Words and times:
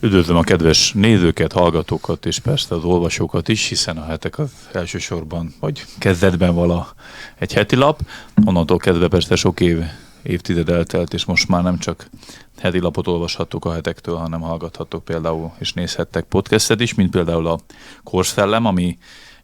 Üdvözlöm 0.00 0.36
a 0.36 0.42
kedves 0.42 0.92
nézőket, 0.92 1.52
hallgatókat 1.52 2.26
és 2.26 2.38
persze 2.38 2.74
az 2.74 2.84
olvasókat 2.84 3.48
is, 3.48 3.68
hiszen 3.68 3.96
a 3.96 4.04
hetek 4.04 4.38
az 4.38 4.50
elsősorban, 4.72 5.54
vagy 5.60 5.84
kezdetben 5.98 6.54
vala 6.54 6.94
egy 7.38 7.52
heti 7.52 7.76
lap, 7.76 8.00
onnantól 8.44 8.76
kezdve 8.76 9.08
persze 9.08 9.36
sok 9.36 9.60
év, 9.60 9.82
évtized 10.22 10.68
eltelt, 10.68 11.14
és 11.14 11.24
most 11.24 11.48
már 11.48 11.62
nem 11.62 11.78
csak 11.78 12.10
heti 12.58 12.80
lapot 12.80 13.06
olvashattok 13.06 13.64
a 13.64 13.72
hetektől, 13.72 14.16
hanem 14.16 14.40
hallgathattok 14.40 15.04
például, 15.04 15.52
és 15.58 15.72
nézhettek 15.72 16.24
podcastet 16.24 16.80
is, 16.80 16.94
mint 16.94 17.10
például 17.10 17.46
a 17.46 17.58
Korszellem, 18.04 18.66
ami 18.66 18.98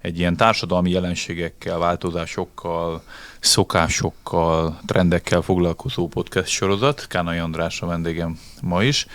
egy 0.05 0.19
ilyen 0.19 0.37
társadalmi 0.37 0.91
jelenségekkel, 0.91 1.79
változásokkal, 1.79 3.03
szokásokkal, 3.41 4.81
trendekkel 4.87 5.41
foglalkozó 5.41 6.09
podcast 6.09 6.49
sorozat. 6.49 7.07
Kánai 7.07 7.39
András 7.39 7.83
a 7.83 7.87
vendégem 7.87 8.39
ma 8.63 8.83
is, 8.83 9.07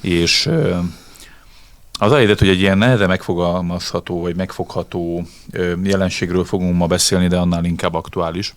és 0.00 0.50
az 1.98 2.12
a 2.12 2.16
helyzet, 2.16 2.38
hogy 2.38 2.48
egy 2.48 2.60
ilyen 2.60 2.78
nehezen 2.78 3.08
megfogalmazható 3.08 4.20
vagy 4.20 4.36
megfogható 4.36 5.22
jelenségről 5.82 6.44
fogunk 6.44 6.76
ma 6.76 6.86
beszélni, 6.86 7.26
de 7.26 7.38
annál 7.38 7.64
inkább 7.64 7.94
aktuális 7.94 8.54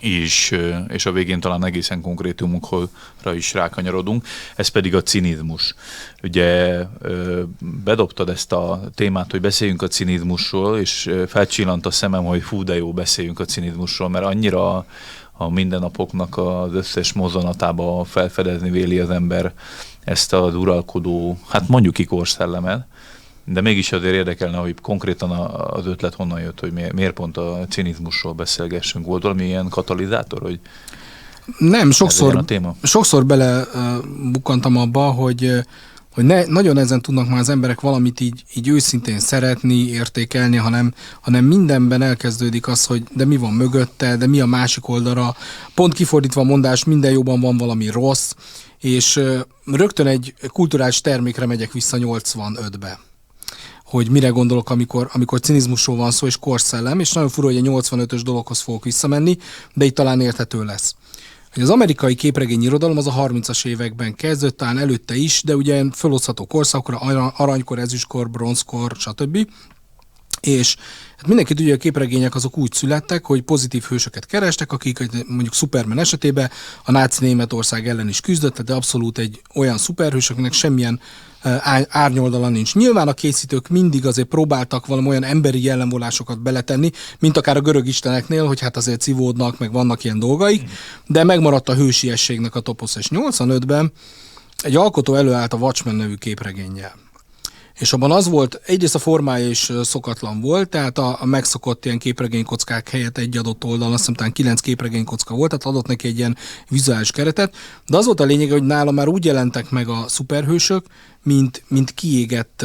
és, 0.00 0.58
és 0.88 1.06
a 1.06 1.12
végén 1.12 1.40
talán 1.40 1.64
egészen 1.64 2.00
konkrétumokra 2.00 3.34
is 3.34 3.52
rákanyarodunk, 3.52 4.26
ez 4.56 4.68
pedig 4.68 4.94
a 4.94 5.02
cinizmus. 5.02 5.74
Ugye 6.22 6.78
bedobtad 7.84 8.28
ezt 8.28 8.52
a 8.52 8.80
témát, 8.94 9.30
hogy 9.30 9.40
beszéljünk 9.40 9.82
a 9.82 9.88
cinizmusról, 9.88 10.78
és 10.78 11.10
felcsillant 11.26 11.86
a 11.86 11.90
szemem, 11.90 12.24
hogy 12.24 12.42
fú, 12.42 12.64
de 12.64 12.76
jó, 12.76 12.92
beszéljünk 12.92 13.40
a 13.40 13.44
cinizmusról, 13.44 14.08
mert 14.08 14.24
annyira 14.24 14.86
a 15.32 15.50
mindennapoknak 15.50 16.36
az 16.36 16.74
összes 16.74 17.12
mozzanatába 17.12 18.04
felfedezni 18.04 18.70
véli 18.70 18.98
az 18.98 19.10
ember 19.10 19.52
ezt 20.04 20.32
az 20.32 20.54
uralkodó, 20.54 21.38
hát 21.48 21.68
mondjuk 21.68 21.98
ikorszellemet, 21.98 22.86
de 23.52 23.60
mégis 23.60 23.92
azért 23.92 24.14
érdekelne, 24.14 24.56
hogy 24.56 24.74
konkrétan 24.82 25.30
az 25.70 25.86
ötlet 25.86 26.14
honnan 26.14 26.40
jött, 26.40 26.60
hogy 26.60 26.72
miért 26.72 27.12
pont 27.12 27.36
a 27.36 27.66
cinizmusról 27.68 28.32
beszélgessünk. 28.32 29.06
Volt 29.06 29.22
valami 29.22 29.44
ilyen 29.44 29.68
katalizátor, 29.68 30.40
hogy 30.40 30.60
nem, 31.58 31.90
sokszor, 31.90 32.36
a 32.36 32.44
téma? 32.44 32.76
sokszor 32.82 33.26
bele 33.26 33.64
bukkantam 34.32 34.76
abba, 34.76 35.10
hogy 35.10 35.64
hogy 36.14 36.24
ne, 36.24 36.44
nagyon 36.44 36.78
ezen 36.78 37.02
tudnak 37.02 37.28
már 37.28 37.38
az 37.38 37.48
emberek 37.48 37.80
valamit 37.80 38.20
így, 38.20 38.44
így 38.54 38.68
őszintén 38.68 39.18
szeretni, 39.18 39.88
értékelni, 39.88 40.56
hanem, 40.56 40.94
hanem 41.20 41.44
mindenben 41.44 42.02
elkezdődik 42.02 42.68
az, 42.68 42.84
hogy 42.84 43.02
de 43.14 43.24
mi 43.24 43.36
van 43.36 43.52
mögötte, 43.52 44.16
de 44.16 44.26
mi 44.26 44.40
a 44.40 44.46
másik 44.46 44.88
oldalra. 44.88 45.36
Pont 45.74 45.92
kifordítva 45.92 46.40
a 46.40 46.44
mondás, 46.44 46.84
minden 46.84 47.12
jóban 47.12 47.40
van 47.40 47.56
valami 47.56 47.88
rossz, 47.90 48.32
és 48.80 49.20
rögtön 49.64 50.06
egy 50.06 50.34
kulturális 50.46 51.00
termékre 51.00 51.46
megyek 51.46 51.72
vissza 51.72 51.96
85-be 52.00 52.98
hogy 53.92 54.10
mire 54.10 54.28
gondolok, 54.28 54.70
amikor, 54.70 55.08
amikor 55.12 55.40
cinizmusról 55.40 55.96
van 55.96 56.10
szó, 56.10 56.26
és 56.26 56.36
korszellem, 56.36 57.00
és 57.00 57.12
nagyon 57.12 57.28
fura, 57.28 57.46
hogy 57.46 57.56
a 57.56 57.60
85-ös 57.60 58.20
dologhoz 58.24 58.60
fogok 58.60 58.84
visszamenni, 58.84 59.36
de 59.74 59.84
itt 59.84 59.94
talán 59.94 60.20
érthető 60.20 60.64
lesz. 60.64 60.94
Az 61.54 61.70
amerikai 61.70 62.14
képregény 62.14 62.62
irodalom 62.62 62.96
az 62.96 63.06
a 63.06 63.12
30-as 63.12 63.66
években 63.66 64.14
kezdődött, 64.14 64.56
talán 64.56 64.78
előtte 64.78 65.14
is, 65.14 65.42
de 65.44 65.56
ugye 65.56 65.84
felosztható 65.92 66.46
korszakokra, 66.46 66.98
aranykor, 67.36 67.78
ezüstkor, 67.78 68.30
bronzkor, 68.30 68.92
stb. 68.98 69.48
És 70.40 70.76
hát 71.16 71.26
mindenki 71.26 71.54
tudja, 71.54 71.70
hogy 71.70 71.80
a 71.80 71.82
képregények 71.82 72.34
azok 72.34 72.58
úgy 72.58 72.72
születtek, 72.72 73.24
hogy 73.24 73.42
pozitív 73.42 73.82
hősöket 73.82 74.26
kerestek, 74.26 74.72
akik 74.72 74.98
mondjuk 75.26 75.54
Superman 75.54 75.98
esetében 75.98 76.50
a 76.84 76.90
náci 76.90 77.24
Németország 77.24 77.88
ellen 77.88 78.08
is 78.08 78.20
küzdött, 78.20 78.60
de 78.60 78.74
abszolút 78.74 79.18
egy 79.18 79.42
olyan 79.54 79.78
szuperhős, 79.78 80.30
akinek 80.30 80.52
semmilyen 80.52 81.00
árnyoldala 81.88 82.48
nincs. 82.48 82.74
Nyilván 82.74 83.08
a 83.08 83.12
készítők 83.12 83.68
mindig 83.68 84.06
azért 84.06 84.28
próbáltak 84.28 84.86
valami 84.86 85.08
olyan 85.08 85.24
emberi 85.24 85.62
jellemvolásokat 85.62 86.40
beletenni, 86.40 86.90
mint 87.18 87.36
akár 87.36 87.56
a 87.56 87.60
görög 87.60 87.86
isteneknél, 87.86 88.46
hogy 88.46 88.60
hát 88.60 88.76
azért 88.76 89.00
civódnak, 89.00 89.58
meg 89.58 89.72
vannak 89.72 90.04
ilyen 90.04 90.18
dolgaik, 90.18 90.70
de 91.06 91.24
megmaradt 91.24 91.68
a 91.68 91.74
hősiességnek 91.74 92.54
a 92.54 92.60
toposz. 92.60 92.96
És 92.96 93.08
85-ben 93.10 93.92
egy 94.62 94.76
alkotó 94.76 95.14
előállt 95.14 95.52
a 95.52 95.56
Watchmen 95.56 95.94
nevű 95.94 96.14
képregénnyel 96.14 97.01
és 97.82 97.92
abban 97.92 98.10
az 98.10 98.28
volt, 98.28 98.60
egyrészt 98.66 98.94
a 98.94 98.98
formája 98.98 99.48
is 99.48 99.72
szokatlan 99.82 100.40
volt, 100.40 100.68
tehát 100.68 100.98
a, 100.98 101.16
a 101.20 101.26
megszokott 101.26 101.84
ilyen 101.84 101.98
képregénykockák 101.98 102.88
helyett 102.88 103.18
egy 103.18 103.36
adott 103.36 103.64
oldalon, 103.64 103.92
azt 103.92 103.98
hiszem 103.98 104.14
talán 104.14 104.32
kilenc 104.32 104.60
képregénykocka 104.60 105.34
volt, 105.34 105.50
tehát 105.50 105.66
adott 105.66 105.86
neki 105.86 106.08
egy 106.08 106.18
ilyen 106.18 106.36
vizuális 106.68 107.10
keretet, 107.10 107.54
de 107.86 107.96
az 107.96 108.06
volt 108.06 108.20
a 108.20 108.24
lényeg, 108.24 108.50
hogy 108.50 108.62
nála 108.62 108.90
már 108.90 109.08
úgy 109.08 109.24
jelentek 109.24 109.70
meg 109.70 109.88
a 109.88 110.04
szuperhősök, 110.08 110.86
mint, 111.22 111.62
mint, 111.68 111.90
kiégett, 111.90 112.64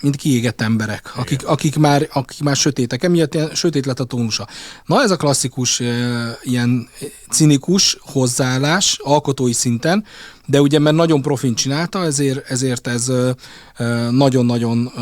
mint 0.00 0.16
kiégett 0.16 0.60
emberek, 0.60 1.12
akik, 1.16 1.46
akik, 1.46 1.76
már, 1.76 2.08
akik 2.12 2.42
már 2.42 2.56
sötétek, 2.56 3.02
emiatt 3.02 3.34
ilyen 3.34 3.50
sötét 3.54 3.86
lett 3.86 4.00
a 4.00 4.04
tónusa. 4.04 4.48
Na 4.84 5.02
ez 5.02 5.10
a 5.10 5.16
klasszikus 5.16 5.82
ilyen 6.42 6.88
cinikus 7.30 7.96
hozzáállás 8.00 8.98
alkotói 9.02 9.52
szinten, 9.52 10.04
de 10.50 10.60
ugye 10.60 10.78
mert 10.78 10.96
nagyon 10.96 11.22
profin 11.22 11.54
csinálta, 11.54 12.04
ezért, 12.04 12.50
ezért 12.50 12.86
ez 12.86 13.12
nagyon-nagyon 14.10 14.92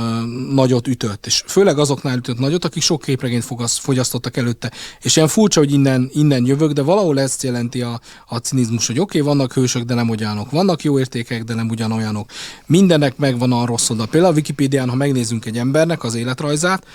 nagyot 0.50 0.88
ütött, 0.88 1.26
és 1.26 1.42
főleg 1.47 1.78
azoknál 1.78 2.16
ütött 2.16 2.38
nagyot, 2.38 2.64
akik 2.64 2.82
sok 2.82 3.00
képregényt 3.00 3.47
fogyasztottak 3.66 4.36
előtte. 4.36 4.72
És 5.00 5.16
ilyen 5.16 5.28
furcsa, 5.28 5.60
hogy 5.60 5.72
innen, 5.72 6.10
innen 6.12 6.47
jövök, 6.47 6.72
de 6.72 6.82
valahol 6.82 7.20
ezt 7.20 7.42
jelenti 7.42 7.82
a, 7.82 8.00
a 8.26 8.36
cinizmus, 8.36 8.86
hogy 8.86 8.98
oké, 8.98 9.20
okay, 9.20 9.34
vannak 9.34 9.53
hősök, 9.53 9.82
de 9.82 9.94
nem 9.94 10.09
ugyanok, 10.09 10.50
vannak 10.50 10.82
jó 10.82 10.98
értékek, 10.98 11.44
de 11.44 11.54
nem 11.54 11.69
ugyanolyanok. 11.69 12.30
Mindennek 12.66 13.16
megvan 13.16 13.53
a 13.53 13.66
rossz 13.66 13.91
oldal. 13.91 14.06
Például 14.06 14.32
a 14.32 14.36
Wikipédián, 14.36 14.88
ha 14.88 14.97
megnézzünk 14.97 15.44
egy 15.44 15.59
embernek 15.59 16.04
az 16.04 16.15
életrajzát, 16.15 16.86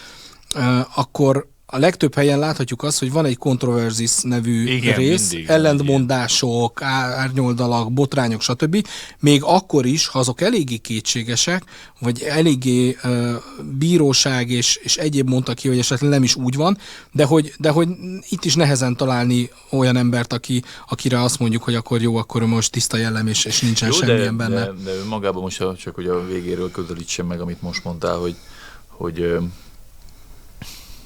akkor 0.96 1.48
a 1.74 1.78
legtöbb 1.78 2.16
helyen 2.16 2.40
láthatjuk 2.40 2.84
azt, 2.84 3.00
hogy 3.00 3.12
van 3.12 3.26
egy 3.26 3.38
controversies 3.38 4.22
nevű 4.22 4.68
Igen, 4.68 4.96
rész, 4.96 5.32
mindig, 5.32 5.50
ellentmondások, 5.50 6.82
árnyoldalak, 6.82 7.94
botrányok, 7.94 8.42
stb. 8.42 8.88
Még 9.20 9.44
akkor 9.44 9.86
is, 9.86 10.08
ha 10.08 10.20
azok 10.20 10.42
eléggé 10.42 10.78
kétségesek, 10.78 11.64
vagy 12.00 12.22
eléggé 12.22 12.98
uh, 13.04 13.32
bíróság 13.78 14.50
és, 14.50 14.76
és 14.76 14.98
egyéb 14.98 15.30
mondta 15.30 15.54
ki, 15.54 15.68
hogy 15.68 15.80
esetleg 15.80 16.10
nem 16.10 16.24
is 16.24 16.36
úgy 16.36 16.56
van, 16.56 16.78
de 17.12 17.26
hogy, 17.26 17.54
de 17.58 17.70
hogy 17.70 17.88
itt 18.30 18.46
is 18.46 18.56
nehezen 18.56 18.96
találni 18.96 19.50
olyan 19.70 19.98
embert, 19.98 20.34
aki, 20.34 20.64
akire 20.90 21.22
azt 21.22 21.40
mondjuk, 21.40 21.64
hogy 21.64 21.76
akkor 21.76 22.02
jó, 22.02 22.16
akkor 22.16 22.46
most 22.46 22.72
tiszta 22.72 22.98
jellem, 22.98 23.28
és, 23.28 23.46
és 23.46 23.62
nincsen 23.62 23.90
jó, 23.90 23.96
semmilyen 23.96 24.38
de, 24.38 24.44
benne. 24.44 24.66
De, 24.66 24.72
de 24.84 24.92
magában 25.10 25.42
most 25.42 25.64
csak 25.78 25.96
hogy 25.96 26.08
a 26.08 26.26
végéről 26.26 26.72
közelítsem 26.72 27.26
meg, 27.26 27.42
amit 27.42 27.62
most 27.62 27.84
mondtál, 27.84 28.18
hogy, 28.18 28.36
hogy 28.88 29.38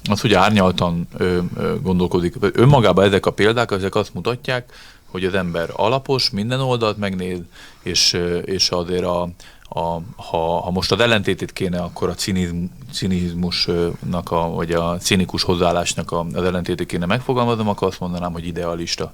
az, 0.09 0.21
hogy 0.21 0.33
árnyaltan 0.33 1.07
ö, 1.17 1.39
ö, 1.55 1.75
gondolkodik. 1.81 2.35
Önmagában 2.53 3.05
ezek 3.05 3.25
a 3.25 3.31
példák, 3.31 3.71
ezek 3.71 3.95
azt 3.95 4.13
mutatják, 4.13 4.73
hogy 5.11 5.25
az 5.25 5.33
ember 5.33 5.69
alapos, 5.73 6.29
minden 6.29 6.59
oldalt 6.59 6.97
megnéz, 6.97 7.39
és, 7.83 8.17
és 8.45 8.69
azért 8.69 9.03
a, 9.03 9.29
a, 9.69 9.79
ha, 10.15 10.61
ha 10.61 10.71
most 10.71 10.91
az 10.91 10.99
ellentétét 10.99 11.53
kéne, 11.53 11.79
akkor 11.79 12.09
a 12.09 12.13
cinizm, 12.13 12.63
cinizmusnak, 12.91 14.31
a, 14.31 14.49
vagy 14.49 14.71
a 14.71 14.97
cinikus 14.97 15.43
hozzáállásnak 15.43 16.11
a, 16.11 16.25
az 16.33 16.43
ellentétét 16.43 16.87
kéne 16.87 17.05
megfogalmaznom, 17.05 17.67
akkor 17.67 17.87
azt 17.87 17.99
mondanám, 17.99 18.31
hogy 18.31 18.47
idealista. 18.47 19.11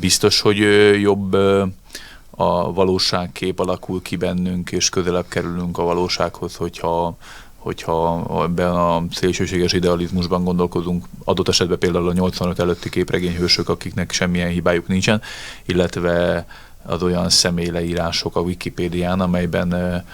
Biztos, 0.00 0.40
hogy 0.40 0.58
jobb 1.00 1.36
a 2.36 2.72
valóságkép 2.72 3.58
alakul 3.58 4.02
ki 4.02 4.16
bennünk, 4.16 4.72
és 4.72 4.88
közelebb 4.88 5.28
kerülünk 5.28 5.78
a 5.78 5.82
valósághoz, 5.82 6.56
hogyha 6.56 7.16
hogyha 7.64 8.26
ebben 8.42 8.70
a 8.70 9.02
szélsőséges 9.10 9.72
idealizmusban 9.72 10.44
gondolkozunk, 10.44 11.04
adott 11.24 11.48
esetben 11.48 11.78
például 11.78 12.08
a 12.08 12.12
85 12.12 12.58
előtti 12.58 12.88
képregényhősök, 12.88 13.68
akiknek 13.68 14.12
semmilyen 14.12 14.48
hibájuk 14.48 14.86
nincsen, 14.86 15.22
illetve 15.66 16.46
az 16.82 17.02
olyan 17.02 17.28
személyleírások 17.30 18.36
a 18.36 18.40
Wikipédián, 18.40 19.20
amelyben 19.20 20.04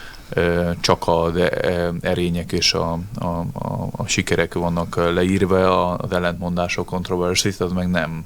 csak 0.80 1.08
az 1.08 1.32
erények 2.00 2.52
és 2.52 2.74
a, 2.74 2.98
a, 3.14 3.24
a, 3.52 3.88
a 3.96 4.06
sikerek 4.06 4.54
vannak 4.54 4.96
leírva, 4.96 5.94
az 5.94 6.12
ellentmondások, 6.12 6.86
kontroversis, 6.86 7.60
az 7.60 7.72
meg 7.72 7.88
nem 7.90 8.24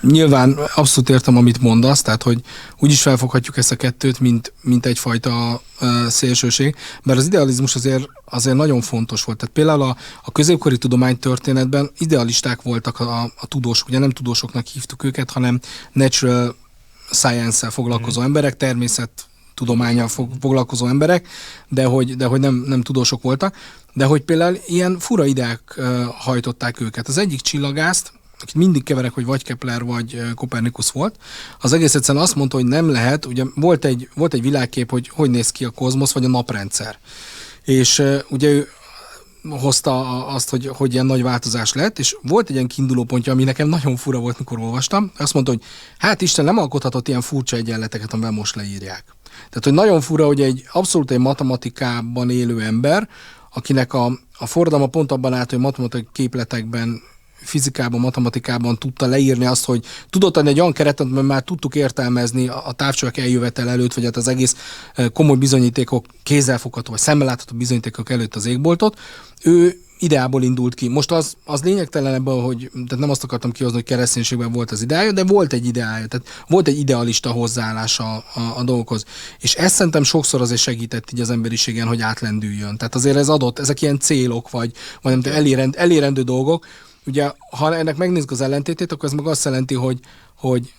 Nyilván 0.00 0.58
abszolút 0.74 1.10
értem, 1.10 1.36
amit 1.36 1.60
mondasz, 1.60 2.02
tehát 2.02 2.22
hogy 2.22 2.40
úgy 2.78 2.90
is 2.90 3.02
felfoghatjuk 3.02 3.56
ezt 3.56 3.72
a 3.72 3.76
kettőt, 3.76 4.20
mint, 4.20 4.52
mint 4.62 4.86
egyfajta 4.86 5.62
uh, 5.80 6.06
szélsőség, 6.06 6.76
mert 7.02 7.18
az 7.18 7.26
idealizmus 7.26 7.74
azért, 7.74 8.08
azért 8.24 8.56
nagyon 8.56 8.80
fontos 8.80 9.24
volt. 9.24 9.38
Tehát 9.38 9.54
például 9.54 9.82
a, 9.82 9.96
a 10.24 10.32
középkori 10.32 10.78
tudománytörténetben 10.78 11.90
idealisták 11.98 12.62
voltak 12.62 13.00
a, 13.00 13.22
a 13.22 13.46
tudósok, 13.46 13.88
ugye 13.88 13.98
nem 13.98 14.10
tudósoknak 14.10 14.66
hívtuk 14.66 15.04
őket, 15.04 15.30
hanem 15.30 15.60
natural 15.92 16.56
science-szel 17.10 17.70
foglalkozó 17.70 18.20
mm. 18.20 18.24
emberek, 18.24 18.56
természet 18.56 19.10
tudományjal 19.54 20.08
foglalkozó 20.40 20.86
emberek, 20.86 21.28
de 21.68 21.84
hogy, 21.84 22.16
de 22.16 22.24
hogy 22.26 22.40
nem, 22.40 22.54
nem 22.66 22.82
tudósok 22.82 23.22
voltak, 23.22 23.56
de 23.92 24.04
hogy 24.04 24.22
például 24.22 24.58
ilyen 24.66 24.98
fura 24.98 25.24
ideák 25.24 25.74
uh, 25.76 26.04
hajtották 26.18 26.80
őket. 26.80 27.08
Az 27.08 27.18
egyik 27.18 27.40
csillagást 27.40 28.12
akit 28.42 28.54
mindig 28.54 28.82
keverek, 28.82 29.12
hogy 29.12 29.24
vagy 29.24 29.44
Kepler, 29.44 29.84
vagy 29.84 30.22
Kopernikus 30.34 30.90
volt, 30.90 31.16
az 31.60 31.72
egész 31.72 31.94
egyszerűen 31.94 32.24
azt 32.24 32.34
mondta, 32.34 32.56
hogy 32.56 32.66
nem 32.66 32.90
lehet, 32.90 33.26
ugye 33.26 33.44
volt 33.54 33.84
egy, 33.84 34.08
volt 34.14 34.34
egy 34.34 34.42
világkép, 34.42 34.90
hogy 34.90 35.08
hogy 35.08 35.30
néz 35.30 35.50
ki 35.50 35.64
a 35.64 35.70
kozmosz, 35.70 36.12
vagy 36.12 36.24
a 36.24 36.28
naprendszer. 36.28 36.98
És 37.64 38.02
ugye 38.28 38.48
ő 38.48 38.68
hozta 39.48 40.26
azt, 40.26 40.50
hogy, 40.50 40.66
hogy 40.66 40.92
ilyen 40.92 41.06
nagy 41.06 41.22
változás 41.22 41.72
lett, 41.72 41.98
és 41.98 42.16
volt 42.22 42.48
egy 42.48 42.54
ilyen 42.54 42.66
kiinduló 42.66 43.04
pontja, 43.04 43.32
ami 43.32 43.44
nekem 43.44 43.68
nagyon 43.68 43.96
fura 43.96 44.18
volt, 44.18 44.38
mikor 44.38 44.58
olvastam. 44.58 45.12
Azt 45.16 45.34
mondta, 45.34 45.52
hogy 45.52 45.62
hát 45.98 46.20
Isten 46.20 46.44
nem 46.44 46.58
alkothatott 46.58 47.08
ilyen 47.08 47.20
furcsa 47.20 47.56
egyenleteket, 47.56 48.12
amivel 48.12 48.30
most 48.30 48.54
leírják. 48.54 49.04
Tehát, 49.32 49.64
hogy 49.64 49.72
nagyon 49.72 50.00
fura, 50.00 50.26
hogy 50.26 50.40
egy 50.40 50.64
abszolút 50.72 51.10
egy 51.10 51.18
matematikában 51.18 52.30
élő 52.30 52.60
ember, 52.60 53.08
akinek 53.52 53.92
a, 53.92 54.18
a 54.38 54.46
forradalma 54.46 54.86
pont 54.86 55.12
abban 55.12 55.34
állt, 55.34 55.50
hogy 55.50 55.58
matematikai 55.58 56.08
képletekben 56.12 57.02
fizikában, 57.40 58.00
matematikában 58.00 58.78
tudta 58.78 59.06
leírni 59.06 59.46
azt, 59.46 59.64
hogy 59.64 59.84
tudott 60.10 60.36
adni 60.36 60.50
egy 60.50 60.60
olyan 60.60 60.72
keretet, 60.72 61.10
mert 61.10 61.26
már 61.26 61.42
tudtuk 61.42 61.74
értelmezni 61.74 62.48
a 62.48 62.72
távcsövek 62.76 63.16
eljövetel 63.16 63.68
előtt, 63.68 63.94
vagy 63.94 64.04
hát 64.04 64.16
az 64.16 64.28
egész 64.28 64.56
eh, 64.94 65.08
komoly 65.08 65.36
bizonyítékok, 65.36 66.06
kézzelfogható, 66.22 66.90
vagy 66.90 67.00
szemmel 67.00 67.26
látható 67.26 67.56
bizonyítékok 67.56 68.10
előtt 68.10 68.34
az 68.34 68.46
égboltot. 68.46 68.98
Ő 69.42 69.80
ideából 70.00 70.42
indult 70.42 70.74
ki. 70.74 70.88
Most 70.88 71.12
az, 71.12 71.34
az 71.44 71.62
lényegtelen 71.62 72.14
ebből, 72.14 72.40
hogy 72.40 72.70
tehát 72.72 72.98
nem 72.98 73.10
azt 73.10 73.24
akartam 73.24 73.52
kihozni, 73.52 73.76
hogy 73.76 73.86
kereszténységben 73.86 74.52
volt 74.52 74.70
az 74.70 74.82
ideája, 74.82 75.12
de 75.12 75.24
volt 75.24 75.52
egy 75.52 75.66
ideája, 75.66 76.06
tehát 76.06 76.26
volt 76.48 76.68
egy 76.68 76.78
idealista 76.78 77.30
hozzáállás 77.30 77.98
a, 77.98 78.24
a, 78.56 78.62
dolgokhoz. 78.64 79.04
És 79.40 79.54
ezt 79.54 79.74
szerintem 79.74 80.02
sokszor 80.02 80.40
azért 80.40 80.60
segített 80.60 81.10
így 81.12 81.20
az 81.20 81.30
emberiségen, 81.30 81.86
hogy 81.86 82.00
átlendüljön. 82.00 82.76
Tehát 82.76 82.94
azért 82.94 83.16
ez 83.16 83.28
adott, 83.28 83.58
ezek 83.58 83.82
ilyen 83.82 83.98
célok, 83.98 84.50
vagy, 84.50 84.72
vagy 85.02 85.18
nem 85.18 85.32
elérend, 85.32 85.74
elérendő 85.78 86.22
dolgok, 86.22 86.66
Ugye, 87.06 87.32
ha 87.50 87.76
ennek 87.76 87.96
megnézzük 87.96 88.30
az 88.30 88.40
ellentétét, 88.40 88.92
akkor 88.92 89.04
ez 89.04 89.14
meg 89.14 89.26
azt 89.26 89.44
jelenti, 89.44 89.74
hogy, 89.74 89.98
hogy 90.36 90.72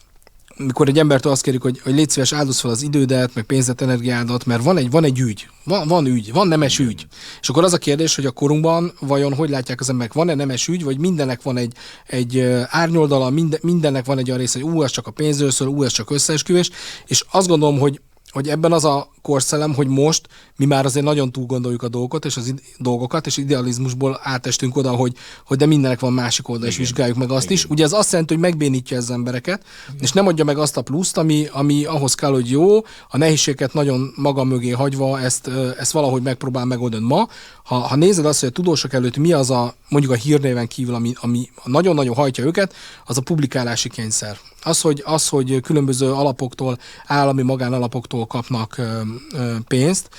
mikor 0.57 0.87
egy 0.87 0.99
embertől 0.99 1.31
azt 1.31 1.41
kérjük, 1.41 1.61
hogy, 1.61 1.79
hogy 1.83 1.93
légy 1.93 2.09
szíves, 2.09 2.33
áldoz 2.33 2.59
fel 2.59 2.71
az 2.71 2.81
idődet, 2.81 3.35
meg 3.35 3.43
pénzet, 3.43 3.81
energiádat, 3.81 4.45
mert 4.45 4.63
van 4.63 4.77
egy, 4.77 4.89
van 4.91 5.03
egy 5.03 5.19
ügy, 5.19 5.47
van, 5.63 5.87
van 5.87 6.05
ügy, 6.05 6.33
van 6.33 6.47
nemes 6.47 6.79
ügy. 6.79 7.07
És 7.41 7.49
akkor 7.49 7.63
az 7.63 7.73
a 7.73 7.77
kérdés, 7.77 8.15
hogy 8.15 8.25
a 8.25 8.31
korunkban 8.31 8.93
vajon 8.99 9.33
hogy 9.33 9.49
látják 9.49 9.79
az 9.79 9.89
emberek, 9.89 10.13
van-e 10.13 10.35
nemes 10.35 10.67
ügy, 10.67 10.83
vagy 10.83 10.99
mindennek 10.99 11.41
van 11.41 11.57
egy, 11.57 11.73
egy 12.07 12.39
árnyoldala, 12.65 13.29
minden, 13.29 13.59
mindennek 13.63 14.05
van 14.05 14.17
egy 14.17 14.27
olyan 14.27 14.39
része, 14.39 14.59
hogy 14.59 14.73
ú, 14.73 14.83
ez 14.83 14.91
csak 14.91 15.07
a 15.07 15.11
pénzről 15.11 15.51
szól, 15.51 15.67
ú, 15.67 15.83
ez 15.83 15.91
csak 15.91 16.11
összeesküvés, 16.11 16.69
és 17.05 17.25
azt 17.31 17.47
gondolom, 17.47 17.79
hogy 17.79 18.01
hogy 18.31 18.47
ebben 18.49 18.71
az 18.71 18.85
a 18.85 19.09
korszellem, 19.21 19.73
hogy 19.73 19.87
most 19.87 20.27
mi 20.55 20.65
már 20.65 20.85
azért 20.85 21.05
nagyon 21.05 21.31
túl 21.31 21.45
gondoljuk 21.45 21.83
a 21.83 21.87
dolgokat 21.87 22.25
és 22.25 22.37
az 22.37 22.47
id- 22.47 22.61
dolgokat, 22.77 23.25
és 23.25 23.37
idealizmusból 23.37 24.19
átestünk 24.23 24.75
oda, 24.75 24.91
hogy, 24.91 25.15
hogy 25.45 25.57
de 25.57 25.65
mindenek 25.65 25.99
van 25.99 26.13
másik 26.13 26.49
oldal, 26.49 26.67
és 26.67 26.77
vizsgáljuk 26.77 27.17
meg 27.17 27.31
azt 27.31 27.43
Igen. 27.43 27.57
is. 27.57 27.65
Ugye 27.65 27.83
ez 27.83 27.93
azt 27.93 28.11
jelenti, 28.11 28.33
hogy 28.33 28.43
megbénítja 28.43 28.97
az 28.97 29.11
embereket, 29.11 29.63
Igen. 29.89 30.01
és 30.01 30.11
nem 30.11 30.27
adja 30.27 30.43
meg 30.43 30.57
azt 30.57 30.77
a 30.77 30.81
pluszt, 30.81 31.17
ami, 31.17 31.47
ami 31.51 31.85
ahhoz 31.85 32.15
kell, 32.15 32.31
hogy 32.31 32.49
jó, 32.49 32.77
a 33.09 33.17
nehézséget 33.17 33.73
nagyon 33.73 34.13
maga 34.15 34.43
mögé 34.43 34.69
hagyva 34.69 35.19
ezt, 35.19 35.49
ezt 35.77 35.91
valahogy 35.91 36.21
megpróbál 36.21 36.65
megoldani 36.65 37.05
ma. 37.05 37.27
Ha, 37.63 37.75
ha 37.75 37.95
nézed 37.95 38.25
azt, 38.25 38.39
hogy 38.39 38.49
a 38.49 38.51
tudósok 38.51 38.93
előtt 38.93 39.17
mi 39.17 39.31
az 39.31 39.49
a, 39.49 39.73
mondjuk 39.91 40.11
a 40.13 40.15
hírnéven 40.15 40.67
kívül, 40.67 40.93
ami, 40.93 41.13
ami 41.21 41.49
nagyon-nagyon 41.63 42.15
hajtja 42.15 42.43
őket, 42.43 42.73
az 43.05 43.17
a 43.17 43.21
publikálási 43.21 43.89
kényszer. 43.89 44.37
Az, 44.63 44.81
hogy, 44.81 45.01
az, 45.05 45.27
hogy 45.27 45.59
különböző 45.61 46.11
alapoktól, 46.11 46.77
állami 47.05 47.41
magánalapoktól 47.41 48.25
kapnak 48.25 48.77
ö, 48.77 49.01
ö, 49.33 49.55
pénzt, 49.67 50.09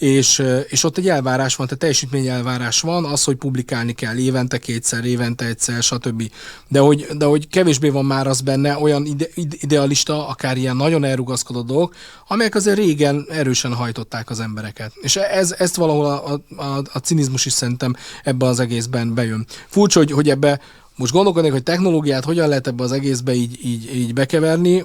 és, 0.00 0.42
és 0.68 0.84
ott 0.84 0.98
egy 0.98 1.08
elvárás 1.08 1.56
van, 1.56 1.66
tehát 1.66 1.80
teljesítmény 1.80 2.26
elvárás 2.26 2.80
van, 2.80 3.04
az, 3.04 3.24
hogy 3.24 3.36
publikálni 3.36 3.92
kell 3.92 4.16
évente 4.16 4.58
kétszer, 4.58 5.04
évente 5.04 5.44
egyszer, 5.44 5.82
stb. 5.82 6.30
De 6.68 6.78
hogy, 6.78 7.06
de 7.16 7.24
hogy 7.24 7.48
kevésbé 7.48 7.88
van 7.88 8.04
már 8.04 8.26
az 8.26 8.40
benne 8.40 8.78
olyan 8.78 9.06
ide, 9.06 9.26
idealista, 9.34 10.28
akár 10.28 10.56
ilyen 10.56 10.76
nagyon 10.76 11.04
elrugaszkodó 11.04 11.62
dolgok, 11.62 11.94
amelyek 12.28 12.54
azért 12.54 12.76
régen 12.76 13.26
erősen 13.28 13.74
hajtották 13.74 14.30
az 14.30 14.40
embereket. 14.40 14.92
És 15.00 15.16
ez, 15.16 15.54
ezt 15.58 15.76
valahol 15.76 16.06
a, 16.06 16.40
a, 16.62 16.82
a 16.92 16.98
cinizmus 16.98 17.46
is 17.46 17.52
szerintem 17.52 17.94
ebbe 18.24 18.46
az 18.46 18.60
egészben 18.60 19.14
bejön. 19.14 19.46
Furcsa, 19.68 19.98
hogy, 19.98 20.10
hogy 20.10 20.30
ebbe 20.30 20.60
most 20.96 21.12
gondolkodnék, 21.12 21.52
hogy 21.52 21.62
technológiát 21.62 22.24
hogyan 22.24 22.48
lehet 22.48 22.66
ebbe 22.66 22.82
az 22.82 22.92
egészbe 22.92 23.34
így, 23.34 23.64
így, 23.64 23.94
így 23.94 24.14
bekeverni. 24.14 24.84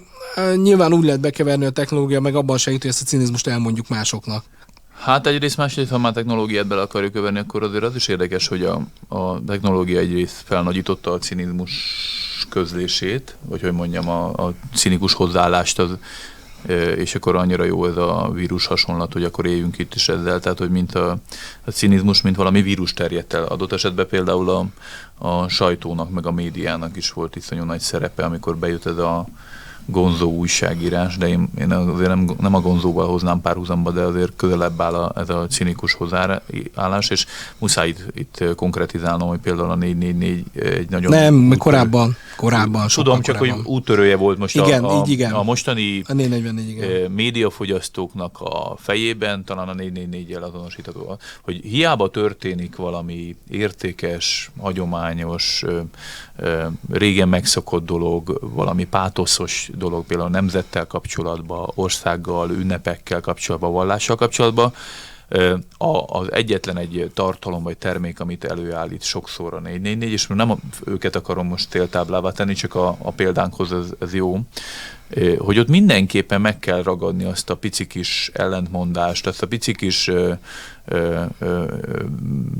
Nyilván 0.55 0.93
úgy 0.93 1.05
lehet 1.05 1.19
bekeverni 1.19 1.65
a 1.65 1.69
technológia, 1.69 2.19
meg 2.19 2.35
abban 2.35 2.57
segít, 2.57 2.81
hogy 2.81 2.89
ezt 2.89 3.01
a 3.01 3.05
cinizmust 3.05 3.47
elmondjuk 3.47 3.87
másoknak. 3.87 4.43
Hát 4.99 5.27
egyrészt, 5.27 5.57
másrészt, 5.57 5.89
ha 5.89 5.97
már 5.97 6.13
technológiát 6.13 6.67
bele 6.67 6.81
akarjuk 6.81 7.13
keverni, 7.13 7.39
akkor 7.39 7.63
azért 7.63 7.83
az 7.83 7.95
is 7.95 8.07
érdekes, 8.07 8.47
hogy 8.47 8.63
a, 8.63 8.81
a 9.07 9.43
technológia 9.43 9.99
egyrészt 9.99 10.43
felnagyította 10.45 11.11
a 11.11 11.17
cinizmus 11.17 11.73
közlését, 12.49 13.35
vagy 13.41 13.61
hogy 13.61 13.71
mondjam, 13.71 14.09
a, 14.09 14.27
a 14.27 14.53
cinikus 14.73 15.13
hozzáállást 15.13 15.79
az 15.79 15.97
és 16.97 17.15
akkor 17.15 17.35
annyira 17.35 17.63
jó 17.63 17.85
ez 17.85 17.97
a 17.97 18.29
vírus 18.33 18.65
hasonlat, 18.65 19.13
hogy 19.13 19.23
akkor 19.23 19.45
éljünk 19.45 19.77
itt 19.77 19.95
is 19.95 20.09
ezzel, 20.09 20.39
tehát 20.39 20.57
hogy 20.57 20.69
mint 20.69 20.95
a, 20.95 21.17
a 21.63 21.71
cinizmus, 21.71 22.21
mint 22.21 22.35
valami 22.35 22.61
vírus 22.61 22.93
terjedt 22.93 23.33
el. 23.33 23.43
Adott 23.43 23.71
esetben 23.71 24.07
például 24.07 24.49
a, 24.49 24.65
a 25.27 25.47
sajtónak, 25.47 26.09
meg 26.09 26.25
a 26.25 26.31
médiának 26.31 26.97
is 26.97 27.11
volt 27.11 27.35
iszonyú 27.35 27.63
nagy 27.63 27.79
szerepe, 27.79 28.23
amikor 28.25 28.57
bejött 28.57 28.85
ez 28.85 28.97
a 28.97 29.25
gonzó 29.85 30.31
újságírás, 30.31 31.17
de 31.17 31.27
én, 31.27 31.49
én 31.59 31.71
azért 31.71 32.07
nem, 32.07 32.29
nem 32.39 32.55
a 32.55 32.59
gonzóval 32.59 33.07
hoznám 33.07 33.41
párhuzamba, 33.41 33.91
de 33.91 34.01
azért 34.01 34.31
közelebb 34.35 34.81
áll 34.81 34.93
a, 34.93 35.11
ez 35.15 35.29
a 35.29 35.47
cinikus 35.47 35.93
hozzáállás, 35.93 37.09
és 37.09 37.25
muszáj 37.57 37.87
itt, 37.87 38.05
itt 38.13 38.55
konkretizálnom, 38.55 39.27
hogy 39.27 39.39
például 39.39 39.69
a 39.69 39.75
444 39.75 40.45
egy 40.53 40.89
nagyon... 40.89 41.11
Nem, 41.11 41.35
úttörő, 41.35 41.57
korábban, 41.57 42.15
korábban. 42.37 42.87
Tudom, 42.87 43.21
csak 43.21 43.37
korábban. 43.37 43.63
hogy 43.63 43.73
úttörője 43.73 44.15
volt 44.15 44.37
most 44.37 44.55
igen, 44.55 44.83
a, 44.83 44.99
a, 44.99 45.03
így 45.03 45.11
igen. 45.11 45.31
a 45.31 45.43
mostani 45.43 46.01
a 46.07 46.13
444, 46.13 46.69
igen. 46.69 46.89
Eh, 46.89 47.07
médiafogyasztóknak 47.09 48.37
a 48.39 48.75
fejében, 48.77 49.43
talán 49.43 49.67
a 49.67 49.73
444-jel 49.73 50.41
azonosítható, 50.41 51.17
hogy 51.41 51.55
hiába 51.63 52.09
történik 52.09 52.75
valami 52.75 53.35
értékes, 53.49 54.51
hagyományos, 54.59 55.63
régen 56.91 57.29
megszokott 57.29 57.85
dolog, 57.85 58.39
valami 58.41 58.85
pátoszos 58.85 59.69
dolog, 59.77 60.05
például 60.05 60.29
nemzettel 60.29 60.85
kapcsolatban, 60.85 61.71
országgal, 61.75 62.49
ünnepekkel 62.49 63.21
kapcsolatban, 63.21 63.71
vallással 63.71 64.15
kapcsolatban, 64.15 64.73
az 66.05 66.31
egyetlen 66.31 66.77
egy 66.77 67.11
tartalom 67.13 67.63
vagy 67.63 67.77
termék, 67.77 68.19
amit 68.19 68.43
előállít 68.43 69.03
sokszor 69.03 69.53
a 69.53 69.59
444, 69.59 70.11
és 70.11 70.27
nem 70.27 70.55
őket 70.85 71.15
akarom 71.15 71.47
most 71.47 71.69
téltáblává 71.69 72.31
tenni, 72.31 72.53
csak 72.53 72.75
a, 72.75 72.97
a 73.01 73.11
példánkhoz 73.11 73.71
ez, 73.71 73.85
ez 73.99 74.13
jó, 74.13 74.39
hogy 75.37 75.59
ott 75.59 75.67
mindenképpen 75.67 76.41
meg 76.41 76.59
kell 76.59 76.83
ragadni 76.83 77.23
azt 77.23 77.49
a 77.49 77.55
pici 77.55 77.87
kis 77.87 78.31
ellentmondást, 78.33 79.27
azt 79.27 79.41
a 79.41 79.47
pici 79.47 79.73
kis 79.73 80.07
ö, 80.07 80.33
ö, 80.85 81.21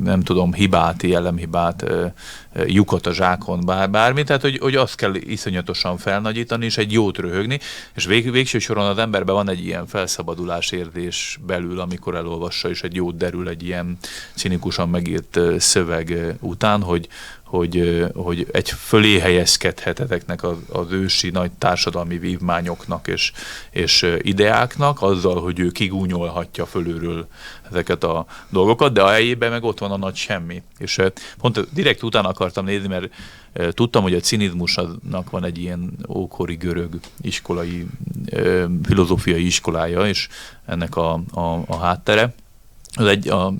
nem 0.04 0.22
tudom, 0.22 0.54
hibát, 0.54 1.04
jellemhibát, 1.04 1.82
ö, 1.82 2.06
lyukat 2.66 3.08
a 3.08 3.14
zsákon, 3.14 3.66
bár, 3.66 3.90
bármi, 3.90 4.24
tehát 4.24 4.42
hogy, 4.42 4.58
hogy 4.58 4.76
azt 4.76 4.96
kell 4.96 5.16
iszonyatosan 5.16 5.98
felnagyítani, 5.98 6.66
és 6.66 6.78
egy 6.78 6.92
jót 6.92 7.18
röhögni, 7.18 7.60
és 7.96 8.06
vég, 8.06 8.32
végső 8.32 8.60
soron 8.60 8.86
az 8.86 8.98
emberben 8.98 9.36
van 9.36 9.50
egy 9.50 9.66
ilyen 9.66 9.88
felszabadulás 9.88 10.72
érzés 10.72 11.40
belül, 11.46 11.80
amikor 11.80 12.16
elolvassa, 12.16 12.70
és 12.70 12.84
egy 12.84 12.96
jót 12.96 13.18
derül 13.18 13.50
egy 13.50 13.64
ilyen 13.64 13.98
cinikusan 14.36 14.90
megírt 14.90 15.40
szöveg 15.58 16.36
után, 16.40 16.82
hogy, 16.82 17.08
hogy, 17.46 18.06
hogy 18.14 18.48
egy 18.52 18.70
fölé 18.70 19.20
helyezkedheteteknek 19.20 20.44
az, 20.44 20.56
az 20.72 20.92
ősi 20.92 21.30
nagy 21.30 21.52
társadalmi 21.52 22.18
vívmányoknak 22.18 23.08
és, 23.08 23.32
és 23.70 24.16
ideáknak, 24.22 25.02
azzal, 25.02 25.42
hogy 25.42 25.60
ő 25.60 25.70
kigúnyolhatja 25.70 26.66
fölülről 26.66 27.28
ezeket 27.70 28.04
a 28.04 28.26
dolgokat, 28.50 28.94
de 28.94 29.02
a 29.02 29.10
helyében 29.10 29.52
meg 29.52 29.64
ott 29.64 29.80
van 29.80 29.92
a 29.92 29.98
nagy 29.98 30.16
semmi. 30.16 30.62
És 30.78 31.02
pont 31.38 31.74
direkt 31.74 32.04
utána 32.04 32.28
akartam 32.28 32.66
nézni, 32.66 32.88
mert 32.88 33.14
tudtam, 33.74 34.04
hogy 34.04 34.14
a 34.14 34.20
cinizmusnak 34.20 35.30
van 35.30 35.44
egy 35.44 35.58
ilyen 35.58 35.94
ókori 36.10 36.56
görög 36.56 37.00
iskolai, 37.22 37.88
filozófiai 38.84 39.46
iskolája, 39.46 40.08
és 40.08 40.28
ennek 40.66 40.96
a, 40.96 41.14
a, 41.32 41.64
a 41.68 41.78
háttere 41.78 42.34
az 42.96 43.06
egy, 43.06 43.28
a, 43.28 43.54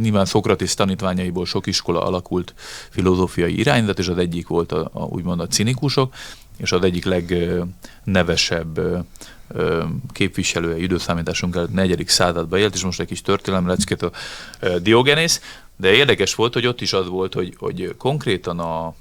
nyilván 0.00 0.24
Szokratis 0.24 0.74
tanítványaiból 0.74 1.46
sok 1.46 1.66
iskola 1.66 2.02
alakult 2.02 2.54
filozófiai 2.90 3.58
irányzat, 3.58 3.98
és 3.98 4.08
az 4.08 4.18
egyik 4.18 4.46
volt 4.46 4.72
a, 4.72 4.90
a, 4.92 5.02
úgymond 5.02 5.40
a 5.40 5.46
cinikusok, 5.46 6.14
és 6.56 6.72
az 6.72 6.82
egyik 6.82 7.04
legnevesebb 7.04 8.80
képviselője 10.12 10.82
időszámításunk 10.82 11.56
előtt 11.56 11.72
negyedik 11.72 12.08
században 12.08 12.58
élt, 12.58 12.74
és 12.74 12.84
most 12.84 13.00
egy 13.00 13.06
kis 13.06 13.22
történelemleckét 13.22 14.02
a 14.02 14.10
Diogenész, 14.78 15.40
de 15.76 15.92
érdekes 15.92 16.34
volt, 16.34 16.52
hogy 16.52 16.66
ott 16.66 16.80
is 16.80 16.92
az 16.92 17.08
volt, 17.08 17.34
hogy, 17.34 17.54
hogy 17.58 17.94
konkrétan 17.98 18.58
a, 18.58 18.94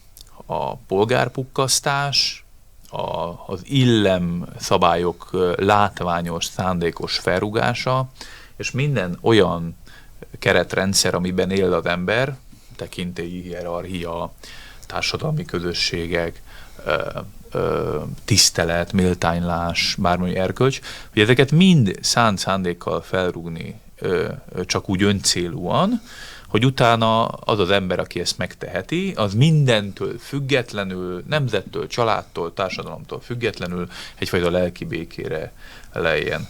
a 0.46 0.76
polgárpukkasztás, 0.76 2.46
a, 2.90 3.34
az 3.48 3.62
illem 3.64 4.46
szabályok 4.60 5.56
látványos, 5.58 6.46
szándékos 6.46 7.18
felrugása, 7.18 8.10
és 8.62 8.72
minden 8.72 9.18
olyan 9.22 9.76
keretrendszer, 10.40 11.14
amiben 11.16 11.52
él 11.52 11.74
az 11.74 11.86
ember, 11.86 12.38
tekintélyi 12.76 13.42
hierarchia, 13.42 14.34
társadalmi 14.88 15.46
közösségek, 15.46 16.42
tisztelet, 18.26 18.94
méltánylás, 18.94 19.96
bármilyen 20.00 20.44
erkölcs, 20.44 20.80
hogy 21.14 21.22
ezeket 21.22 21.52
mind 21.52 21.98
szánt 22.02 22.38
szándékkal 22.38 23.02
felrúgni 23.02 23.80
csak 24.66 24.90
úgy 24.90 25.04
öncélúan, 25.04 26.02
hogy 26.48 26.66
utána 26.66 27.26
az 27.26 27.60
az 27.60 27.70
ember, 27.70 28.00
aki 28.00 28.20
ezt 28.20 28.38
megteheti, 28.38 29.14
az 29.16 29.34
mindentől 29.34 30.18
függetlenül, 30.20 31.24
nemzettől, 31.28 31.88
családtól, 31.88 32.54
társadalomtól 32.54 33.20
függetlenül 33.20 33.88
egyfajta 34.16 34.50
lelki 34.50 34.86
békére 34.86 35.52
lejjen. 35.94 36.48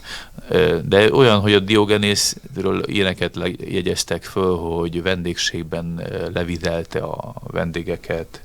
De 0.84 1.14
olyan, 1.14 1.40
hogy 1.40 1.54
a 1.54 1.60
Diogenészről 1.60 2.84
ilyeneket 2.86 3.38
jegyeztek 3.58 4.24
föl, 4.24 4.58
hogy 4.58 5.02
vendégségben 5.02 6.02
levizelte 6.34 7.00
a 7.00 7.34
vendégeket, 7.44 8.42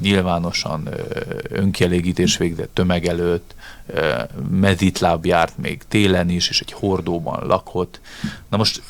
nyilvánosan 0.00 0.88
önkielégítés 1.48 2.36
végzett 2.36 2.74
tömeg 2.74 3.06
előtt, 3.06 3.54
mezitláb 4.50 5.26
járt 5.26 5.58
még 5.58 5.82
télen 5.88 6.30
is, 6.30 6.48
és 6.48 6.60
egy 6.60 6.72
hordóban 6.72 7.46
lakott. 7.46 8.00
Na 8.48 8.56
most 8.56 8.82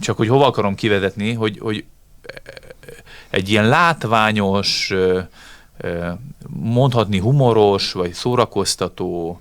csak 0.00 0.16
hogy 0.16 0.28
hova 0.28 0.46
akarom 0.46 0.74
kivezetni, 0.74 1.32
hogy, 1.32 1.58
hogy 1.58 1.84
egy 3.30 3.48
ilyen 3.48 3.68
látványos, 3.68 4.92
mondhatni 6.48 7.18
humoros, 7.18 7.92
vagy 7.92 8.12
szórakoztató 8.12 9.40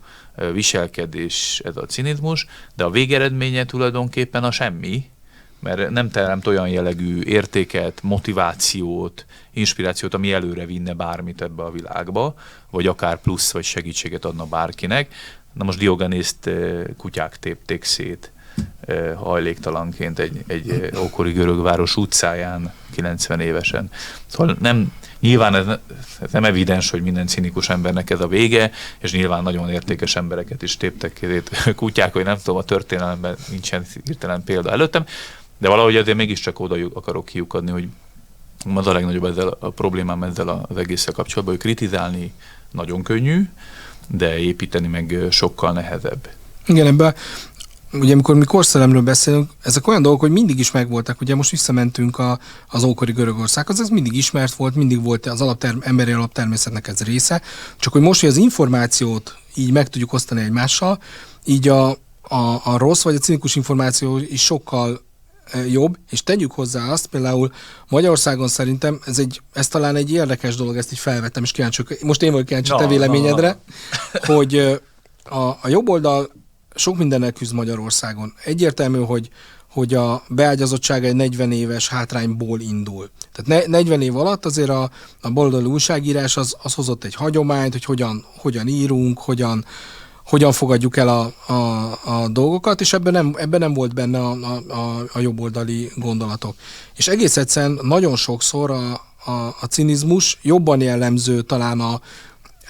viselkedés 0.53 1.61
ez 1.63 1.77
a 1.77 1.85
cinizmus, 1.85 2.47
de 2.75 2.83
a 2.83 2.89
végeredménye 2.89 3.65
tulajdonképpen 3.65 4.43
a 4.43 4.51
semmi, 4.51 5.05
mert 5.59 5.89
nem 5.89 6.09
teremt 6.09 6.47
olyan 6.47 6.69
jellegű 6.69 7.21
értéket, 7.21 7.99
motivációt, 8.01 9.25
inspirációt, 9.51 10.13
ami 10.13 10.33
előre 10.33 10.65
vinne 10.65 10.93
bármit 10.93 11.41
ebbe 11.41 11.63
a 11.63 11.71
világba, 11.71 12.35
vagy 12.69 12.87
akár 12.87 13.21
plusz 13.21 13.51
vagy 13.51 13.63
segítséget 13.63 14.25
adna 14.25 14.45
bárkinek. 14.45 15.13
Na 15.53 15.63
most 15.63 15.77
Diogenészt 15.77 16.49
kutyák 16.97 17.39
tépték 17.39 17.83
szét 17.83 18.31
hajléktalanként 19.15 20.19
egy, 20.19 20.43
egy 20.47 20.89
ókori 20.97 21.31
görög 21.31 21.61
város 21.61 21.95
utcáján 21.97 22.73
90 22.91 23.39
évesen. 23.39 23.89
Szóval 24.25 24.55
nem, 24.59 24.91
nyilván 25.23 25.55
ez, 25.55 25.65
ez 26.21 26.31
nem 26.31 26.43
evidens, 26.43 26.89
hogy 26.89 27.01
minden 27.01 27.27
cinikus 27.27 27.69
embernek 27.69 28.09
ez 28.09 28.19
a 28.19 28.27
vége, 28.27 28.71
és 28.99 29.11
nyilván 29.11 29.43
nagyon 29.43 29.69
értékes 29.69 30.15
embereket 30.15 30.61
is 30.61 30.77
téptek 30.77 31.13
két 31.13 31.49
kutyák, 31.75 32.13
hogy 32.13 32.23
nem 32.23 32.37
tudom, 32.37 32.55
a 32.55 32.63
történelemben 32.63 33.35
nincsen 33.49 33.85
hirtelen 34.05 34.43
példa 34.43 34.71
előttem, 34.71 35.05
de 35.57 35.69
valahogy 35.69 35.95
azért 35.95 36.17
mégiscsak 36.17 36.59
oda 36.59 36.75
akarok 36.93 37.25
kiukadni, 37.25 37.71
hogy 37.71 37.87
az 38.73 38.87
a 38.87 38.93
legnagyobb 38.93 39.25
ezzel 39.25 39.57
a 39.59 39.69
problémám 39.69 40.23
ezzel 40.23 40.65
az 40.69 40.77
egésszel 40.77 41.13
kapcsolatban, 41.13 41.55
hogy 41.55 41.63
kritizálni 41.63 42.33
nagyon 42.71 43.03
könnyű, 43.03 43.49
de 44.07 44.37
építeni 44.37 44.87
meg 44.87 45.17
sokkal 45.29 45.71
nehezebb. 45.71 46.29
Igen, 46.65 46.87
ebben 46.87 47.15
ugye 47.93 48.13
amikor 48.13 48.35
mi 48.35 48.45
korszelemről 48.45 49.01
beszélünk, 49.01 49.51
ezek 49.61 49.87
olyan 49.87 50.01
dolgok, 50.01 50.21
hogy 50.21 50.31
mindig 50.31 50.59
is 50.59 50.71
megvoltak. 50.71 51.21
Ugye 51.21 51.35
most 51.35 51.49
visszamentünk 51.49 52.17
a, 52.17 52.39
az 52.67 52.83
ókori 52.83 53.11
Görögországhoz, 53.11 53.79
ez 53.79 53.89
mindig 53.89 54.13
ismert 54.13 54.53
volt, 54.53 54.75
mindig 54.75 55.03
volt 55.03 55.25
az 55.25 55.41
alapterm, 55.41 55.77
emberi 55.81 56.11
alaptermészetnek 56.11 56.87
ez 56.87 57.01
része. 57.01 57.41
Csak 57.77 57.93
hogy 57.93 58.01
most, 58.01 58.19
hogy 58.21 58.29
az 58.29 58.37
információt 58.37 59.35
így 59.55 59.71
meg 59.71 59.89
tudjuk 59.89 60.13
osztani 60.13 60.41
egymással, 60.41 60.99
így 61.45 61.67
a, 61.67 61.89
a, 62.21 62.61
a 62.63 62.77
rossz 62.77 63.01
vagy 63.01 63.15
a 63.15 63.19
cinikus 63.19 63.55
információ 63.55 64.17
is 64.17 64.43
sokkal 64.43 65.01
jobb, 65.69 65.97
és 66.09 66.23
tegyük 66.23 66.51
hozzá 66.51 66.91
azt, 66.91 67.07
például 67.07 67.51
Magyarországon 67.89 68.47
szerintem 68.47 68.99
ez, 69.05 69.19
egy, 69.19 69.41
ez 69.53 69.67
talán 69.67 69.95
egy 69.95 70.11
érdekes 70.11 70.55
dolog, 70.55 70.77
ezt 70.77 70.91
így 70.91 70.99
felvettem, 70.99 71.43
és 71.43 71.51
kíváncsi, 71.51 71.83
most 72.01 72.21
én 72.21 72.31
vagyok 72.31 72.45
kíváncsi 72.45 72.71
no, 72.71 72.77
te 72.77 72.87
véleményedre, 72.87 73.57
no. 74.27 74.35
hogy 74.35 74.81
a, 75.23 75.43
a 75.43 75.67
jobb 75.67 75.89
oldal 75.89 76.31
sok 76.75 76.97
mindennel 76.97 77.31
küzd 77.31 77.53
Magyarországon. 77.53 78.33
Egyértelmű, 78.43 78.99
hogy 78.99 79.29
hogy 79.73 79.93
a 79.93 80.23
beágyazottsága 80.29 81.07
egy 81.07 81.15
40 81.15 81.51
éves 81.51 81.87
hátrányból 81.87 82.59
indul. 82.59 83.09
Tehát 83.31 83.67
40 83.67 84.01
év 84.01 84.17
alatt 84.17 84.45
azért 84.45 84.69
a, 84.69 84.89
a 85.21 85.29
baloldali 85.31 85.65
újságírás 85.65 86.37
az, 86.37 86.55
az 86.63 86.73
hozott 86.73 87.03
egy 87.03 87.15
hagyományt, 87.15 87.71
hogy 87.71 87.85
hogyan, 87.85 88.25
hogyan 88.37 88.67
írunk, 88.67 89.19
hogyan, 89.19 89.65
hogyan 90.25 90.51
fogadjuk 90.51 90.97
el 90.97 91.07
a, 91.07 91.51
a, 91.53 91.91
a 92.05 92.27
dolgokat, 92.27 92.81
és 92.81 92.93
ebben 92.93 93.13
nem, 93.13 93.33
ebben 93.37 93.59
nem 93.59 93.73
volt 93.73 93.93
benne 93.93 94.19
a, 94.19 94.31
a, 94.67 95.05
a 95.13 95.19
jobboldali 95.19 95.91
gondolatok. 95.95 96.55
És 96.95 97.07
egész 97.07 97.37
egyszerűen 97.37 97.79
nagyon 97.81 98.15
sokszor 98.15 98.71
a, 98.71 98.91
a, 99.25 99.55
a 99.61 99.65
cinizmus 99.69 100.39
jobban 100.41 100.81
jellemző 100.81 101.41
talán 101.41 101.79
a, 101.79 102.01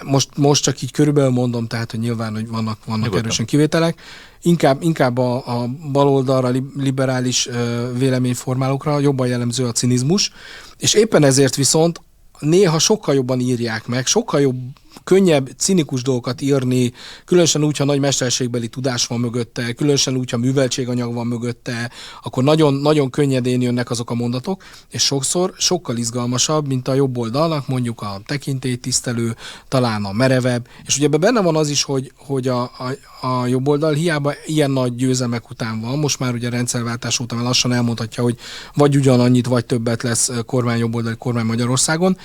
most, 0.02 0.38
most 0.38 0.64
csak 0.64 0.82
így 0.82 0.92
körülbelül 0.92 1.30
mondom, 1.30 1.68
tehát, 1.68 1.92
hogy 1.92 2.00
nyilván, 2.00 2.34
hogy 2.34 2.48
vannak, 2.48 2.86
vannak 2.86 3.16
erősen 3.16 3.46
kivételek, 3.46 4.02
inkább, 4.42 4.82
inkább 4.82 5.18
a, 5.18 5.62
a 5.62 5.68
baloldalra, 5.92 6.52
liberális 6.78 7.50
véleményformálókra 7.98 9.00
jobban 9.00 9.28
jellemző 9.28 9.66
a 9.66 9.72
cinizmus, 9.72 10.32
és 10.78 10.94
éppen 10.94 11.24
ezért 11.24 11.56
viszont 11.56 12.02
néha 12.40 12.80
sokkal 12.80 13.16
jobban 13.16 13.40
írják 13.40 13.88
meg, 13.88 14.06
sokkal 14.06 14.42
jobb 14.42 14.58
könnyebb, 15.04 15.50
cinikus 15.58 16.02
dolgokat 16.02 16.42
írni, 16.42 16.94
különösen 17.26 17.64
úgy, 17.64 17.78
ha 17.78 17.86
nagy 17.86 18.00
mesterségbeli 18.00 18.68
tudás 18.68 19.08
van 19.08 19.20
mögötte, 19.20 19.74
különösen 19.74 20.16
úgy, 20.16 20.30
ha 20.30 20.38
műveltséganyag 20.38 21.14
van 21.14 21.28
mögötte, 21.28 21.92
akkor 22.24 22.44
nagyon, 22.44 22.74
nagyon 22.74 23.10
könnyedén 23.10 23.62
jönnek 23.62 23.90
azok 23.90 24.10
a 24.10 24.14
mondatok, 24.14 24.64
és 24.90 25.04
sokszor 25.04 25.54
sokkal 25.58 25.98
izgalmasabb, 25.98 26.68
mint 26.68 26.88
a 26.88 26.94
jobb 26.94 27.18
oldalnak, 27.18 27.68
mondjuk 27.68 28.02
a 28.02 28.22
tekintélytisztelő, 28.26 29.36
talán 29.68 30.04
a 30.04 30.12
merevebb, 30.12 30.68
és 30.86 30.98
ugye 30.98 31.08
benne 31.08 31.42
van 31.42 31.56
az 31.56 31.70
is, 31.70 31.84
hogy, 31.84 32.12
hogy 32.18 32.48
a, 32.48 32.62
a, 32.62 33.28
a 33.28 33.48
jobb 33.48 33.68
oldal 33.68 33.94
hiába 33.94 34.34
ilyen 34.46 34.72
nagy 34.72 34.96
győzelmek 34.96 35.50
után 35.50 35.82
van, 35.82 36.00
most 36.00 36.20
már 36.20 36.34
ugye 36.34 36.50
rendszerváltás 36.50 37.20
után 37.20 37.44
lassan 37.44 37.74
elmondhatja, 37.74 38.24
hogy 38.24 38.38
vagy 38.74 38.96
ugyanannyit, 38.96 39.46
vagy 39.46 39.66
többet 39.66 40.04
lesz 40.04 40.32
kormány 40.46 40.80
jobboldali 40.80 41.16
kormány 41.18 41.46
Magyarországon, 41.46 42.18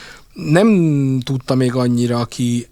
nem 0.45 1.21
tudta 1.21 1.54
még 1.54 1.75
annyira 1.75 2.25
ki 2.25 2.66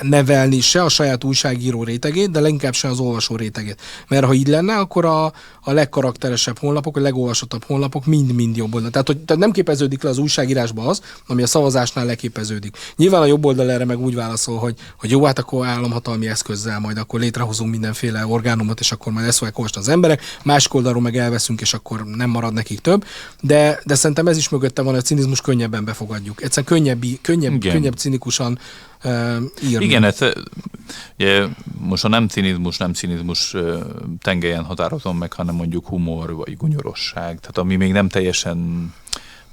nevelni 0.00 0.60
se 0.60 0.82
a 0.82 0.88
saját 0.88 1.24
újságíró 1.24 1.84
rétegét, 1.84 2.30
de 2.30 2.40
leginkább 2.40 2.74
se 2.74 2.88
az 2.88 2.98
olvasó 2.98 3.36
rétegét. 3.36 3.80
Mert 4.08 4.24
ha 4.24 4.34
így 4.34 4.48
lenne, 4.48 4.76
akkor 4.76 5.04
a, 5.04 5.24
a 5.60 5.72
legkarakteresebb 5.72 6.58
honlapok, 6.58 6.96
a 6.96 7.00
legolvasottabb 7.00 7.64
honlapok 7.64 8.06
mind-mind 8.06 8.56
jobb 8.56 8.74
oldal. 8.74 8.90
Tehát, 8.90 9.06
hogy, 9.06 9.18
tehát 9.18 9.42
nem 9.42 9.50
képeződik 9.50 10.02
le 10.02 10.08
az 10.08 10.18
újságírásba 10.18 10.86
az, 10.86 11.00
ami 11.26 11.42
a 11.42 11.46
szavazásnál 11.46 12.04
leképeződik. 12.04 12.76
Nyilván 12.96 13.22
a 13.22 13.26
jobb 13.26 13.44
oldal 13.44 13.70
erre 13.70 13.84
meg 13.84 13.98
úgy 13.98 14.14
válaszol, 14.14 14.58
hogy, 14.58 14.74
hogy 14.98 15.10
jó, 15.10 15.24
hát 15.24 15.38
akkor 15.38 15.66
államhatalmi 15.66 16.28
eszközzel 16.28 16.78
majd 16.80 16.98
akkor 16.98 17.20
létrehozunk 17.20 17.70
mindenféle 17.70 18.26
orgánumot, 18.26 18.80
és 18.80 18.92
akkor 18.92 19.12
majd 19.12 19.26
ezt 19.26 19.38
fogják 19.38 19.76
az 19.76 19.88
emberek, 19.88 20.22
másik 20.42 20.74
oldalról 20.74 21.02
meg 21.02 21.16
elveszünk, 21.16 21.60
és 21.60 21.74
akkor 21.74 22.04
nem 22.04 22.30
marad 22.30 22.52
nekik 22.52 22.80
több. 22.80 23.04
De, 23.40 23.80
de 23.84 23.94
szerintem 23.94 24.26
ez 24.26 24.36
is 24.36 24.48
mögötte 24.48 24.82
van, 24.82 24.92
hogy 24.92 25.00
a 25.02 25.06
cinizmus 25.06 25.40
könnyebben 25.40 25.84
befogadjuk. 25.84 26.42
Egyszerűen 26.42 26.66
könnyebb, 26.72 27.04
könnyebb, 27.20 27.60
könnyebb 27.60 27.94
cinikusan 27.94 28.58
írni. 29.62 29.84
Igen, 29.84 30.04
ez, 30.04 30.18
ugye, 31.18 31.46
most 31.78 32.04
a 32.04 32.08
nem 32.08 32.28
cinizmus, 32.28 32.76
nem 32.76 32.92
cinizmus 32.92 33.56
tengelyen 34.22 34.64
határozom 34.64 35.16
meg, 35.16 35.32
hanem 35.32 35.54
mondjuk 35.54 35.86
humor 35.86 36.34
vagy 36.34 36.56
gunyorosság, 36.56 37.40
tehát 37.40 37.58
ami 37.58 37.76
még 37.76 37.92
nem 37.92 38.08
teljesen 38.08 38.92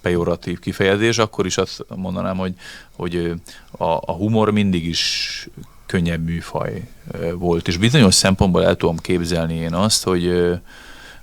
pejoratív 0.02 0.60
kifejezés, 0.60 1.18
akkor 1.18 1.46
is 1.46 1.58
azt 1.58 1.86
mondanám, 1.96 2.38
hogy, 2.38 2.54
hogy 2.96 3.34
a, 3.72 3.84
a 3.84 4.12
humor 4.12 4.52
mindig 4.52 4.86
is 4.86 5.48
könnyebb 5.86 6.24
műfaj 6.24 6.88
volt, 7.34 7.68
és 7.68 7.78
bizonyos 7.78 8.16
szempontból 8.16 8.66
el 8.66 8.76
tudom 8.76 8.98
képzelni 8.98 9.54
én 9.54 9.74
azt, 9.74 10.04
hogy, 10.04 10.54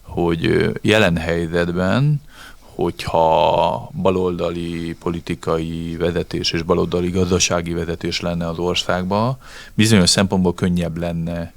hogy 0.03 0.71
jelen 0.81 1.17
helyzetben 1.17 2.21
hogyha 2.75 3.91
baloldali 4.03 4.97
politikai 4.99 5.97
vezetés 5.97 6.53
és 6.53 6.63
baloldali 6.63 7.11
gazdasági 7.11 7.73
vezetés 7.73 8.21
lenne 8.21 8.49
az 8.49 8.59
országban, 8.59 9.39
bizonyos 9.75 10.11
szempontból 10.11 10.55
könnyebb 10.55 10.97
lenne 10.97 11.53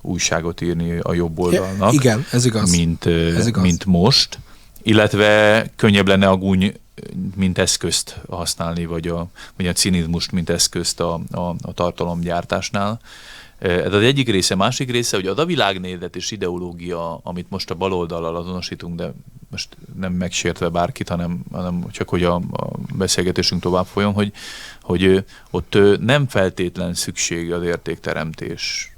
újságot 0.00 0.60
írni 0.60 0.98
a 1.02 1.12
jobb 1.12 1.38
oldalnak. 1.38 1.92
Igen, 1.92 2.26
ez 2.30 2.44
igaz. 2.44 2.70
Mint, 2.70 3.06
ez 3.06 3.46
igaz. 3.46 3.62
mint 3.62 3.84
most, 3.84 4.38
illetve 4.82 5.64
könnyebb 5.76 6.08
lenne 6.08 6.28
a 6.28 6.36
gúny 6.36 6.74
mint 7.36 7.58
eszközt 7.58 8.20
használni, 8.28 8.86
vagy 8.86 9.08
a, 9.08 9.26
vagy 9.56 9.66
a 9.66 9.72
cinizmust, 9.72 10.32
mint 10.32 10.50
eszközt 10.50 11.00
a, 11.00 11.20
a, 11.30 11.40
a 11.40 11.72
tartalomgyártásnál. 11.74 13.00
Ez 13.58 13.92
az 13.92 14.02
egyik 14.02 14.30
része. 14.30 14.54
Másik 14.54 14.90
része, 14.90 15.16
hogy 15.16 15.26
az 15.26 15.38
a 15.38 15.44
világnézet 15.44 16.16
és 16.16 16.30
ideológia, 16.30 17.20
amit 17.22 17.50
most 17.50 17.70
a 17.70 17.74
baloldallal 17.74 18.36
azonosítunk, 18.36 18.96
de 18.96 19.12
most 19.50 19.76
nem 19.98 20.12
megsértve 20.12 20.68
bárkit, 20.68 21.08
hanem, 21.08 21.42
hanem 21.52 21.90
csak 21.90 22.08
hogy 22.08 22.24
a, 22.24 22.34
a 22.34 22.70
beszélgetésünk 22.94 23.62
tovább 23.62 23.86
folyjon, 23.86 24.12
hogy, 24.12 24.32
hogy 24.82 25.24
ott 25.50 25.78
nem 26.00 26.28
feltétlen 26.28 26.94
szükség 26.94 27.52
az 27.52 27.62
értékteremtés 27.62 28.92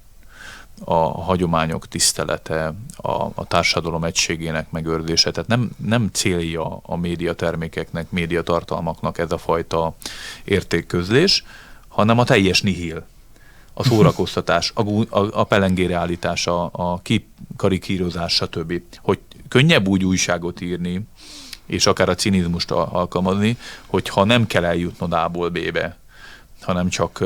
a 0.85 1.23
hagyományok 1.23 1.89
tisztelete, 1.89 2.75
a, 2.97 3.11
a 3.35 3.47
társadalom 3.49 4.05
egységének 4.05 4.71
megőrzése. 4.71 5.31
Tehát 5.31 5.49
nem, 5.49 5.71
nem 5.77 6.11
célja 6.13 6.81
a 6.83 6.97
médiatermékeknek, 6.97 8.11
médiatartalmaknak 8.11 9.19
ez 9.19 9.33
a 9.33 9.39
fajta 9.39 9.95
értékközlés, 10.45 11.45
hanem 11.89 12.19
a 12.19 12.25
teljes 12.25 12.63
nihil 12.63 13.05
a 13.75 13.85
szórakoztatás, 13.85 14.73
a, 14.75 15.01
a, 15.19 15.41
a 15.41 15.45
pelengére 15.45 15.97
állítása, 15.97 16.67
a 16.67 17.01
kikarikírozás, 17.03 18.35
stb. 18.35 18.83
Hogy 19.03 19.19
könnyebb 19.49 19.89
úgy 19.89 20.05
újságot 20.05 20.61
írni, 20.61 21.07
és 21.67 21.87
akár 21.87 22.09
a 22.09 22.15
cinizmust 22.15 22.71
alkalmazni, 22.71 23.57
hogyha 23.87 24.25
nem 24.25 24.47
kell 24.47 24.65
eljutnod 24.65 25.13
A-ból 25.13 25.49
B-be, 25.49 25.97
hanem 26.63 26.89
csak, 26.89 27.25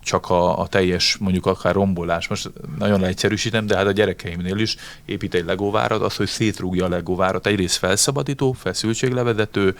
csak 0.00 0.30
a, 0.30 0.58
a 0.58 0.66
teljes, 0.66 1.16
mondjuk 1.16 1.46
akár 1.46 1.74
rombolás. 1.74 2.28
Most 2.28 2.50
nagyon 2.78 3.00
leegyszerűsítem, 3.00 3.66
de 3.66 3.76
hát 3.76 3.86
a 3.86 3.92
gyerekeimnél 3.92 4.58
is 4.58 4.76
épít 5.04 5.34
egy 5.34 5.44
legóvárat, 5.44 6.02
az, 6.02 6.16
hogy 6.16 6.26
szétrúgja 6.26 6.84
a 6.84 6.88
legóvárat. 6.88 7.46
Egyrészt 7.46 7.76
felszabadító, 7.76 8.52
feszültséglevezető, 8.52 9.76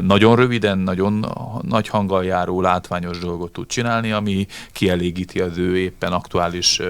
nagyon 0.00 0.36
röviden, 0.36 0.78
nagyon 0.78 1.26
nagy 1.62 1.88
hanggal 1.88 2.24
járó, 2.24 2.60
látványos 2.60 3.18
dolgot 3.18 3.52
tud 3.52 3.66
csinálni, 3.66 4.12
ami 4.12 4.46
kielégíti 4.72 5.40
az 5.40 5.58
ő 5.58 5.78
éppen 5.78 6.12
aktuális 6.12 6.80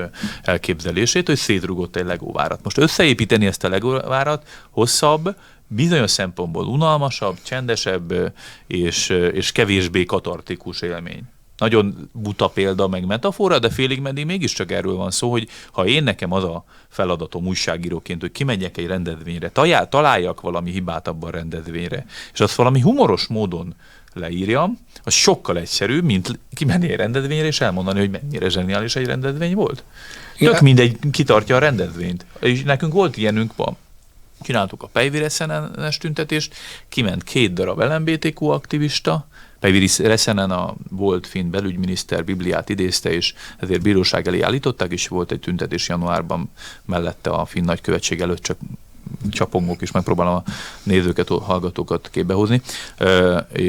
elképzelését, 0.43 1.27
hogy 1.27 1.37
szétrugott 1.37 1.97
egy 1.97 2.05
legóvárat. 2.05 2.61
Most 2.63 2.79
összeépíteni 2.79 3.47
ezt 3.47 3.65
a 3.65 3.69
legóvárat 3.69 4.49
hosszabb, 4.71 5.37
bizonyos 5.67 6.11
szempontból 6.11 6.67
unalmasabb, 6.67 7.37
csendesebb 7.43 8.35
és, 8.67 9.09
és 9.09 9.53
kevésbé 9.53 10.05
katartikus 10.05 10.83
élmény 10.83 11.23
nagyon 11.61 12.11
buta 12.13 12.49
példa, 12.49 12.89
meg 12.89 13.07
metafora, 13.07 13.59
de 13.59 13.71
félig 13.71 14.01
meddig 14.01 14.27
mégiscsak 14.27 14.71
erről 14.73 14.95
van 14.95 15.11
szó, 15.11 15.31
hogy 15.31 15.49
ha 15.73 15.87
én 15.87 16.03
nekem 16.03 16.33
az 16.33 16.45
a 16.45 16.65
feladatom 16.89 17.47
újságíróként, 17.47 18.21
hogy 18.21 18.33
kimegyek 18.33 18.77
egy 18.77 18.87
rendezvényre, 18.87 19.51
taljál, 19.51 19.89
találjak 19.89 20.41
valami 20.41 20.71
hibát 20.71 21.09
abban 21.09 21.29
a 21.29 21.33
rendezvényre, 21.33 22.07
és 22.33 22.41
azt 22.41 22.55
valami 22.55 22.81
humoros 22.81 23.27
módon 23.27 23.75
leírjam, 24.13 24.79
az 25.03 25.13
sokkal 25.13 25.59
egyszerűbb, 25.59 26.05
mint 26.05 26.39
kimenni 26.55 26.91
egy 26.91 26.97
rendezvényre 26.97 27.47
és 27.47 27.61
elmondani, 27.61 27.99
hogy 27.99 28.11
mennyire 28.11 28.49
zseniális 28.49 28.97
egy 28.97 29.07
rendezvény 29.07 29.55
volt. 29.55 29.85
Tök 30.39 30.53
ja. 30.53 30.59
mindegy, 30.63 30.97
kitartja 31.11 31.57
a 31.57 31.59
rendezvényt. 31.59 32.27
És 32.41 32.63
nekünk 32.63 32.93
volt 32.93 33.17
ilyenünk, 33.17 33.57
van. 33.57 33.77
Csináltuk 34.43 34.83
a 34.83 34.87
Pejvéreszenes 34.87 35.99
tüntetést, 35.99 36.55
kiment 36.89 37.23
két 37.23 37.53
darab 37.53 37.81
LMBTQ 37.81 38.47
aktivista, 38.47 39.29
Päivi 39.61 39.89
Reszenen 39.99 40.51
a 40.51 40.75
volt 40.91 41.27
finn 41.27 41.51
belügyminiszter 41.51 42.25
Bibliát 42.25 42.69
idézte, 42.69 43.13
és 43.13 43.35
ezért 43.59 43.83
bíróság 43.83 44.27
elé 44.27 44.41
állították, 44.41 44.93
és 44.93 45.09
volt 45.09 45.33
egy 45.33 45.41
tüntetés 45.41 45.89
januárban 45.89 46.51
mellette 46.85 47.31
a 47.31 47.45
finn 47.45 47.65
nagykövetség 47.65 48.21
előtt, 48.21 48.43
csak 48.43 48.59
csapongok, 49.31 49.83
és 49.83 49.91
megpróbálom 49.91 50.35
a 50.35 50.43
nézőket, 50.83 51.29
hallgatókat 51.29 52.09
képbe 52.11 52.35
hozni. 52.35 52.63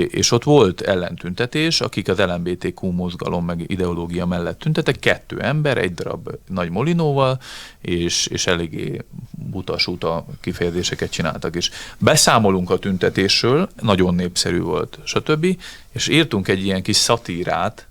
És 0.07 0.31
ott 0.31 0.43
volt 0.43 0.81
ellentüntetés, 0.81 1.81
akik 1.81 2.07
az 2.09 2.17
LMBTQ 2.17 2.87
mozgalom 2.87 3.45
meg 3.45 3.63
ideológia 3.67 4.25
mellett 4.25 4.59
tüntetek, 4.59 4.99
kettő 4.99 5.39
ember, 5.39 5.77
egy 5.77 5.93
darab 5.93 6.29
nagy 6.47 6.69
molinóval, 6.69 7.39
és, 7.81 8.27
és 8.27 8.47
eléggé 8.47 9.01
butasúta 9.31 10.25
kifejezéseket 10.41 11.11
csináltak. 11.11 11.55
És 11.55 11.69
beszámolunk 11.97 12.69
a 12.69 12.77
tüntetésről, 12.77 13.69
nagyon 13.81 14.15
népszerű 14.15 14.59
volt, 14.61 14.99
stb. 15.03 15.57
És 15.91 16.07
írtunk 16.07 16.47
egy 16.47 16.65
ilyen 16.65 16.81
kis 16.81 16.95
szatírát, 16.95 17.87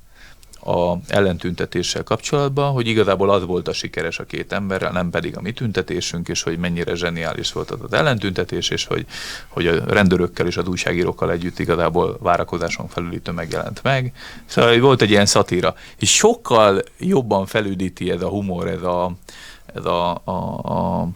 a 0.65 0.97
ellentüntetéssel 1.09 2.03
kapcsolatban, 2.03 2.73
hogy 2.73 2.87
igazából 2.87 3.31
az 3.31 3.45
volt 3.47 3.69
a 3.69 3.73
sikeres 3.73 4.19
a 4.19 4.25
két 4.25 4.53
emberrel, 4.53 4.93
nem 4.93 5.11
pedig 5.11 5.37
a 5.37 5.41
mi 5.41 5.53
tüntetésünk, 5.53 6.29
és 6.29 6.43
hogy 6.43 6.59
mennyire 6.59 6.95
zseniális 6.95 7.53
volt 7.53 7.71
az, 7.71 7.79
az 7.83 7.93
ellentüntetés, 7.93 8.69
és 8.69 8.85
hogy, 8.85 9.07
hogy 9.49 9.67
a 9.67 9.85
rendőrökkel 9.87 10.47
és 10.47 10.57
az 10.57 10.67
újságírókkal 10.67 11.31
együtt 11.31 11.59
igazából 11.59 12.19
várakozáson 12.21 12.89
felüli 12.89 13.21
tömeg 13.21 13.51
jelent 13.51 13.83
meg. 13.83 14.13
Szóval 14.47 14.81
volt 14.81 15.03
egy 15.03 15.11
ilyen 15.11 15.27
szatíra. 15.27 15.75
És 15.99 16.15
sokkal 16.15 16.83
jobban 16.99 17.47
felüdíti 17.47 18.11
ez 18.11 18.23
a 18.23 18.29
humor, 18.29 18.69
ez 18.69 18.83
a, 18.83 19.13
ez 19.75 19.85
a, 19.85 20.23
a, 20.25 20.31
a 20.73 21.09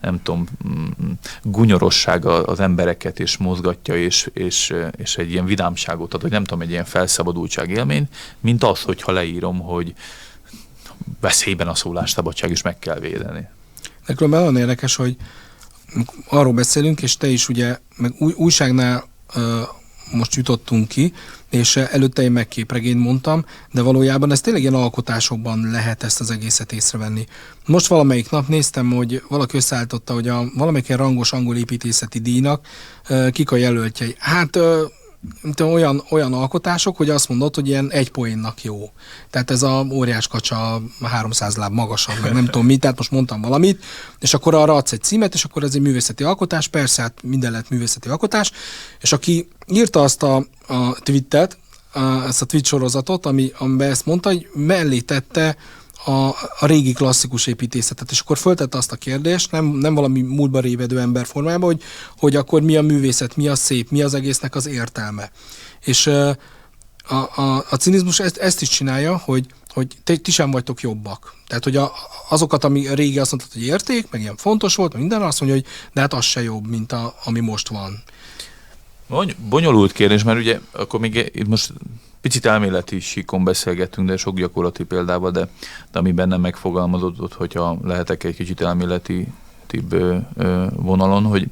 nem 0.00 0.22
tudom, 0.22 0.46
mm, 0.68 1.10
gunyorosság 1.42 2.24
az 2.26 2.60
embereket, 2.60 3.20
és 3.20 3.36
mozgatja, 3.36 3.96
és, 3.96 4.30
és, 4.32 4.74
és 4.96 5.16
egy 5.16 5.30
ilyen 5.30 5.44
vidámságot 5.44 6.14
ad, 6.14 6.22
vagy 6.22 6.30
nem 6.30 6.44
tudom, 6.44 6.62
egy 6.62 6.70
ilyen 6.70 6.84
felszabadultság 6.84 7.70
élmény, 7.70 8.08
mint 8.40 8.64
az, 8.64 8.82
hogyha 8.82 9.12
leírom, 9.12 9.58
hogy 9.58 9.94
veszélyben 11.20 11.68
a 11.68 11.74
szólásszabadság 11.74 12.50
is 12.50 12.62
meg 12.62 12.78
kell 12.78 12.98
védeni. 12.98 13.48
Nekem 14.06 14.28
nagyon 14.28 14.56
érdekes, 14.56 14.96
hogy 14.96 15.16
arról 16.28 16.52
beszélünk, 16.52 17.02
és 17.02 17.16
te 17.16 17.26
is 17.26 17.48
ugye, 17.48 17.78
meg 17.96 18.14
új, 18.18 18.32
újságnál 18.36 19.08
most 20.12 20.34
jutottunk 20.34 20.88
ki, 20.88 21.12
és 21.50 21.76
előtte 21.76 22.22
én 22.22 22.32
meg 22.32 22.48
mondtam, 22.96 23.44
de 23.72 23.82
valójában 23.82 24.32
ez 24.32 24.40
tényleg 24.40 24.62
ilyen 24.62 24.74
alkotásokban 24.74 25.70
lehet 25.70 26.02
ezt 26.02 26.20
az 26.20 26.30
egészet 26.30 26.72
észrevenni. 26.72 27.26
Most 27.66 27.86
valamelyik 27.86 28.30
nap 28.30 28.48
néztem, 28.48 28.90
hogy 28.90 29.22
valaki 29.28 29.56
összeállította, 29.56 30.12
hogy 30.12 30.28
a 30.28 30.44
valamelyik 30.54 30.96
rangos 30.96 31.32
angol 31.32 31.56
építészeti 31.56 32.18
díjnak 32.18 32.66
kik 33.30 33.50
a 33.50 33.56
jelöltjei. 33.56 34.14
Hát 34.18 34.58
mint 35.42 35.60
olyan, 35.60 36.02
olyan 36.10 36.32
alkotások, 36.32 36.96
hogy 36.96 37.10
azt 37.10 37.28
mondod, 37.28 37.54
hogy 37.54 37.68
ilyen 37.68 37.90
egy 37.90 38.10
poénnak 38.10 38.64
jó. 38.64 38.90
Tehát 39.30 39.50
ez 39.50 39.62
a 39.62 39.86
óriás 39.92 40.26
kacsa 40.28 40.82
300 41.02 41.56
láb 41.56 41.72
magasan, 41.72 42.14
meg 42.22 42.32
nem 42.32 42.44
tudom 42.44 42.66
mit, 42.66 42.80
tehát 42.80 42.96
most 42.96 43.10
mondtam 43.10 43.40
valamit, 43.40 43.84
és 44.18 44.34
akkor 44.34 44.54
arra 44.54 44.74
adsz 44.74 44.92
egy 44.92 45.02
címet, 45.02 45.34
és 45.34 45.44
akkor 45.44 45.62
ez 45.62 45.74
egy 45.74 45.80
művészeti 45.80 46.24
alkotás, 46.24 46.68
persze, 46.68 47.02
hát 47.02 47.22
minden 47.22 47.50
lehet 47.50 47.70
művészeti 47.70 48.08
alkotás, 48.08 48.52
és 49.00 49.12
aki 49.12 49.48
írta 49.66 50.02
azt 50.02 50.22
a, 50.22 50.36
a 50.66 50.92
tweetet, 50.92 51.58
a, 51.92 52.00
ezt 52.26 52.42
a 52.42 52.44
tweet 52.46 52.64
sorozatot, 52.64 53.26
ami, 53.26 53.52
amiben 53.58 53.90
ezt 53.90 54.06
mondta, 54.06 54.28
hogy 54.28 54.48
mellé 54.54 55.00
tette 55.00 55.56
a, 56.04 56.28
a 56.58 56.66
régi 56.66 56.92
klasszikus 56.92 57.46
építészetet, 57.46 58.10
és 58.10 58.20
akkor 58.20 58.38
föltette 58.38 58.78
azt 58.78 58.92
a 58.92 58.96
kérdést, 58.96 59.50
nem, 59.50 59.64
nem 59.64 59.94
valami 59.94 60.20
múltba 60.20 60.60
révedő 60.60 61.00
ember 61.00 61.26
formájában, 61.26 61.70
hogy, 61.70 61.82
hogy 62.18 62.36
akkor 62.36 62.62
mi 62.62 62.76
a 62.76 62.82
művészet, 62.82 63.36
mi 63.36 63.48
a 63.48 63.54
szép, 63.54 63.90
mi 63.90 64.02
az 64.02 64.14
egésznek 64.14 64.54
az 64.54 64.66
értelme. 64.66 65.30
És 65.84 66.06
a, 66.06 67.40
a, 67.40 67.64
a 67.70 67.76
cinizmus 67.76 68.20
ezt, 68.20 68.36
ezt 68.36 68.62
is 68.62 68.68
csinálja, 68.68 69.16
hogy, 69.16 69.46
hogy 69.68 69.86
te, 70.04 70.16
ti 70.16 70.30
sem 70.30 70.50
vagytok 70.50 70.80
jobbak. 70.80 71.34
Tehát, 71.46 71.64
hogy 71.64 71.76
a, 71.76 71.92
azokat, 72.28 72.64
ami 72.64 72.94
régi 72.94 73.18
azt 73.18 73.30
mondta, 73.30 73.50
hogy 73.52 73.66
érték, 73.66 74.06
meg 74.10 74.20
ilyen 74.20 74.36
fontos 74.36 74.74
volt, 74.74 74.92
meg 74.92 75.00
minden, 75.00 75.22
azt 75.22 75.40
mondja, 75.40 75.58
hogy 75.58 75.68
de 75.92 76.00
hát 76.00 76.14
az 76.14 76.24
se 76.24 76.42
jobb, 76.42 76.66
mint 76.66 76.92
a, 76.92 77.14
ami 77.24 77.40
most 77.40 77.68
van. 77.68 78.02
Bonyolult 79.48 79.92
kérdés, 79.92 80.22
mert 80.22 80.38
ugye 80.38 80.60
akkor 80.72 81.00
még 81.00 81.30
itt 81.34 81.46
most 81.48 81.72
Picit 82.20 82.46
elméleti 82.46 83.00
síkon 83.00 83.44
beszélgettünk, 83.44 84.08
de 84.08 84.16
sok 84.16 84.36
gyakorlati 84.36 84.84
példával, 84.84 85.30
de, 85.30 85.48
de 85.92 85.98
ami 85.98 86.12
bennem 86.12 86.40
megfogalmazódott, 86.40 87.34
hogyha 87.34 87.78
lehetek 87.82 88.24
egy 88.24 88.34
kicsit 88.34 88.60
elméleti 88.60 89.28
vonalon, 90.72 91.24
hogy, 91.24 91.50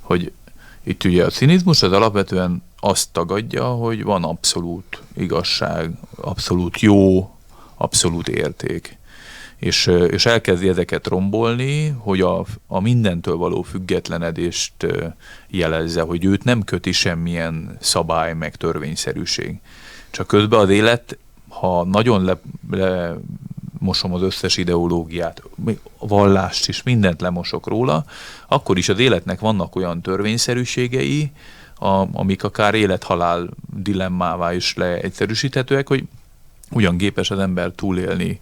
hogy 0.00 0.32
itt 0.82 1.04
ugye 1.04 1.24
a 1.24 1.30
cinizmus 1.30 1.82
az 1.82 1.92
alapvetően 1.92 2.62
azt 2.80 3.08
tagadja, 3.12 3.64
hogy 3.64 4.02
van 4.02 4.24
abszolút 4.24 5.02
igazság, 5.16 5.90
abszolút 6.16 6.80
jó, 6.80 7.30
abszolút 7.74 8.28
érték. 8.28 8.95
És, 9.56 9.86
és 10.10 10.26
elkezdi 10.26 10.68
ezeket 10.68 11.06
rombolni, 11.06 11.88
hogy 11.98 12.20
a, 12.20 12.44
a 12.66 12.80
mindentől 12.80 13.36
való 13.36 13.62
függetlenedést 13.62 14.86
jelezze, 15.48 16.00
hogy 16.00 16.24
őt 16.24 16.44
nem 16.44 16.62
köti 16.62 16.92
semmilyen 16.92 17.76
szabály 17.80 18.34
meg 18.34 18.56
törvényszerűség. 18.56 19.58
Csak 20.10 20.26
közben 20.26 20.60
az 20.60 20.70
élet, 20.70 21.18
ha 21.48 21.84
nagyon 21.84 22.24
le, 22.24 22.40
le 22.70 23.16
mosom 23.78 24.14
az 24.14 24.22
összes 24.22 24.56
ideológiát, 24.56 25.42
vallást 25.98 26.68
is, 26.68 26.82
mindent 26.82 27.20
lemosok 27.20 27.66
róla, 27.66 28.04
akkor 28.48 28.78
is 28.78 28.88
az 28.88 28.98
életnek 28.98 29.40
vannak 29.40 29.76
olyan 29.76 30.00
törvényszerűségei, 30.00 31.30
a, 31.78 32.06
amik 32.12 32.44
akár 32.44 32.74
élethalál 32.74 33.48
dilemmává 33.76 34.54
is 34.54 34.74
leegyszerűsíthetőek, 34.74 35.88
hogy 35.88 36.04
ugyan 36.70 36.96
képes 36.96 37.30
az 37.30 37.38
ember 37.38 37.70
túlélni 37.70 38.40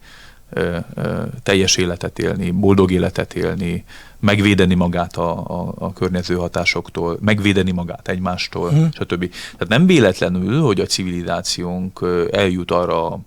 teljes 1.43 1.77
életet 1.77 2.19
élni, 2.19 2.51
boldog 2.51 2.91
életet 2.91 3.35
élni, 3.35 3.85
megvédeni 4.21 4.75
magát 4.75 5.17
a, 5.17 5.39
a, 5.39 5.75
a 5.79 5.93
környező 5.93 6.35
hatásoktól, 6.35 7.19
megvédeni 7.21 7.71
magát 7.71 8.09
egymástól, 8.09 8.71
hmm. 8.71 8.91
stb. 8.93 9.31
Tehát 9.31 9.69
nem 9.69 9.87
véletlenül, 9.87 10.61
hogy 10.61 10.81
a 10.81 10.87
civilizációnk 10.87 12.01
eljut 12.33 12.71
arra 12.71 13.21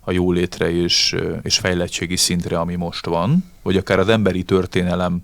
a 0.00 0.12
jólétre 0.12 0.70
és, 0.70 1.16
és 1.42 1.58
fejlettségi 1.58 2.16
szintre, 2.16 2.58
ami 2.58 2.74
most 2.74 3.06
van, 3.06 3.44
vagy 3.62 3.76
akár 3.76 3.98
az 3.98 4.08
emberi 4.08 4.42
történelem 4.42 5.22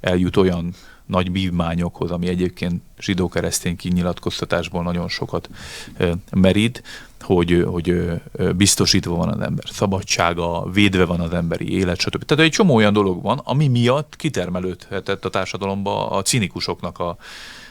eljut 0.00 0.36
olyan 0.36 0.74
nagy 1.06 1.30
bívmányokhoz, 1.30 2.10
ami 2.10 2.28
egyébként 2.28 2.82
zsidó-keresztény 3.00 3.76
kinyilatkoztatásból 3.76 4.82
nagyon 4.82 5.08
sokat 5.08 5.48
merít, 6.30 6.82
hogy, 7.22 7.64
hogy 7.66 8.10
biztosítva 8.56 9.14
van 9.14 9.28
az 9.28 9.40
ember 9.40 9.64
szabadsága, 9.72 10.70
védve 10.72 11.04
van 11.04 11.20
az 11.20 11.32
emberi 11.32 11.72
élet, 11.72 12.00
stb. 12.00 12.24
Tehát 12.24 12.44
egy 12.44 12.50
csomó 12.50 12.74
olyan 12.74 12.92
dolog 12.92 13.22
van, 13.22 13.40
ami 13.44 13.68
miatt 13.68 14.16
kitermelődhetett 14.16 15.24
a 15.24 15.30
társadalomba 15.30 16.10
a 16.10 16.22
cinikusoknak 16.22 16.98
a, 16.98 17.16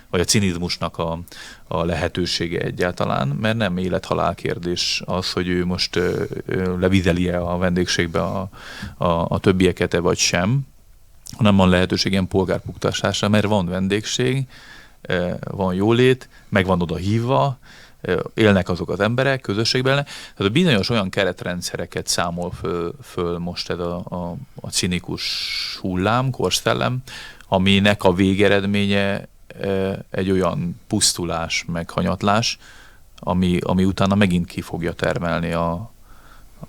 vagy 0.10 0.20
a 0.20 0.24
cinizmusnak 0.24 0.98
a, 0.98 1.20
a 1.68 1.86
lehetősége 1.86 2.60
egyáltalán, 2.60 3.28
mert 3.28 3.58
nem 3.58 3.78
élet-halál 3.78 4.36
kérdés 4.36 5.02
az, 5.06 5.32
hogy 5.32 5.48
ő 5.48 5.66
most 5.66 6.00
levizeli-e 6.80 7.42
a 7.42 7.58
vendégségbe 7.58 8.22
a, 8.22 8.50
a, 8.98 9.06
a 9.06 9.40
többieket-e 9.40 10.00
vagy 10.00 10.18
sem, 10.18 10.60
hanem 11.38 11.56
van 11.56 11.70
lehetőség 11.70 12.12
ilyen 12.12 12.28
polgárpuktásásra, 12.28 13.30
mert 13.30 13.46
van 13.46 13.66
vendégség, 13.66 14.46
van 15.52 15.74
jólét, 15.74 16.30
meg 16.50 16.66
van 16.66 16.82
oda 16.82 16.96
hívva, 16.96 17.58
élnek 18.34 18.70
azok 18.70 18.90
az 18.90 19.00
emberek 19.00 19.42
közösségben. 19.42 20.06
Tehát 20.38 20.52
bizonyos 20.52 20.90
olyan 20.90 21.10
keretrendszereket 21.10 22.08
számol 22.08 22.52
föl, 22.52 22.94
föl 23.04 23.38
most 23.38 23.70
ez 23.70 23.80
a, 23.80 23.96
a, 23.96 24.36
a 24.62 24.70
cinikus 24.70 25.24
hullám, 25.82 26.30
korszellem, 26.30 26.98
aminek 27.48 28.04
a 28.04 28.14
végeredménye 28.14 29.28
egy 30.10 30.32
olyan 30.32 30.80
pusztulás, 30.88 31.66
meg 31.68 31.90
hanyatlás, 31.90 32.58
ami, 33.20 33.58
ami 33.62 33.84
utána 33.84 34.16
megint 34.16 34.46
ki 34.46 34.62
fogja 34.62 34.94
termelni 34.94 35.52
a, 35.52 35.92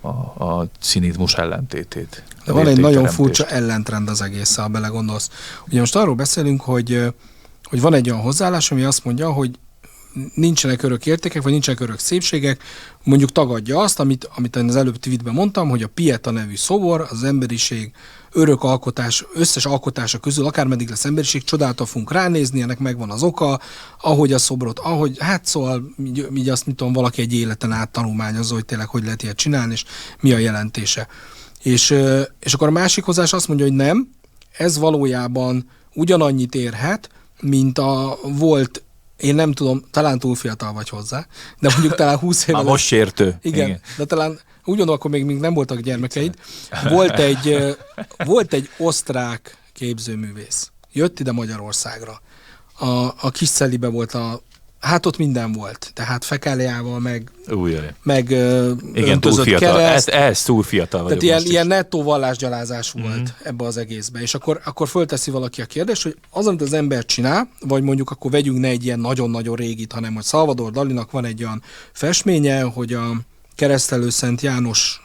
a, 0.01 0.07
a 0.43 0.67
cinizmus 0.79 1.33
ellentétét. 1.33 2.23
De 2.45 2.51
van 2.51 2.67
egy 2.67 2.79
nagyon 2.79 3.07
furcsa 3.07 3.47
ellentrend 3.47 4.09
az 4.09 4.21
egész, 4.21 4.55
ha 4.55 4.67
belegondolsz. 4.67 5.29
Ugye 5.67 5.79
most 5.79 5.95
arról 5.95 6.15
beszélünk, 6.15 6.61
hogy, 6.61 7.13
hogy 7.63 7.81
van 7.81 7.93
egy 7.93 8.09
olyan 8.09 8.21
hozzáállás, 8.21 8.71
ami 8.71 8.83
azt 8.83 9.05
mondja, 9.05 9.31
hogy 9.31 9.59
nincsenek 10.35 10.83
örök 10.83 11.05
értékek, 11.05 11.41
vagy 11.41 11.51
nincsenek 11.51 11.79
örök 11.79 11.99
szépségek, 11.99 12.63
mondjuk 13.03 13.31
tagadja 13.31 13.79
azt, 13.79 13.99
amit, 13.99 14.29
amit 14.35 14.55
én 14.55 14.67
az 14.67 14.75
előbb 14.75 14.97
tweetben 14.97 15.33
mondtam, 15.33 15.69
hogy 15.69 15.83
a 15.83 15.87
Pieta 15.87 16.31
nevű 16.31 16.55
szobor 16.55 17.07
az 17.09 17.23
emberiség 17.23 17.91
örök 18.31 18.63
alkotás, 18.63 19.25
összes 19.33 19.65
alkotása 19.65 20.17
közül, 20.17 20.45
akármeddig 20.45 20.89
lesz 20.89 21.05
emberiség, 21.05 21.43
csodálta 21.43 21.85
fogunk 21.85 22.11
ránézni, 22.11 22.61
ennek 22.61 22.79
megvan 22.79 23.11
az 23.11 23.23
oka, 23.23 23.59
ahogy 24.01 24.33
a 24.33 24.37
szobrot, 24.37 24.79
ahogy, 24.79 25.17
hát 25.19 25.45
szóval 25.45 25.83
így, 26.03 26.27
így 26.35 26.49
azt 26.49 26.65
mit 26.65 26.75
tudom, 26.75 26.93
valaki 26.93 27.21
egy 27.21 27.33
életen 27.33 27.71
át 27.71 27.91
tanulmányozza, 27.91 28.53
hogy 28.53 28.65
tényleg 28.65 28.87
hogy 28.87 29.03
lehet 29.03 29.23
ilyet 29.23 29.37
csinálni, 29.37 29.73
és 29.73 29.85
mi 30.19 30.33
a 30.33 30.37
jelentése. 30.37 31.07
És, 31.63 31.95
és 32.39 32.53
akkor 32.53 32.67
a 32.67 32.71
másik 32.71 33.03
hozás 33.03 33.33
azt 33.33 33.47
mondja, 33.47 33.65
hogy 33.65 33.75
nem, 33.75 34.09
ez 34.57 34.77
valójában 34.77 35.69
ugyanannyit 35.93 36.55
érhet, 36.55 37.09
mint 37.41 37.77
a 37.77 38.17
volt 38.21 38.83
én 39.17 39.35
nem 39.35 39.51
tudom, 39.51 39.83
talán 39.91 40.19
túl 40.19 40.35
fiatal 40.35 40.73
vagy 40.73 40.89
hozzá, 40.89 41.27
de 41.59 41.69
mondjuk 41.69 41.95
talán 41.95 42.17
20 42.17 42.43
éve. 42.47 42.57
Már 42.57 42.67
most 42.67 42.85
sértő. 42.85 43.37
Igen, 43.41 43.67
Igen, 43.67 43.81
de 43.97 44.05
talán 44.05 44.39
ugyanúgy 44.65 44.93
akkor 44.93 45.11
még, 45.11 45.25
még 45.25 45.37
nem 45.37 45.53
voltak 45.53 45.79
gyermekeid. 45.79 46.35
Volt 46.89 47.19
egy, 47.19 47.75
volt 48.25 48.53
egy 48.53 48.69
osztrák 48.77 49.57
képzőművész. 49.73 50.71
Jött 50.91 51.19
ide 51.19 51.31
Magyarországra. 51.31 52.21
A, 52.77 52.87
a 53.05 53.31
kis 53.31 53.47
Szelibe 53.47 53.87
volt 53.87 54.13
a 54.13 54.41
Hát 54.83 55.05
ott 55.05 55.17
minden 55.17 55.51
volt. 55.51 55.91
Tehát 55.93 56.25
fekáliával, 56.25 56.99
meg, 56.99 57.31
Újjaj. 57.51 57.93
meg 58.03 58.29
Igen, 58.93 59.19
túl 59.19 59.43
fiatal. 59.43 59.77
Kereszt. 59.77 60.09
Ez, 60.09 60.21
ez 60.21 60.43
túl 60.43 60.63
fiatal 60.63 61.03
vagyok 61.03 61.19
Tehát 61.19 61.39
ilyen, 61.41 61.51
ilyen 61.51 61.67
nettó 61.67 62.03
vallásgyalázás 62.03 62.93
mhm. 62.93 63.03
volt 63.03 63.17
mm-hmm. 63.17 63.43
ebbe 63.43 63.65
az 63.65 63.77
egészbe. 63.77 64.21
És 64.21 64.33
akkor, 64.33 64.61
akkor 64.65 64.87
fölteszi 64.87 65.31
valaki 65.31 65.61
a 65.61 65.65
kérdést, 65.65 66.03
hogy 66.03 66.17
az, 66.29 66.47
amit 66.47 66.61
az 66.61 66.73
ember 66.73 67.05
csinál, 67.05 67.49
vagy 67.59 67.83
mondjuk 67.83 68.09
akkor 68.09 68.31
vegyünk 68.31 68.59
ne 68.59 68.67
egy 68.67 68.85
ilyen 68.85 68.99
nagyon-nagyon 68.99 69.55
régit, 69.55 69.91
hanem 69.93 70.13
hogy 70.13 70.23
Salvador 70.23 70.71
Dalinak 70.71 71.11
van 71.11 71.25
egy 71.25 71.43
olyan 71.43 71.61
festménye, 71.91 72.61
hogy 72.61 72.93
a 72.93 73.11
keresztelő 73.55 74.09
Szent 74.09 74.41
János 74.41 75.01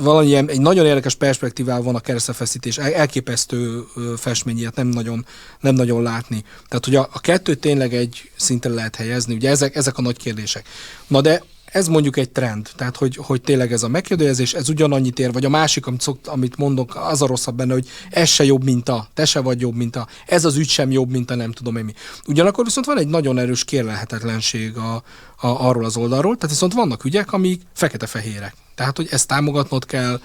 valamilyen 0.00 0.48
egy 0.48 0.60
nagyon 0.60 0.86
érdekes 0.86 1.14
perspektívával 1.14 1.82
van 1.82 1.94
a 1.94 2.00
keresztefeszítés, 2.00 2.78
elképesztő 2.78 3.84
festmény, 4.16 4.58
ilyet 4.58 4.74
nem 4.74 4.86
nagyon, 4.86 5.26
nem 5.60 5.74
nagyon 5.74 6.02
látni. 6.02 6.44
Tehát, 6.68 6.84
hogy 6.84 6.94
a, 6.94 7.08
a 7.12 7.20
kettőt 7.20 7.60
tényleg 7.60 7.94
egy 7.94 8.30
szinten 8.36 8.72
lehet 8.72 8.96
helyezni, 8.96 9.34
ugye 9.34 9.50
ezek, 9.50 9.76
ezek 9.76 9.98
a 9.98 10.02
nagy 10.02 10.16
kérdések. 10.16 10.68
Na 11.06 11.20
de 11.20 11.42
ez 11.76 11.88
mondjuk 11.88 12.16
egy 12.16 12.30
trend, 12.30 12.68
tehát 12.76 12.96
hogy, 12.96 13.16
hogy 13.16 13.40
tényleg 13.40 13.72
ez 13.72 13.82
a 13.82 13.88
megkérdezés, 13.88 14.54
ez 14.54 14.68
ugyanannyit 14.68 15.18
ér, 15.18 15.32
vagy 15.32 15.44
a 15.44 15.48
másik, 15.48 15.86
amit, 15.86 16.00
szokt, 16.00 16.26
amit 16.26 16.56
mondok, 16.56 16.96
az 16.96 17.22
a 17.22 17.26
rosszabb 17.26 17.56
benne, 17.56 17.72
hogy 17.72 17.88
ez 18.10 18.28
se 18.28 18.44
jobb, 18.44 18.64
mint 18.64 18.88
a, 18.88 19.08
te 19.14 19.24
se 19.24 19.40
vagy 19.40 19.60
jobb, 19.60 19.74
mint 19.74 19.96
a, 19.96 20.06
ez 20.26 20.44
az 20.44 20.56
ügy 20.56 20.68
sem 20.68 20.90
jobb, 20.90 21.10
mint 21.10 21.30
a 21.30 21.34
nem 21.34 21.52
tudom 21.52 21.76
én 21.76 21.84
mi. 21.84 21.92
Ugyanakkor 22.26 22.64
viszont 22.64 22.86
van 22.86 22.98
egy 22.98 23.08
nagyon 23.08 23.38
erős 23.38 23.64
kérlelhetetlenség 23.64 24.76
a, 24.76 24.94
a, 24.94 25.66
arról 25.66 25.84
az 25.84 25.96
oldalról, 25.96 26.34
tehát 26.34 26.50
viszont 26.50 26.72
vannak 26.72 27.04
ügyek, 27.04 27.32
amik 27.32 27.62
fekete-fehérek. 27.74 28.54
Tehát, 28.74 28.96
hogy 28.96 29.08
ezt 29.10 29.28
támogatnod 29.28 29.86
kell, 29.86 30.20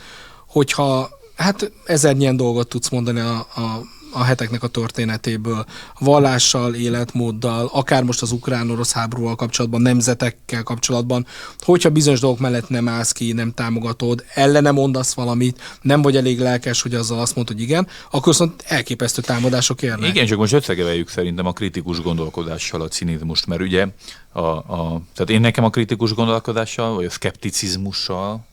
hogyha 0.47 1.09
hát 1.35 1.71
ezernyien 1.85 2.37
dolgot 2.37 2.67
tudsz 2.67 2.89
mondani 2.89 3.19
a, 3.19 3.37
a 3.37 3.81
a 4.11 4.23
heteknek 4.23 4.63
a 4.63 4.67
történetéből, 4.67 5.65
vallással, 5.99 6.73
életmóddal, 6.73 7.69
akár 7.73 8.03
most 8.03 8.21
az 8.21 8.31
ukrán-orosz 8.31 8.91
háborúval 8.91 9.35
kapcsolatban, 9.35 9.81
nemzetekkel 9.81 10.63
kapcsolatban, 10.63 11.25
hogyha 11.59 11.89
bizonyos 11.89 12.19
dolgok 12.19 12.39
mellett 12.39 12.69
nem 12.69 12.87
állsz 12.87 13.11
ki, 13.11 13.31
nem 13.31 13.51
támogatod, 13.51 14.23
ellene 14.33 14.71
mondasz 14.71 15.13
valamit, 15.13 15.61
nem 15.81 16.01
vagy 16.01 16.15
elég 16.15 16.39
lelkes, 16.39 16.81
hogy 16.81 16.93
azzal 16.93 17.19
azt 17.19 17.35
mondod, 17.35 17.55
hogy 17.55 17.63
igen, 17.63 17.87
akkor 18.11 18.27
viszont 18.27 18.63
elképesztő 18.67 19.21
támadások 19.21 19.81
érnek. 19.81 20.09
Igen, 20.09 20.25
csak 20.25 20.37
most 20.37 20.53
összegeveljük 20.53 21.09
szerintem 21.09 21.45
a 21.45 21.53
kritikus 21.53 22.01
gondolkodással 22.01 22.81
a 22.81 22.87
cinizmust, 22.87 23.47
mert 23.47 23.61
ugye 23.61 23.87
a, 24.31 24.39
a, 24.41 25.01
tehát 25.13 25.29
én 25.29 25.41
nekem 25.41 25.63
a 25.63 25.69
kritikus 25.69 26.13
gondolkodással, 26.13 26.95
vagy 26.95 27.05
a 27.05 27.09
szkepticizmussal, 27.09 28.45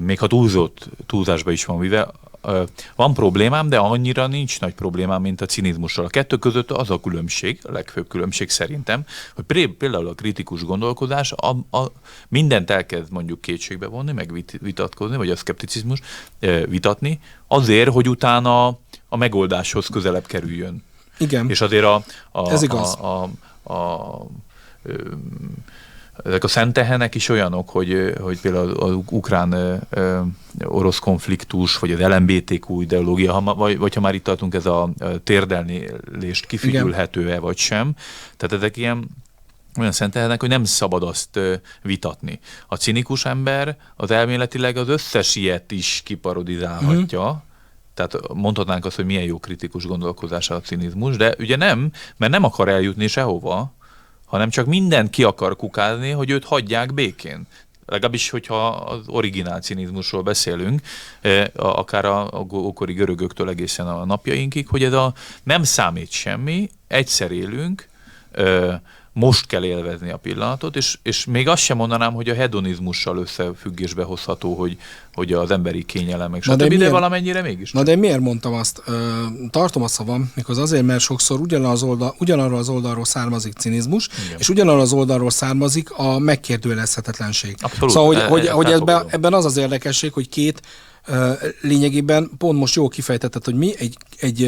még 0.00 0.18
ha 0.18 0.26
túlzott, 0.26 0.88
túlzásba 1.06 1.50
is 1.50 1.64
van 1.64 1.78
vive, 1.78 2.10
van 2.94 3.14
problémám, 3.14 3.68
de 3.68 3.78
annyira 3.78 4.26
nincs 4.26 4.60
nagy 4.60 4.74
problémám, 4.74 5.22
mint 5.22 5.40
a 5.40 5.46
cinizmussal. 5.46 6.04
A 6.04 6.08
kettő 6.08 6.36
között 6.36 6.70
az 6.70 6.90
a 6.90 7.00
különbség, 7.00 7.60
a 7.62 7.72
legfőbb 7.72 8.08
különbség 8.08 8.50
szerintem, 8.50 9.04
hogy 9.34 9.74
például 9.78 10.08
a 10.08 10.14
kritikus 10.14 10.64
gondolkodás 10.64 11.32
a, 11.32 11.76
a, 11.78 11.92
mindent 12.28 12.70
elkezd 12.70 13.12
mondjuk 13.12 13.40
kétségbe 13.40 13.86
vonni, 13.86 14.12
meg 14.12 14.44
vitatkozni, 14.60 15.16
vagy 15.16 15.30
a 15.30 15.36
szkepticizmus 15.36 16.00
vitatni, 16.68 17.20
azért, 17.46 17.92
hogy 17.92 18.08
utána 18.08 18.66
a 19.08 19.16
megoldáshoz 19.16 19.86
közelebb 19.86 20.26
kerüljön. 20.26 20.84
Igen. 21.18 21.50
És 21.50 21.60
azért 21.60 21.84
a, 21.84 22.04
a, 22.32 22.50
Ez 22.50 22.62
igaz. 22.62 22.94
a, 22.94 23.22
a, 23.22 23.30
a, 23.72 23.72
a 23.72 24.26
ezek 26.24 26.44
a 26.44 26.48
szentehenek 26.48 27.14
is 27.14 27.28
olyanok, 27.28 27.68
hogy, 27.68 28.12
hogy 28.20 28.40
például 28.40 28.70
az 28.70 28.94
ukrán 29.10 29.80
orosz 30.64 30.98
konfliktus, 30.98 31.78
vagy 31.78 31.92
az 31.92 32.00
LMBTQ 32.00 32.80
ideológia, 32.80 33.32
ha, 33.32 33.54
vagy, 33.54 33.78
vagy 33.78 33.94
ha 33.94 34.00
már 34.00 34.14
itt 34.14 34.24
tartunk, 34.24 34.54
ez 34.54 34.66
a 34.66 34.90
térdelnélést 35.24 36.46
kifigyülhető-e, 36.46 37.38
vagy 37.38 37.56
sem. 37.56 37.94
Tehát 38.36 38.56
ezek 38.56 38.76
ilyen 38.76 39.08
olyan 39.78 39.92
szentelnek, 39.92 40.40
hogy 40.40 40.48
nem 40.48 40.64
szabad 40.64 41.02
azt 41.02 41.40
vitatni. 41.82 42.40
A 42.66 42.76
cinikus 42.76 43.24
ember 43.24 43.76
az 43.96 44.10
elméletileg 44.10 44.76
az 44.76 44.88
összes 44.88 45.34
ilyet 45.34 45.72
is 45.72 46.00
kiparodizálhatja, 46.04 47.20
uh-huh. 47.20 47.44
Tehát 47.94 48.32
mondhatnánk 48.34 48.84
azt, 48.84 48.96
hogy 48.96 49.04
milyen 49.04 49.22
jó 49.22 49.38
kritikus 49.38 49.86
gondolkozása 49.86 50.54
a 50.54 50.60
cinizmus, 50.60 51.16
de 51.16 51.34
ugye 51.38 51.56
nem, 51.56 51.90
mert 52.16 52.32
nem 52.32 52.44
akar 52.44 52.68
eljutni 52.68 53.06
sehova, 53.06 53.74
hanem 54.26 54.50
csak 54.50 54.66
mindent 54.66 55.10
ki 55.10 55.24
akar 55.24 55.56
kukázni, 55.56 56.10
hogy 56.10 56.30
őt 56.30 56.44
hagyják 56.44 56.94
békén. 56.94 57.46
Legalábbis, 57.86 58.30
hogyha 58.30 58.66
az 58.68 59.08
originál 59.08 59.60
cinizmusról 59.60 60.22
beszélünk, 60.22 60.80
eh, 61.20 61.44
akár 61.54 62.04
a, 62.04 62.46
ókori 62.52 62.92
görögöktől 62.92 63.48
egészen 63.48 63.86
a 63.86 64.04
napjainkig, 64.04 64.68
hogy 64.68 64.82
ez 64.84 64.92
a 64.92 65.14
nem 65.42 65.62
számít 65.62 66.10
semmi, 66.10 66.68
egyszer 66.86 67.30
élünk, 67.30 67.88
eh, 68.30 68.78
most 69.18 69.46
kell 69.46 69.64
élvezni 69.64 70.10
a 70.10 70.16
pillanatot, 70.16 70.76
és, 70.76 70.98
és 71.02 71.24
még 71.24 71.48
azt 71.48 71.62
sem 71.62 71.76
mondanám, 71.76 72.12
hogy 72.12 72.28
a 72.28 72.34
hedonizmussal 72.34 73.18
összefüggésbe 73.18 74.02
hozható, 74.02 74.54
hogy, 74.54 74.76
hogy 75.14 75.32
az 75.32 75.50
emberi 75.50 75.84
kényelem, 75.84 76.30
meg 76.30 76.42
stb., 76.42 76.56
de, 76.56 76.76
de 76.76 76.90
valamennyire 76.90 77.42
mégis. 77.42 77.72
Na 77.72 77.82
de 77.82 77.96
miért 77.96 78.20
mondtam 78.20 78.54
azt? 78.54 78.82
Tartom 79.50 79.82
a 79.82 79.88
szavam, 79.88 80.32
mikor 80.34 80.58
azért, 80.58 80.84
mert 80.84 81.00
sokszor 81.00 81.40
ugyanaz 81.40 81.82
oldal, 81.82 82.14
ugyanarról 82.18 82.58
az 82.58 82.68
oldalról 82.68 83.04
származik 83.04 83.52
cinizmus, 83.52 84.08
Igen. 84.26 84.38
és 84.38 84.48
ugyanarról 84.48 84.80
az 84.80 84.92
oldalról 84.92 85.30
származik 85.30 85.90
a 85.90 86.18
megkérdőjelezhetetlenség. 86.18 87.54
Abszolút. 87.60 87.90
Szóval, 87.90 88.06
hogy, 88.06 88.16
e, 88.16 88.26
hogy, 88.26 88.46
e, 88.46 88.50
hogy 88.50 88.70
ebben, 88.70 89.06
ebben 89.08 89.34
az 89.34 89.44
az 89.44 89.56
érdekesség, 89.56 90.12
hogy 90.12 90.28
két 90.28 90.62
lényegében 91.60 92.30
pont 92.38 92.58
most 92.58 92.74
jól 92.74 92.88
kifejtetted, 92.88 93.44
hogy 93.44 93.54
mi 93.54 93.74
egy, 93.78 93.96
egy, 94.18 94.42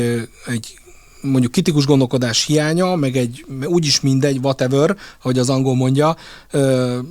egy 0.46 0.78
mondjuk 1.20 1.52
kritikus 1.52 1.86
gondolkodás 1.86 2.44
hiánya, 2.44 2.94
meg 2.94 3.16
egy 3.16 3.44
úgyis 3.64 4.00
mindegy, 4.00 4.38
whatever, 4.42 4.96
ahogy 5.22 5.38
az 5.38 5.50
angol 5.50 5.74
mondja, 5.74 6.16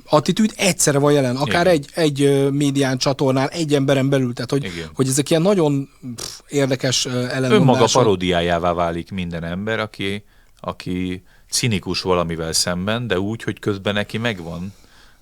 attitűd 0.10 0.54
egyszerre 0.56 1.00
van 1.00 1.12
jelen, 1.12 1.36
akár 1.36 1.68
egy, 1.68 1.90
egy 1.94 2.48
médián 2.52 2.98
csatornán, 2.98 3.50
egy 3.50 3.74
emberen 3.74 4.10
belül, 4.10 4.34
tehát 4.34 4.52
hogy, 4.52 4.90
hogy 4.96 5.08
ezek 5.08 5.30
ilyen 5.30 5.42
nagyon 5.42 5.90
pff, 6.16 6.40
érdekes 6.50 7.06
ellenmondások. 7.06 7.60
Önmaga 7.60 7.88
paródiájává 7.92 8.74
válik 8.74 9.12
minden 9.12 9.44
ember, 9.44 9.80
aki, 9.80 10.24
aki 10.60 11.24
cinikus 11.50 12.02
valamivel 12.02 12.54
szemben, 12.54 13.08
de 13.08 13.20
úgy, 13.20 13.44
hogy 13.44 13.60
közben 13.60 13.94
neki 13.94 14.18
megvan 14.18 14.74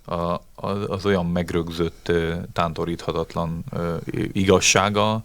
a, 0.05 0.41
az 0.87 1.05
olyan 1.05 1.25
megrögzött, 1.25 2.11
tántoríthatatlan 2.53 3.63
igazsága, 4.31 5.21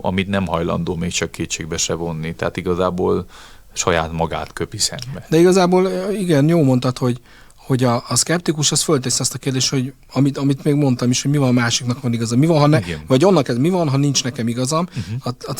amit 0.00 0.28
nem 0.28 0.46
hajlandó 0.46 0.94
még 0.94 1.10
csak 1.10 1.30
kétségbe 1.30 1.76
se 1.76 1.94
vonni. 1.94 2.34
Tehát 2.34 2.56
igazából 2.56 3.26
saját 3.72 4.12
magát 4.12 4.52
köpi 4.52 4.78
szembe. 4.78 5.26
De 5.28 5.38
igazából 5.38 5.90
igen, 6.12 6.48
jó 6.48 6.62
mondtad, 6.62 6.98
hogy, 6.98 7.20
hogy 7.56 7.84
a, 7.84 8.04
a 8.08 8.16
szkeptikus 8.16 8.72
az 8.72 8.82
föltesz 8.82 9.20
azt 9.20 9.34
a 9.34 9.38
kérdést, 9.38 9.70
hogy 9.70 9.92
amit, 10.12 10.38
amit 10.38 10.64
még 10.64 10.74
mondtam 10.74 11.10
is, 11.10 11.22
hogy 11.22 11.30
mi 11.30 11.36
van 11.36 11.48
a 11.48 11.52
másiknak 11.52 12.00
van 12.00 12.12
igaza, 12.12 12.36
mi 12.36 12.46
van, 12.46 12.58
ha 12.58 12.66
ne, 12.66 12.80
vagy 13.06 13.24
annak 13.24 13.48
ez, 13.48 13.56
mi 13.56 13.68
van, 13.68 13.88
ha 13.88 13.96
nincs 13.96 14.24
nekem 14.24 14.48
igazam. 14.48 14.86
Uh-huh. 14.96 15.34
A, 15.46 15.50
a 15.50 15.54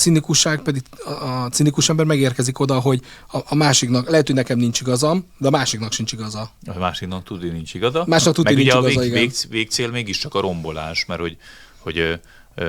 cinikusság 0.00 0.60
pedig, 0.60 0.82
a 1.04 1.48
cinikus 1.50 1.88
ember 1.88 2.06
megérkezik 2.06 2.58
oda, 2.58 2.80
hogy 2.80 3.00
a, 3.32 3.38
a 3.48 3.54
másiknak, 3.54 4.08
lehet, 4.08 4.26
hogy 4.26 4.34
nekem 4.34 4.58
nincs 4.58 4.80
igazam, 4.80 5.26
de 5.38 5.46
a 5.46 5.50
másiknak 5.50 5.92
sincs 5.92 6.12
igaza. 6.12 6.50
A 6.66 6.78
másiknak 6.78 7.24
tudni 7.24 7.48
nincs 7.48 7.74
igaza. 7.74 8.04
Másnak 8.06 8.34
tudni 8.34 8.54
nincs 8.54 8.74
ugye 8.74 8.78
igaza, 8.78 8.98
a 8.98 9.02
vég, 9.02 9.12
vég, 9.12 9.32
végcél 9.48 9.90
mégiscsak 9.90 10.34
a 10.34 10.40
rombolás, 10.40 11.04
mert 11.04 11.20
hogy, 11.20 11.36
hogy 11.78 12.20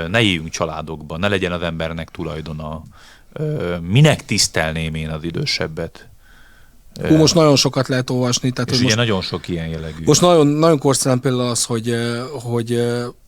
ne 0.07 0.21
éljünk 0.21 0.49
családokban, 0.49 1.19
ne 1.19 1.27
legyen 1.27 1.51
az 1.51 1.61
embernek 1.61 2.09
tulajdona. 2.09 2.81
Minek 3.81 4.25
tisztelném 4.25 4.95
én 4.95 5.09
az 5.09 5.23
idősebbet? 5.23 6.09
Hú, 7.07 7.15
most 7.15 7.33
nagyon 7.33 7.55
sokat 7.55 7.87
lehet 7.87 8.09
olvasni. 8.09 8.51
Tehát, 8.51 8.69
és 8.69 8.75
ugye 8.75 8.83
most, 8.83 8.95
nagyon 8.95 9.21
sok 9.21 9.47
ilyen 9.47 9.67
jellegű. 9.67 10.03
Most 10.05 10.21
nagyon, 10.21 10.47
nagyon 10.47 10.77
korszerűen 10.77 11.19
például 11.19 11.49
az, 11.49 11.65
hogy, 11.65 11.95
hogy 12.43 12.73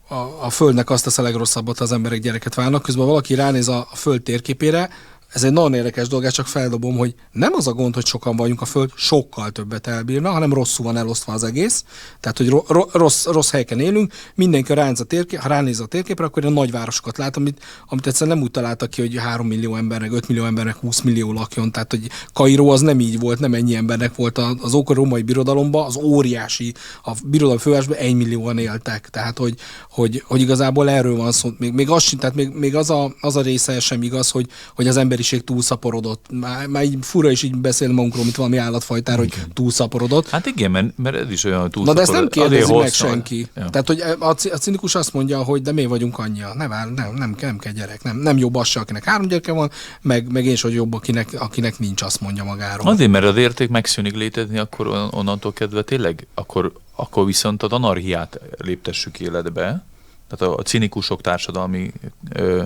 a, 0.08 0.46
a 0.46 0.50
Földnek 0.50 0.90
azt 0.90 1.20
a 1.20 1.22
legrosszabbat, 1.22 1.80
az 1.80 1.92
emberek 1.92 2.20
gyereket 2.20 2.54
válnak, 2.54 2.82
közben 2.82 3.06
valaki 3.06 3.36
ránéz 3.36 3.68
a, 3.68 3.88
a 3.92 3.96
Föld 3.96 4.22
térképére, 4.22 4.90
ez 5.34 5.44
egy 5.44 5.52
nagyon 5.52 5.74
érdekes 5.74 6.08
dolog, 6.08 6.32
csak 6.32 6.48
feldobom, 6.48 6.98
hogy 6.98 7.16
nem 7.32 7.54
az 7.54 7.68
a 7.68 7.74
gond, 7.74 7.94
hogy 7.94 8.06
sokan 8.06 8.36
vagyunk 8.36 8.62
a 8.62 8.66
Föld, 8.66 8.92
sokkal 8.96 9.50
többet 9.52 9.88
elbírna, 9.88 10.32
hanem 10.32 10.54
rosszul 10.54 10.86
van 10.86 10.98
elosztva 10.98 11.34
az 11.34 11.44
egész. 11.44 11.84
Tehát, 12.20 12.38
hogy 12.38 12.50
ro- 12.50 12.94
rossz, 12.94 13.26
rossz 13.26 13.52
helyeken 13.52 13.80
élünk, 13.80 14.14
mindenki 14.36 14.74
ránéz 14.74 15.00
a 15.00 15.04
térkép, 15.04 15.40
ha 15.40 15.48
ránéz 15.48 15.80
a 15.80 15.86
térképre, 15.86 16.26
akkor 16.26 16.46
a 16.46 16.50
nagyvárosokat 16.50 17.18
lát, 17.18 17.38
amit, 17.38 17.64
amit 17.88 18.08
egyszerűen 18.08 18.36
nem 18.36 18.46
úgy 18.46 18.52
találtak 18.52 18.90
ki, 18.90 19.02
hogy 19.02 19.16
3 19.16 19.48
millió 19.48 19.76
embernek, 19.76 20.12
5 20.12 20.28
millió 20.28 20.46
embernek 20.46 20.76
20 20.76 21.02
millió 21.02 21.34
lakjon. 21.34 21.72
Tehát, 21.72 21.92
hogy 21.92 22.10
Kairó 22.34 22.70
az 22.70 22.82
nem 22.82 23.00
így 23.00 23.20
volt, 23.20 23.40
nem 23.40 23.54
ennyi 23.54 23.76
embernek 23.76 24.16
volt 24.16 24.38
az 24.62 24.74
ókor 24.74 24.96
római 24.96 25.22
birodalomban, 25.22 25.86
az 25.86 25.98
óriási, 25.98 26.74
a 27.04 27.12
birodalom 27.26 27.60
fővárosban 27.60 27.98
1 27.98 28.16
millióan 28.16 28.58
éltek. 28.58 29.10
Tehát, 29.10 29.38
hogy, 29.38 29.56
hogy, 29.90 30.24
hogy 30.26 30.42
igazából 30.42 30.90
erről 30.90 31.16
van 31.16 31.32
szó. 31.32 31.50
Még, 31.58 31.74
még, 31.74 31.90
az, 31.90 32.14
tehát 32.20 32.36
még, 32.36 32.50
még 32.50 32.76
az, 32.76 32.90
a, 32.90 33.14
az 33.22 33.36
a 33.36 33.42
része 33.42 33.80
sem 33.80 34.04
igaz, 34.04 34.30
hogy, 34.30 34.48
hogy 34.76 34.88
az 34.88 34.98
emberi 34.98 35.23
emberiség 35.24 35.44
túlszaporodott. 35.44 36.26
Már, 36.32 36.68
már 36.68 36.84
így 36.84 36.98
fura 37.02 37.32
is 37.32 37.44
így 37.44 37.56
beszél 37.56 37.88
magunkról, 37.88 38.24
mint 38.24 38.36
valami 38.36 38.58
állatfajtára, 38.58 39.18
hogy 39.18 39.34
túlszaporodott. 39.54 40.30
Hát 40.30 40.46
igen, 40.46 40.72
mert, 40.72 40.98
mert 40.98 41.16
ez 41.16 41.32
is 41.32 41.44
olyan 41.44 41.72
túlszaporodott. 41.72 41.86
Na 41.86 41.94
de 41.94 42.02
ezt 42.02 42.12
nem 42.12 42.28
kérdezi 42.28 42.74
meg 42.74 42.94
senki. 42.94 43.48
Ja. 43.56 43.70
Tehát, 43.70 43.88
hogy 43.88 44.00
a, 44.00 44.30
a 44.30 44.58
cinikus 44.58 44.96
azt 44.96 45.14
mondja, 45.14 45.44
hogy 45.44 45.62
de 45.62 45.72
mi 45.72 45.86
vagyunk 45.86 46.18
annyian. 46.18 46.58
Ne 46.58 46.68
vár, 46.68 46.86
nem, 46.92 47.14
nem, 47.16 47.36
nem 47.40 47.58
kell 47.58 47.72
gyerek. 47.72 48.04
Nem, 48.04 48.18
nem 48.18 48.38
jobb 48.38 48.56
az 48.56 48.68
se, 48.68 48.80
akinek 48.80 49.04
három 49.04 49.28
gyereke 49.28 49.52
van, 49.52 49.72
meg, 50.02 50.32
meg 50.32 50.46
én 50.46 50.52
is, 50.52 50.62
hogy 50.62 50.74
jobb, 50.74 50.94
akinek, 50.94 51.36
akinek 51.40 51.80
nincs, 51.80 52.02
azt 52.02 52.22
mondja 52.22 52.44
magáról. 52.44 52.88
Azért, 52.88 53.12
mert 53.12 53.26
az 53.26 53.38
érték 53.38 53.70
megszűnik 53.70 54.16
létezni, 54.16 54.58
akkor 54.58 54.88
onnantól 55.12 55.54
kezdve 55.54 55.82
tényleg, 55.82 56.28
akkor, 56.34 56.72
akkor 56.96 57.26
viszont 57.26 57.64
a 57.64 57.68
anarhiát 57.70 58.40
léptessük 58.58 59.20
életbe, 59.20 59.84
tehát 60.30 60.54
a, 60.54 60.58
a 60.58 60.62
cinikusok 60.62 61.22
társadalmi 61.22 61.92
ö, 62.30 62.64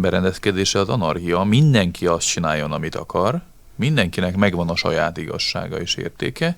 berendezkedése 0.00 0.78
az 0.78 0.88
anarchia. 0.88 1.42
Mindenki 1.42 2.06
azt 2.06 2.26
csináljon, 2.26 2.72
amit 2.72 2.94
akar, 2.94 3.40
mindenkinek 3.74 4.36
megvan 4.36 4.68
a 4.68 4.76
saját 4.76 5.16
igazsága 5.16 5.80
és 5.80 5.94
értéke, 5.94 6.56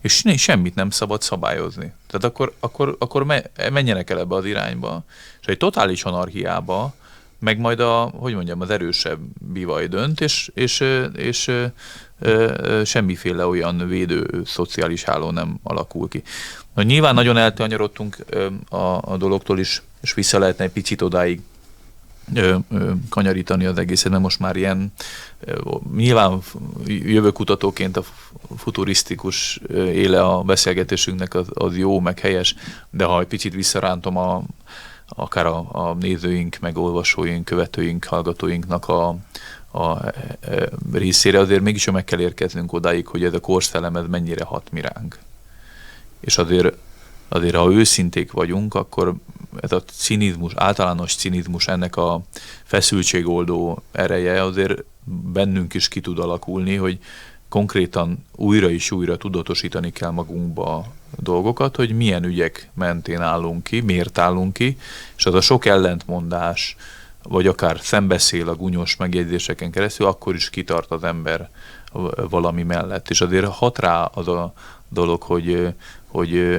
és 0.00 0.24
semmit 0.36 0.74
nem 0.74 0.90
szabad 0.90 1.22
szabályozni. 1.22 1.92
Tehát 2.06 2.24
akkor, 2.24 2.52
akkor, 2.60 2.96
akkor 2.98 3.42
menjenek 3.72 4.10
el 4.10 4.18
ebbe 4.18 4.34
az 4.34 4.44
irányba. 4.44 5.04
És 5.40 5.46
egy 5.46 5.56
totális 5.56 6.04
anarchiába 6.04 6.94
meg 7.38 7.58
majd 7.58 7.80
a, 7.80 8.12
hogy 8.16 8.34
mondjam, 8.34 8.60
az 8.60 8.70
erősebb 8.70 9.18
bivaj 9.52 9.86
dönt, 9.86 10.20
és, 10.20 10.50
és, 10.54 10.84
és, 11.14 11.50
és 12.24 12.84
semmiféle 12.84 13.46
olyan 13.46 13.88
védő 13.88 14.42
szociális 14.44 15.04
háló 15.04 15.30
nem 15.30 15.58
alakul 15.62 16.08
ki. 16.08 16.22
Na, 16.74 16.82
nyilván 16.82 17.14
nagyon 17.14 17.36
eltanyarodtunk 17.36 18.16
a, 18.68 19.12
a 19.12 19.16
dologtól 19.18 19.58
is, 19.58 19.82
és 20.00 20.14
vissza 20.14 20.38
lehetne 20.38 20.64
egy 20.64 20.70
picit 20.70 21.02
odáig 21.02 21.40
ö, 22.34 22.56
ö, 22.70 22.92
kanyarítani 23.08 23.64
az 23.64 23.78
egészet, 23.78 24.10
mert 24.10 24.22
most 24.22 24.38
már 24.38 24.56
ilyen, 24.56 24.92
ö, 25.40 25.60
nyilván 25.96 26.40
jövőkutatóként 26.86 27.96
a 27.96 28.04
futurisztikus 28.56 29.60
éle 29.74 30.24
a 30.24 30.42
beszélgetésünknek 30.42 31.34
az, 31.34 31.46
az 31.54 31.76
jó, 31.76 32.00
meg 32.00 32.18
helyes, 32.18 32.54
de 32.90 33.04
ha 33.04 33.20
egy 33.20 33.26
picit 33.26 33.54
visszarántom 33.54 34.16
a, 34.16 34.42
akár 35.08 35.46
a, 35.46 35.66
a 35.72 35.94
nézőink, 36.00 36.56
meg 36.60 36.76
olvasóink, 36.76 37.44
követőink, 37.44 38.04
hallgatóinknak 38.04 38.88
a, 38.88 39.16
a, 39.72 40.12
részére, 40.92 41.38
azért 41.38 41.62
mégis 41.62 41.90
meg 41.90 42.04
kell 42.04 42.20
érkeznünk 42.20 42.72
odáig, 42.72 43.06
hogy 43.06 43.24
ez 43.24 43.34
a 43.34 43.40
korszellem 43.40 43.96
ez 43.96 44.04
mennyire 44.10 44.44
hat 44.44 44.70
mi 44.72 44.80
ránk. 44.80 45.18
És 46.20 46.38
azért 46.38 46.76
azért 47.28 47.54
ha 47.54 47.72
őszinték 47.72 48.32
vagyunk, 48.32 48.74
akkor 48.74 49.14
ez 49.60 49.72
a 49.72 49.82
cinizmus, 49.82 50.52
általános 50.56 51.14
cinizmus, 51.14 51.66
ennek 51.68 51.96
a 51.96 52.22
feszültségoldó 52.64 53.82
ereje 53.92 54.42
azért 54.42 54.84
bennünk 55.32 55.74
is 55.74 55.88
ki 55.88 56.00
tud 56.00 56.18
alakulni, 56.18 56.74
hogy 56.74 56.98
konkrétan 57.48 58.24
újra 58.36 58.70
és 58.70 58.90
újra 58.90 59.16
tudatosítani 59.16 59.92
kell 59.92 60.10
magunkba 60.10 60.86
dolgokat, 61.18 61.76
hogy 61.76 61.96
milyen 61.96 62.24
ügyek 62.24 62.70
mentén 62.74 63.20
állunk 63.20 63.64
ki, 63.64 63.80
miért 63.80 64.18
állunk 64.18 64.52
ki, 64.52 64.78
és 65.16 65.26
az 65.26 65.34
a 65.34 65.40
sok 65.40 65.66
ellentmondás, 65.66 66.76
vagy 67.22 67.46
akár 67.46 67.78
szembeszél 67.80 68.48
a 68.48 68.54
gunyos 68.54 68.96
megjegyzéseken 68.96 69.70
keresztül, 69.70 70.06
akkor 70.06 70.34
is 70.34 70.50
kitart 70.50 70.90
az 70.90 71.04
ember 71.04 71.50
valami 72.28 72.62
mellett. 72.62 73.10
És 73.10 73.20
azért 73.20 73.46
hat 73.46 73.78
rá 73.78 74.04
az 74.04 74.28
a 74.28 74.52
dolog, 74.88 75.22
hogy 75.22 75.74
hogy 76.14 76.58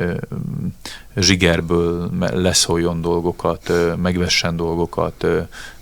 zsigerből 1.16 2.10
leszóljon 2.20 3.02
dolgokat, 3.02 3.72
megvessen 4.02 4.56
dolgokat, 4.56 5.26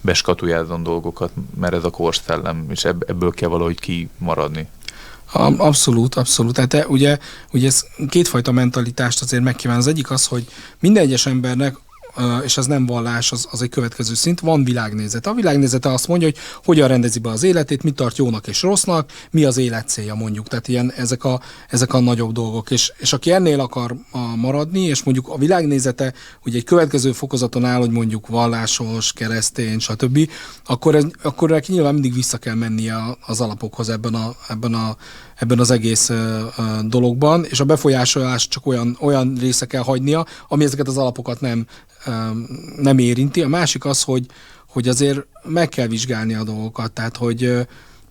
beskatujázzon 0.01 0.83
dolgokat, 0.83 1.31
mert 1.59 1.73
ez 1.73 1.83
a 1.83 1.89
korszellem, 1.89 2.65
és 2.69 2.85
ebből 2.85 3.31
kell 3.31 3.49
valahogy 3.49 3.79
kimaradni. 3.79 4.67
Abszolút, 5.57 6.15
abszolút. 6.15 6.53
Tehát 6.53 6.89
ugye, 6.89 7.17
ugye 7.51 7.67
ez 7.67 7.85
kétfajta 8.09 8.51
mentalitást 8.51 9.21
azért 9.21 9.43
megkíván. 9.43 9.77
Az 9.77 9.87
egyik 9.87 10.11
az, 10.11 10.25
hogy 10.25 10.47
minden 10.79 11.03
egyes 11.03 11.25
embernek 11.25 11.75
és 12.43 12.57
az 12.57 12.65
nem 12.65 12.85
vallás, 12.85 13.31
az, 13.31 13.47
az 13.51 13.61
egy 13.61 13.69
következő 13.69 14.13
szint, 14.13 14.39
van 14.39 14.63
világnézete. 14.63 15.29
A 15.29 15.33
világnézete 15.33 15.91
azt 15.91 16.07
mondja, 16.07 16.27
hogy 16.27 16.37
hogyan 16.63 16.87
rendezi 16.87 17.19
be 17.19 17.29
az 17.29 17.43
életét, 17.43 17.83
mit 17.83 17.95
tart 17.95 18.17
jónak 18.17 18.47
és 18.47 18.61
rossznak, 18.61 19.11
mi 19.31 19.43
az 19.43 19.57
élet 19.57 19.87
célja 19.89 20.15
mondjuk. 20.15 20.47
Tehát 20.47 20.67
ilyen, 20.67 20.91
ezek, 20.91 21.23
a, 21.23 21.41
ezek 21.69 21.93
a 21.93 21.99
nagyobb 21.99 22.31
dolgok. 22.31 22.71
És, 22.71 22.93
és 22.97 23.13
aki 23.13 23.31
ennél 23.31 23.59
akar 23.59 23.95
maradni, 24.35 24.81
és 24.81 25.03
mondjuk 25.03 25.27
a 25.27 25.37
világnézete 25.37 26.13
ugye 26.45 26.57
egy 26.57 26.63
következő 26.63 27.11
fokozaton 27.11 27.65
áll, 27.65 27.79
hogy 27.79 27.91
mondjuk 27.91 28.27
vallásos, 28.27 29.13
keresztény, 29.13 29.79
stb., 29.79 30.29
akkor, 30.65 30.95
ez, 30.95 31.05
akkor 31.23 31.49
neki 31.49 31.71
nyilván 31.71 31.93
mindig 31.93 32.13
vissza 32.13 32.37
kell 32.37 32.55
mennie 32.55 32.95
az 33.25 33.41
alapokhoz 33.41 33.89
ebben, 33.89 34.13
a, 34.13 34.35
ebben, 34.49 34.73
a, 34.73 34.95
ebben 35.35 35.59
az 35.59 35.71
egész 35.71 36.11
dologban, 36.85 37.45
és 37.45 37.59
a 37.59 37.65
befolyásolás 37.65 38.47
csak 38.47 38.65
olyan, 38.65 38.97
olyan 38.99 39.37
része 39.39 39.65
kell 39.65 39.81
hagynia, 39.81 40.25
ami 40.47 40.63
ezeket 40.63 40.87
az 40.87 40.97
alapokat 40.97 41.41
nem 41.41 41.65
nem 42.77 42.97
érinti. 42.97 43.41
A 43.41 43.47
másik 43.47 43.85
az, 43.85 44.03
hogy, 44.03 44.25
hogy 44.67 44.87
azért 44.87 45.19
meg 45.43 45.69
kell 45.69 45.87
vizsgálni 45.87 46.33
a 46.33 46.43
dolgokat, 46.43 46.91
tehát 46.91 47.17
hogy, 47.17 47.67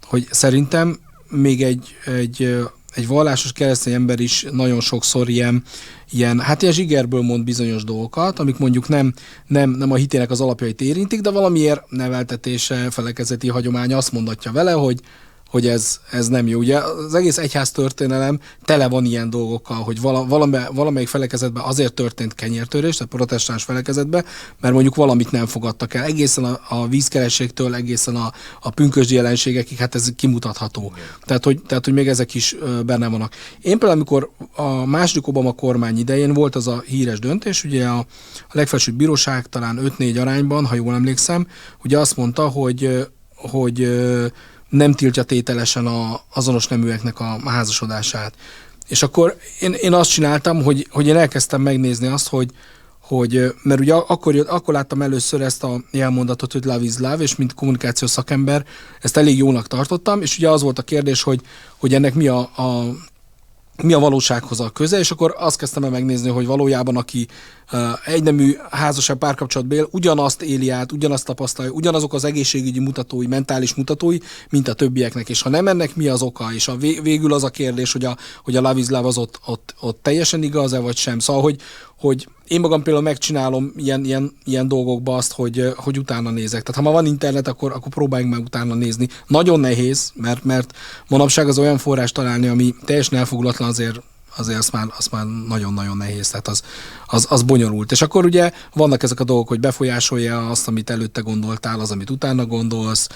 hogy 0.06 0.26
szerintem 0.30 0.98
még 1.28 1.62
egy, 1.62 1.96
egy, 2.04 2.56
egy 2.94 3.06
vallásos 3.06 3.52
keresztény 3.52 3.92
ember 3.92 4.20
is 4.20 4.46
nagyon 4.50 4.80
sokszor 4.80 5.28
ilyen, 5.28 5.62
ilyen, 6.10 6.40
hát 6.40 6.62
ilyen 6.62 6.74
zsigerből 6.74 7.22
mond 7.22 7.44
bizonyos 7.44 7.84
dolgokat, 7.84 8.38
amik 8.38 8.58
mondjuk 8.58 8.88
nem, 8.88 9.14
nem, 9.46 9.70
nem 9.70 9.92
a 9.92 9.96
hitének 9.96 10.30
az 10.30 10.40
alapjait 10.40 10.80
érintik, 10.80 11.20
de 11.20 11.30
valamiért 11.30 11.90
neveltetése, 11.90 12.90
felekezeti 12.90 13.48
hagyománya 13.48 13.96
azt 13.96 14.12
mondatja 14.12 14.52
vele, 14.52 14.72
hogy, 14.72 15.00
hogy 15.52 15.66
ez, 15.66 16.00
ez 16.10 16.28
nem 16.28 16.46
jó. 16.46 16.58
Ugye 16.58 16.78
az 16.78 17.14
egész 17.14 17.38
egyház 17.38 17.70
történelem 17.70 18.40
tele 18.64 18.88
van 18.88 19.04
ilyen 19.04 19.30
dolgokkal, 19.30 19.76
hogy 19.76 20.00
vala, 20.00 20.26
valami, 20.26 20.58
valamelyik 20.72 21.08
felekezetben 21.08 21.62
azért 21.62 21.94
történt 21.94 22.34
kenyértörés, 22.34 22.96
tehát 22.96 23.12
protestáns 23.12 23.62
felekezetben, 23.62 24.24
mert 24.60 24.74
mondjuk 24.74 24.94
valamit 24.94 25.30
nem 25.30 25.46
fogadtak 25.46 25.94
el. 25.94 26.04
Egészen 26.04 26.44
a, 26.44 26.60
a 26.68 26.86
vízkerességtől, 26.88 27.74
egészen 27.74 28.16
a, 28.16 28.32
a 28.60 28.70
pünkösdi 28.70 29.14
jelenségekig, 29.14 29.78
hát 29.78 29.94
ez 29.94 30.10
kimutatható. 30.16 30.92
Tehát 31.24 31.44
hogy, 31.44 31.62
tehát, 31.66 31.84
hogy 31.84 31.94
még 31.94 32.08
ezek 32.08 32.34
is 32.34 32.56
benne 32.86 33.08
vannak. 33.08 33.34
Én 33.60 33.78
például, 33.78 33.92
amikor 33.92 34.30
a 34.56 34.86
második 34.86 35.26
Obama 35.26 35.52
kormány 35.52 35.98
idején 35.98 36.32
volt 36.32 36.54
az 36.54 36.66
a 36.66 36.82
híres 36.86 37.18
döntés, 37.18 37.64
ugye 37.64 37.86
a, 37.86 37.98
a 38.48 38.52
legfelsőbb 38.52 38.94
bíróság 38.94 39.46
talán 39.46 39.94
5-4 39.98 40.20
arányban, 40.20 40.66
ha 40.66 40.74
jól 40.74 40.94
emlékszem, 40.94 41.46
ugye 41.82 41.98
azt 41.98 42.16
mondta, 42.16 42.48
hogy 42.48 43.10
hogy 43.50 43.88
nem 44.72 44.92
tiltja 44.92 45.22
tételesen 45.22 45.86
a 45.86 46.20
azonos 46.34 46.66
neműeknek 46.66 47.20
a 47.20 47.50
házasodását. 47.50 48.34
És 48.88 49.02
akkor 49.02 49.36
én, 49.60 49.72
én 49.72 49.92
azt 49.92 50.10
csináltam, 50.10 50.62
hogy, 50.62 50.86
hogy 50.90 51.06
én 51.06 51.16
elkezdtem 51.16 51.60
megnézni 51.60 52.06
azt, 52.06 52.28
hogy, 52.28 52.50
hogy 53.00 53.54
mert 53.62 53.80
ugye 53.80 53.94
akkor, 53.94 54.46
akkor 54.48 54.74
láttam 54.74 55.02
először 55.02 55.40
ezt 55.40 55.64
a 55.64 55.82
jelmondatot, 55.90 56.52
hogy 56.52 56.64
love 56.64 56.84
is 56.84 56.98
love, 56.98 57.22
és 57.22 57.36
mint 57.36 57.54
kommunikációs 57.54 58.10
szakember 58.10 58.64
ezt 59.00 59.16
elég 59.16 59.38
jónak 59.38 59.66
tartottam, 59.66 60.22
és 60.22 60.36
ugye 60.36 60.50
az 60.50 60.62
volt 60.62 60.78
a 60.78 60.82
kérdés, 60.82 61.22
hogy, 61.22 61.40
hogy 61.76 61.94
ennek 61.94 62.14
mi 62.14 62.28
a, 62.28 62.38
a 62.38 62.94
mi 63.82 63.92
a 63.92 63.98
valósághoz 63.98 64.60
a 64.60 64.70
köze, 64.70 64.98
és 64.98 65.10
akkor 65.10 65.34
azt 65.38 65.58
kezdtem 65.58 65.84
el 65.84 65.90
megnézni, 65.90 66.28
hogy 66.28 66.46
valójában 66.46 66.96
aki 66.96 67.26
egynemű 68.04 68.56
házasság 68.70 69.16
párkapcsolatban 69.16 69.78
él, 69.78 69.88
ugyanazt 69.90 70.42
éli 70.42 70.70
át, 70.70 70.92
ugyanazt 70.92 71.24
tapasztalja, 71.24 71.70
ugyanazok 71.70 72.14
az 72.14 72.24
egészségügyi 72.24 72.80
mutatói, 72.80 73.26
mentális 73.26 73.74
mutatói, 73.74 74.18
mint 74.50 74.68
a 74.68 74.72
többieknek, 74.72 75.28
és 75.28 75.42
ha 75.42 75.48
nem 75.48 75.68
ennek 75.68 75.96
mi 75.96 76.08
az 76.08 76.22
oka, 76.22 76.52
és 76.54 76.68
a 76.68 76.76
végül 76.76 77.32
az 77.32 77.44
a 77.44 77.50
kérdés, 77.50 77.92
hogy 77.92 78.04
a, 78.04 78.16
hogy 78.44 78.56
a 78.56 78.60
love 78.60 78.98
az 79.06 79.18
ott, 79.18 79.40
ott, 79.46 79.74
ott 79.80 79.98
teljesen 80.02 80.42
igaz-e, 80.42 80.78
vagy 80.78 80.96
sem. 80.96 81.18
Szóval, 81.18 81.42
hogy, 81.42 81.60
hogy 82.02 82.28
én 82.46 82.60
magam 82.60 82.82
például 82.82 83.04
megcsinálom 83.04 83.72
ilyen, 83.76 84.04
ilyen, 84.04 84.32
ilyen 84.44 84.68
dolgokba 84.68 85.16
azt, 85.16 85.32
hogy, 85.32 85.72
hogy 85.76 85.98
utána 85.98 86.30
nézek. 86.30 86.62
Tehát 86.62 86.74
ha 86.74 86.90
ma 86.90 86.90
van 86.90 87.06
internet, 87.06 87.48
akkor, 87.48 87.72
akkor 87.72 87.92
próbáljunk 87.92 88.34
meg 88.34 88.44
utána 88.44 88.74
nézni. 88.74 89.08
Nagyon 89.26 89.60
nehéz, 89.60 90.12
mert, 90.14 90.44
mert 90.44 90.72
manapság 91.08 91.48
az 91.48 91.58
olyan 91.58 91.78
forrás 91.78 92.12
találni, 92.12 92.46
ami 92.46 92.74
teljesen 92.84 93.18
elfogulatlan 93.18 93.68
azért 93.68 94.00
azért 94.36 94.58
azt 94.58 94.72
már, 94.72 94.86
azt 94.96 95.10
már 95.10 95.24
nagyon-nagyon 95.48 95.96
nehéz, 95.96 96.28
tehát 96.28 96.48
az, 96.48 96.62
az, 97.06 97.26
az 97.28 97.42
bonyolult. 97.42 97.92
És 97.92 98.02
akkor 98.02 98.24
ugye 98.24 98.52
vannak 98.74 99.02
ezek 99.02 99.20
a 99.20 99.24
dolgok, 99.24 99.48
hogy 99.48 99.60
befolyásolja 99.60 100.48
azt, 100.50 100.68
amit 100.68 100.90
előtte 100.90 101.20
gondoltál, 101.20 101.80
az, 101.80 101.90
amit 101.90 102.10
utána 102.10 102.46
gondolsz. 102.46 103.08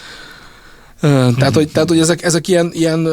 Tehát, 1.01 1.55
hogy, 1.55 1.72
tehát, 1.72 1.88
hogy 1.88 1.99
ezek, 1.99 2.22
ezek 2.22 2.49
ilyen, 2.49 2.70
ilyen 2.72 3.09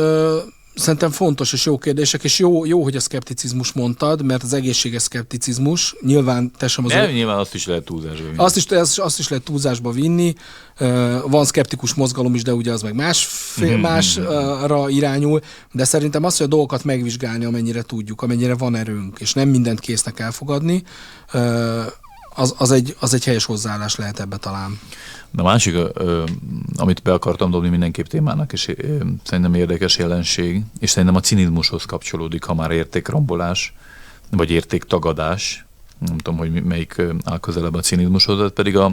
Szerintem 0.76 1.12
fontos 1.12 1.54
és 1.54 1.66
jó 1.66 1.78
kérdések, 1.78 2.24
és 2.24 2.40
jó, 2.40 2.66
jó 2.66 2.84
hogy 2.84 2.96
a 2.96 3.00
szkepticizmus 3.00 3.72
mondtad, 3.72 4.24
mert 4.24 4.44
az 4.44 4.54
egészséges 4.54 5.02
szkepticizmus, 5.02 5.96
nyilván 6.02 6.52
te 6.58 6.68
sem 6.68 6.86
az... 6.86 6.92
Nem, 6.92 7.10
nyilván 7.10 7.38
azt 7.38 7.54
is 7.54 7.68
lehet 7.68 7.84
túlzásba 7.84 8.24
vinni. 8.24 8.38
Azt 8.38 8.56
is, 8.56 8.66
azt 8.98 9.20
is 9.20 9.30
lehet 9.30 9.46
túlzásba 9.46 9.92
vinni. 9.92 10.34
Van 11.28 11.46
szkeptikus 11.46 11.94
mozgalom 11.94 12.36
is, 12.36 12.44
de 12.44 12.54
ugye 12.54 12.72
az 12.72 12.82
meg 12.82 12.96
más, 12.96 13.28
mhm. 13.58 13.80
másra 13.80 14.90
irányul, 14.90 15.42
de 15.72 15.84
szerintem 15.84 16.24
azt, 16.24 16.38
hogy 16.38 16.46
a 16.46 16.50
dolgokat 16.50 16.84
megvizsgálni, 16.84 17.46
amennyire 17.46 17.82
tudjuk, 17.82 18.22
amennyire 18.22 18.56
van 18.56 18.76
erőnk, 18.76 19.20
és 19.20 19.34
nem 19.34 19.50
mindent 19.50 19.80
késznek 19.80 20.20
elfogadni, 20.20 20.84
az, 22.36 22.56
az, 22.58 22.72
egy, 22.72 22.96
az 23.00 23.14
egy 23.14 23.24
helyes 23.24 23.46
hozzáállás 23.46 23.96
lehet 23.96 24.20
ebbe 24.20 24.38
talán. 24.38 24.80
A 25.36 25.44
másik, 25.44 25.76
amit 26.76 27.02
be 27.02 27.14
akartam 27.14 27.52
dobni 27.52 27.70
mindenképp 27.70 28.06
témának, 28.06 28.54
és 28.54 28.76
szerintem 29.24 29.54
érdekes 29.54 29.98
jelenség, 29.98 30.64
és 30.80 30.90
szerintem 30.90 31.16
a 31.16 31.20
cinizmushoz 31.20 31.86
kapcsolódik, 31.86 32.44
ha 32.44 32.54
már 32.54 32.72
értékrombolás, 32.72 33.74
vagy 34.32 34.52
értéktagadás, 34.52 35.66
nem 36.08 36.18
tudom, 36.18 36.40
hogy 36.40 36.64
melyik 36.64 37.02
áll 37.24 37.40
közelebb 37.40 37.74
a 37.74 37.80
cinizmushoz, 37.80 38.52
pedig 38.54 38.78
a, 38.78 38.92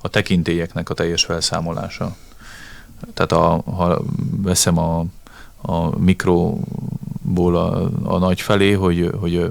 a 0.00 0.08
tekintélyeknek 0.08 0.90
a 0.90 0.94
teljes 0.94 1.24
felszámolása. 1.24 2.16
Tehát 3.14 3.32
a, 3.32 3.70
ha 3.70 4.02
veszem 4.36 4.78
a, 4.78 5.04
a 5.60 5.98
mikroból 5.98 7.56
a, 7.56 7.90
a 8.02 8.18
nagy 8.18 8.40
felé, 8.40 8.72
hogy, 8.72 9.10
hogy 9.20 9.50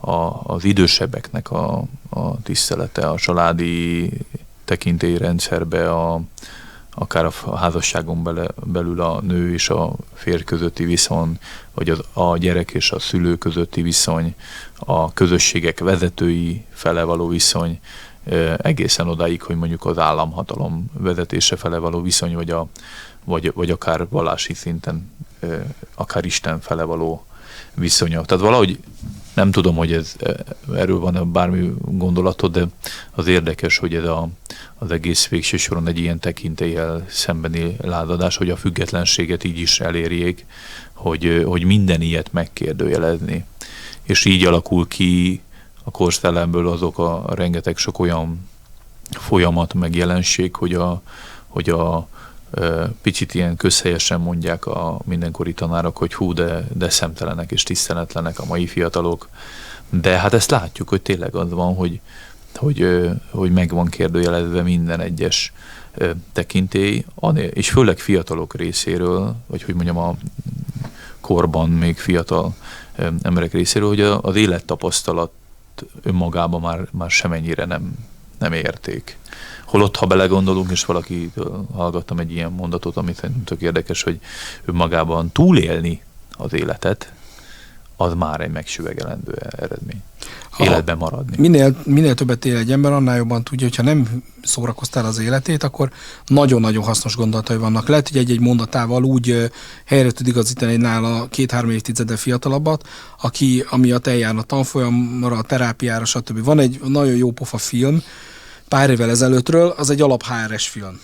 a, 0.00 0.40
az 0.42 0.64
idősebbeknek 0.64 1.50
a, 1.50 1.84
a 2.10 2.42
tisztelete, 2.42 3.08
a 3.08 3.16
családi 3.16 4.10
tekintélyrendszerbe, 4.64 5.90
a, 5.90 6.20
akár 6.94 7.24
a 7.24 7.56
házasságon 7.56 8.22
bele, 8.22 8.46
belül 8.64 9.00
a 9.00 9.20
nő 9.20 9.52
és 9.52 9.68
a 9.68 9.92
férj 10.14 10.42
közötti 10.42 10.84
viszony, 10.84 11.38
vagy 11.74 11.90
az, 11.90 12.00
a 12.12 12.36
gyerek 12.36 12.70
és 12.70 12.92
a 12.92 12.98
szülő 12.98 13.36
közötti 13.36 13.82
viszony, 13.82 14.34
a 14.78 15.12
közösségek 15.12 15.78
vezetői 15.78 16.64
fele 16.70 17.02
való 17.02 17.28
viszony, 17.28 17.80
egészen 18.56 19.08
odáig, 19.08 19.42
hogy 19.42 19.56
mondjuk 19.56 19.84
az 19.84 19.98
államhatalom 19.98 20.90
vezetése 20.92 21.56
fele 21.56 21.78
való 21.78 22.02
viszony, 22.02 22.34
vagy, 22.34 22.50
a, 22.50 22.66
vagy, 23.24 23.52
vagy 23.54 23.70
akár 23.70 24.06
vallási 24.08 24.54
szinten, 24.54 25.12
akár 25.94 26.24
Isten 26.24 26.60
fele 26.60 26.82
való 26.82 27.24
viszonya. 27.74 28.22
Tehát 28.22 28.44
valahogy 28.44 28.78
nem 29.40 29.50
tudom, 29.50 29.76
hogy 29.76 29.92
ez, 29.92 30.16
erről 30.74 30.98
van 30.98 31.32
bármi 31.32 31.72
gondolatod, 31.80 32.52
de 32.52 32.66
az 33.10 33.26
érdekes, 33.26 33.78
hogy 33.78 33.94
ez 33.94 34.04
a, 34.04 34.28
az 34.78 34.90
egész 34.90 35.28
végső 35.28 35.56
soron 35.56 35.88
egy 35.88 35.98
ilyen 35.98 36.18
tekintéllyel 36.18 37.04
szembeni 37.08 37.76
ládadás, 37.82 38.36
hogy 38.36 38.50
a 38.50 38.56
függetlenséget 38.56 39.44
így 39.44 39.58
is 39.58 39.80
elérjék, 39.80 40.46
hogy, 40.92 41.42
hogy 41.46 41.64
minden 41.64 42.00
ilyet 42.00 42.32
megkérdőjelezni. 42.32 43.44
És 44.02 44.24
így 44.24 44.44
alakul 44.44 44.88
ki 44.88 45.40
a 45.84 45.90
korszellemből 45.90 46.68
azok 46.68 46.98
a 46.98 47.24
rengeteg 47.34 47.76
sok 47.76 47.98
olyan 47.98 48.48
folyamat, 49.10 49.74
meg 49.74 49.96
jelenség, 49.96 50.54
hogy 50.54 50.74
a, 50.74 51.02
hogy 51.46 51.70
a, 51.70 52.08
picit 53.02 53.34
ilyen 53.34 53.56
közhelyesen 53.56 54.20
mondják 54.20 54.66
a 54.66 55.00
mindenkori 55.04 55.52
tanárok, 55.52 55.96
hogy 55.96 56.14
hú, 56.14 56.32
de, 56.32 56.66
de 56.72 56.90
szemtelenek 56.90 57.50
és 57.50 57.62
tiszteletlenek 57.62 58.38
a 58.38 58.44
mai 58.44 58.66
fiatalok. 58.66 59.28
De 59.90 60.18
hát 60.18 60.34
ezt 60.34 60.50
látjuk, 60.50 60.88
hogy 60.88 61.02
tényleg 61.02 61.34
az 61.34 61.50
van, 61.50 61.74
hogy, 61.74 62.00
hogy, 62.56 63.08
hogy 63.30 63.52
meg 63.52 63.70
van 63.70 63.86
kérdőjelezve 63.86 64.62
minden 64.62 65.00
egyes 65.00 65.52
tekintély, 66.32 67.04
és 67.50 67.70
főleg 67.70 67.98
fiatalok 67.98 68.54
részéről, 68.54 69.34
vagy 69.46 69.62
hogy 69.62 69.74
mondjam 69.74 69.98
a 69.98 70.16
korban 71.20 71.70
még 71.70 71.98
fiatal 71.98 72.54
emberek 73.22 73.52
részéről, 73.52 73.88
hogy 73.88 74.00
az 74.00 74.36
élettapasztalat 74.36 75.32
önmagában 76.02 76.60
már, 76.60 76.86
már 76.90 77.10
semennyire 77.10 77.64
nem, 77.64 77.94
nem 78.38 78.52
érték. 78.52 79.16
Holott, 79.70 79.96
ha 79.96 80.06
belegondolunk, 80.06 80.70
és 80.70 80.84
valaki 80.84 81.32
hallgattam 81.74 82.18
egy 82.18 82.32
ilyen 82.32 82.52
mondatot, 82.52 82.96
amit 82.96 83.14
szerintem 83.14 83.44
tök 83.44 83.60
érdekes, 83.60 84.02
hogy 84.02 84.20
önmagában 84.64 85.32
túlélni 85.32 86.02
az 86.36 86.52
életet, 86.52 87.12
az 87.96 88.14
már 88.14 88.40
egy 88.40 88.50
megsüvegelendő 88.50 89.32
eredmény. 89.58 90.02
Életben 90.58 90.96
maradni. 90.96 91.36
Minél, 91.38 91.76
minél 91.84 92.14
többet 92.14 92.44
él 92.44 92.56
egy 92.56 92.72
ember, 92.72 92.92
annál 92.92 93.16
jobban 93.16 93.44
tudja, 93.44 93.66
hogyha 93.66 93.82
nem 93.82 94.22
szórakoztál 94.42 95.04
az 95.04 95.18
életét, 95.18 95.62
akkor 95.62 95.90
nagyon-nagyon 96.26 96.84
hasznos 96.84 97.16
gondolatai 97.16 97.56
vannak. 97.56 97.88
Lehet, 97.88 98.08
hogy 98.08 98.18
egy-egy 98.18 98.40
mondatával 98.40 99.04
úgy 99.04 99.50
helyre 99.84 100.10
tud 100.10 100.26
igazítani 100.26 100.76
nála 100.76 101.26
két-három 101.28 101.70
évtizede 101.70 102.16
fiatalabbat, 102.16 102.88
aki 103.20 103.64
amiatt 103.70 104.06
eljárna 104.06 104.42
tanfolyamra, 104.42 105.36
a 105.36 105.42
terápiára, 105.42 106.04
stb. 106.04 106.44
Van 106.44 106.58
egy 106.58 106.80
nagyon 106.84 107.16
jó 107.16 107.30
pofa 107.30 107.58
film, 107.58 108.02
pár 108.70 108.90
évvel 108.90 109.10
ezelőttről, 109.10 109.74
az 109.76 109.90
egy 109.90 110.00
alap 110.00 110.22
HRS 110.22 110.68
film. 110.68 111.00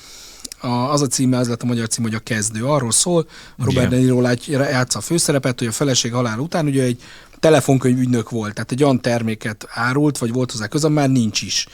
A, 0.60 0.68
az 0.68 1.02
a 1.02 1.06
címe, 1.06 1.38
az 1.38 1.48
lett 1.48 1.62
a 1.62 1.66
magyar 1.66 1.88
cím, 1.88 2.04
hogy 2.04 2.14
a 2.14 2.18
kezdő. 2.18 2.64
Arról 2.64 2.92
szól, 2.92 3.26
Robert 3.58 3.88
De 3.88 3.96
Niro 3.96 4.20
játsza 4.48 4.98
a 4.98 5.02
főszerepet, 5.02 5.58
hogy 5.58 5.68
a 5.68 5.72
feleség 5.72 6.12
halál 6.12 6.38
után 6.38 6.66
ugye 6.66 6.82
egy 6.82 7.02
telefonkönyv 7.40 7.98
ügynök 7.98 8.30
volt, 8.30 8.54
tehát 8.54 8.72
egy 8.72 8.82
olyan 8.82 9.00
terméket 9.00 9.66
árult, 9.68 10.18
vagy 10.18 10.32
volt 10.32 10.50
hozzá 10.50 10.66
köze, 10.66 10.88
már 10.88 11.10
nincs 11.10 11.42
is. 11.42 11.66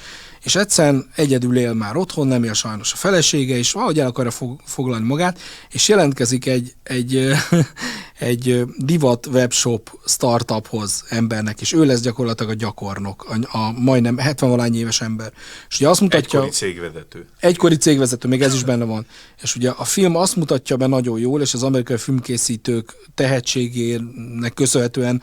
És 0.43 0.55
egyszerűen 0.55 1.11
egyedül 1.15 1.57
él 1.57 1.73
már 1.73 1.97
otthon, 1.97 2.27
nem 2.27 2.45
él 2.45 2.53
sajnos 2.53 2.93
a 2.93 2.97
felesége, 2.97 3.57
és 3.57 3.73
valahogy 3.73 4.01
el 4.01 4.07
akarja 4.07 4.31
foglalni 4.65 5.07
magát, 5.07 5.39
és 5.71 5.89
jelentkezik 5.89 6.47
egy, 6.47 6.75
egy, 6.83 7.31
egy 8.19 8.65
divat 8.77 9.27
webshop 9.27 9.91
startuphoz 10.07 11.05
embernek, 11.09 11.61
és 11.61 11.73
ő 11.73 11.85
lesz 11.85 12.01
gyakorlatilag 12.01 12.53
a 12.53 12.55
gyakornok, 12.55 13.27
a, 13.29 13.59
a 13.59 13.73
majdnem 13.73 14.19
70 14.19 14.75
éves 14.75 15.01
ember. 15.01 15.33
És 15.69 15.77
ugye 15.77 15.89
azt 15.89 16.01
mutatja... 16.01 16.39
Egykori 16.39 16.51
cégvezető. 16.51 17.27
Egykori 17.41 17.77
cégvezető, 17.77 18.29
még 18.29 18.43
ez 18.43 18.55
is 18.55 18.65
benne 18.65 18.85
van. 18.85 19.07
És 19.43 19.57
ugye 19.57 19.71
a 19.71 19.85
film 19.85 20.17
azt 20.17 20.37
mutatja 20.37 20.77
be 20.77 20.87
nagyon 20.87 21.19
jól, 21.19 21.41
és 21.41 21.55
az 21.55 21.63
amerikai 21.63 21.97
filmkészítők 21.97 22.95
tehetségének 23.15 24.55
köszönhetően 24.55 25.23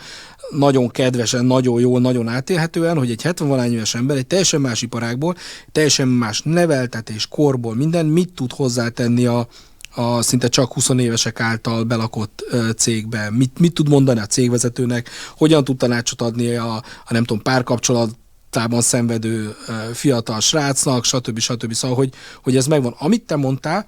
nagyon 0.50 0.90
kedvesen, 0.90 1.46
nagyon 1.46 1.80
jól, 1.80 2.00
nagyon 2.00 2.28
átélhetően, 2.28 2.98
hogy 2.98 3.12
egy 3.12 3.22
70 3.22 3.72
éves 3.72 3.96
ember 3.96 4.18
egy 4.18 4.28
teljesen 4.28 4.62
más 4.62 4.82
iparágból, 4.82 5.36
teljesen 5.72 6.08
más 6.08 6.42
neveltetés, 6.42 7.28
korból, 7.28 7.76
minden 7.76 8.06
mit 8.06 8.34
tud 8.34 8.52
hozzátenni 8.52 9.26
a, 9.26 9.48
a 9.96 10.22
szinte 10.22 10.48
csak 10.48 10.74
20 10.74 10.90
évesek 10.90 11.40
által 11.40 11.84
belakott 11.84 12.46
cégbe? 12.78 13.30
Mit, 13.32 13.60
mit 13.60 13.74
tud 13.74 13.90
mondani 13.90 14.20
a 14.20 14.26
cégvezetőnek? 14.26 15.10
Hogyan 15.38 15.64
tud 15.64 15.78
tanácsot 15.78 16.22
adni 16.22 16.56
a, 16.56 16.76
a 16.76 17.10
nem 17.10 17.24
tudom, 17.24 17.44
párkapcsolat 17.44 18.10
tában 18.50 18.82
szenvedő 18.82 19.56
fiatal 19.94 20.40
srácnak, 20.40 21.06
stb. 21.06 21.40
stb. 21.40 21.74
Szóval, 21.74 21.98
hogy, 21.98 22.14
hogy 22.44 22.56
ez 22.56 22.68
megvan. 22.68 22.96
Amit 23.00 23.26
te 23.26 23.36
mondtál, 23.36 23.86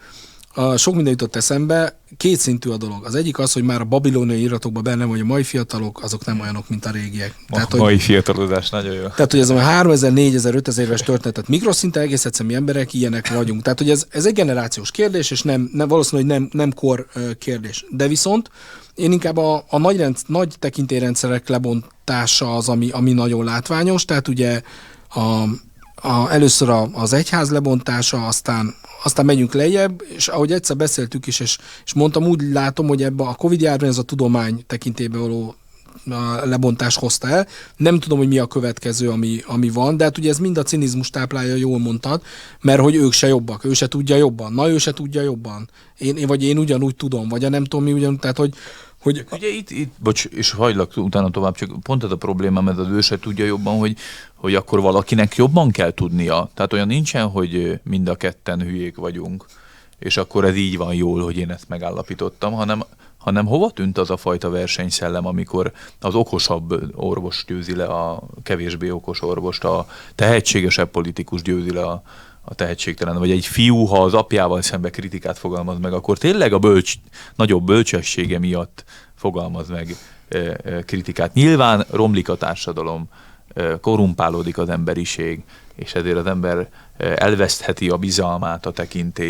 a 0.53 0.77
sok 0.77 0.93
minden 0.95 1.11
jutott 1.11 1.35
eszembe, 1.35 1.99
két 2.17 2.39
szintű 2.39 2.69
a 2.69 2.77
dolog. 2.77 3.05
Az 3.05 3.15
egyik 3.15 3.39
az, 3.39 3.53
hogy 3.53 3.63
már 3.63 3.81
a 3.81 3.83
babiloniai 3.83 4.41
iratokban 4.41 4.83
benne 4.83 5.03
hogy 5.03 5.19
a 5.19 5.25
mai 5.25 5.43
fiatalok, 5.43 6.03
azok 6.03 6.25
nem 6.25 6.39
olyanok, 6.39 6.69
mint 6.69 6.85
a 6.85 6.91
régiek. 6.91 7.35
A 7.47 7.53
tehát, 7.53 7.77
mai 7.77 7.93
hogy, 7.93 8.01
fiatalodás 8.01 8.69
nagyon 8.69 8.93
jó. 8.93 9.07
Tehát, 9.07 9.31
hogy 9.31 9.39
ez 9.39 9.49
a 9.49 9.59
3000, 9.59 10.11
4000, 10.11 10.55
5000 10.55 10.85
éves 10.85 11.01
történetet 11.01 11.47
mikroszinten 11.47 12.03
egész 12.03 12.25
egyszerűen 12.25 12.51
mi 12.51 12.59
emberek 12.59 12.93
ilyenek 12.93 13.33
vagyunk. 13.33 13.61
Tehát, 13.61 13.79
hogy 13.79 13.89
ez, 13.89 14.05
ez 14.09 14.25
egy 14.25 14.33
generációs 14.33 14.91
kérdés, 14.91 15.31
és 15.31 15.41
nem, 15.41 15.69
nem 15.73 15.87
valószínű, 15.87 16.21
hogy 16.21 16.31
nem, 16.31 16.49
nem 16.51 16.73
kor 16.73 17.07
kérdés. 17.39 17.85
De 17.89 18.07
viszont 18.07 18.49
én 18.95 19.11
inkább 19.11 19.37
a, 19.37 19.63
a 19.69 19.77
nagy, 19.77 19.97
rend, 19.97 20.17
nagy 20.27 20.55
tekintélyrendszerek 20.59 21.49
lebontása 21.49 22.55
az, 22.55 22.69
ami, 22.69 22.89
ami 22.89 23.13
nagyon 23.13 23.43
látványos, 23.43 24.05
tehát 24.05 24.27
ugye 24.27 24.61
a, 25.09 25.19
a, 25.95 26.31
először 26.31 26.69
a, 26.69 26.89
az 26.93 27.13
egyház 27.13 27.49
lebontása, 27.49 28.27
aztán, 28.27 28.75
aztán 29.03 29.25
megyünk 29.25 29.53
lejjebb, 29.53 30.03
és 30.15 30.27
ahogy 30.27 30.51
egyszer 30.51 30.77
beszéltük 30.77 31.27
is, 31.27 31.39
és, 31.39 31.57
és 31.85 31.93
mondtam, 31.93 32.23
úgy 32.23 32.41
látom, 32.41 32.87
hogy 32.87 33.03
ebbe 33.03 33.23
a 33.23 33.33
Covid 33.33 33.61
járvány 33.61 33.89
ez 33.89 33.97
a 33.97 34.03
tudomány 34.03 34.63
tekintébe 34.67 35.17
való 35.17 35.55
a 36.09 36.45
lebontás 36.45 36.95
hozta 36.95 37.27
el. 37.27 37.47
Nem 37.77 37.99
tudom, 37.99 38.17
hogy 38.17 38.27
mi 38.27 38.39
a 38.39 38.45
következő, 38.45 39.09
ami, 39.09 39.41
ami 39.45 39.69
van, 39.69 39.97
de 39.97 40.03
hát 40.03 40.17
ugye 40.17 40.29
ez 40.29 40.37
mind 40.37 40.57
a 40.57 40.63
cinizmus 40.63 41.09
táplálja, 41.09 41.55
jól 41.55 41.79
mondtad, 41.79 42.21
mert 42.61 42.81
hogy 42.81 42.95
ők 42.95 43.11
se 43.11 43.27
jobbak, 43.27 43.65
ő 43.65 43.73
se 43.73 43.87
tudja 43.87 44.15
jobban, 44.15 44.53
na 44.53 44.69
ő 44.69 44.77
se 44.77 44.91
tudja 44.91 45.21
jobban. 45.21 45.69
Én 45.97 46.27
vagy 46.27 46.43
én 46.43 46.57
ugyanúgy 46.57 46.95
tudom, 46.95 47.27
vagy 47.27 47.43
a 47.43 47.49
nem 47.49 47.63
tudom 47.63 47.85
mi 47.85 47.93
ugyanúgy, 47.93 48.19
tehát 48.19 48.37
hogy, 48.37 48.53
hogy... 49.01 49.25
Ugye 49.31 49.47
itt, 49.47 49.69
itt, 49.69 49.93
bocs, 49.99 50.25
és 50.25 50.51
hagylak 50.51 50.97
utána 50.97 51.29
tovább, 51.29 51.55
csak 51.55 51.79
pont 51.83 52.03
ez 52.03 52.11
a 52.11 52.17
probléma, 52.17 52.61
mert 52.61 52.77
az 52.77 52.87
ő 52.87 53.01
se 53.01 53.19
tudja 53.19 53.45
jobban, 53.45 53.77
hogy, 53.77 53.97
hogy 54.35 54.55
akkor 54.55 54.81
valakinek 54.81 55.35
jobban 55.35 55.71
kell 55.71 55.91
tudnia. 55.91 56.49
Tehát 56.53 56.73
olyan 56.73 56.87
nincsen, 56.87 57.27
hogy 57.27 57.79
mind 57.83 58.07
a 58.07 58.15
ketten 58.15 58.61
hülyék 58.61 58.95
vagyunk, 58.95 59.45
és 59.99 60.17
akkor 60.17 60.45
ez 60.45 60.55
így 60.55 60.77
van 60.77 60.93
jól, 60.93 61.23
hogy 61.23 61.37
én 61.37 61.51
ezt 61.51 61.69
megállapítottam, 61.69 62.53
hanem, 62.53 62.83
hanem 63.17 63.45
hova 63.45 63.71
tűnt 63.71 63.97
az 63.97 64.09
a 64.09 64.17
fajta 64.17 64.49
versenyszellem, 64.49 65.25
amikor 65.25 65.71
az 65.99 66.15
okosabb 66.15 66.91
orvos 66.95 67.43
győzi 67.47 67.75
le 67.75 67.85
a 67.85 68.23
kevésbé 68.43 68.89
okos 68.89 69.21
orvost, 69.21 69.63
a 69.63 69.87
tehetségesebb 70.15 70.89
politikus 70.89 71.41
győzi 71.41 71.73
le 71.73 71.81
a, 71.81 72.03
a 72.41 72.53
tehetségtelen, 72.53 73.17
vagy 73.17 73.31
egy 73.31 73.45
fiú, 73.45 73.85
ha 73.85 74.03
az 74.03 74.13
apjával 74.13 74.61
szembe 74.61 74.89
kritikát 74.89 75.37
fogalmaz 75.37 75.79
meg, 75.79 75.93
akkor 75.93 76.17
tényleg 76.17 76.53
a 76.53 76.59
bölcs, 76.59 76.93
nagyobb 77.35 77.63
bölcsessége 77.63 78.39
miatt 78.39 78.83
fogalmaz 79.15 79.69
meg 79.69 79.95
kritikát. 80.85 81.33
Nyilván 81.33 81.85
romlik 81.89 82.29
a 82.29 82.35
társadalom, 82.35 83.09
korumpálódik 83.81 84.57
az 84.57 84.69
emberiség, 84.69 85.43
és 85.75 85.93
ezért 85.93 86.17
az 86.17 86.25
ember 86.25 86.69
elvesztheti 87.01 87.89
a 87.89 87.97
bizalmát 87.97 88.65
a 88.65 88.73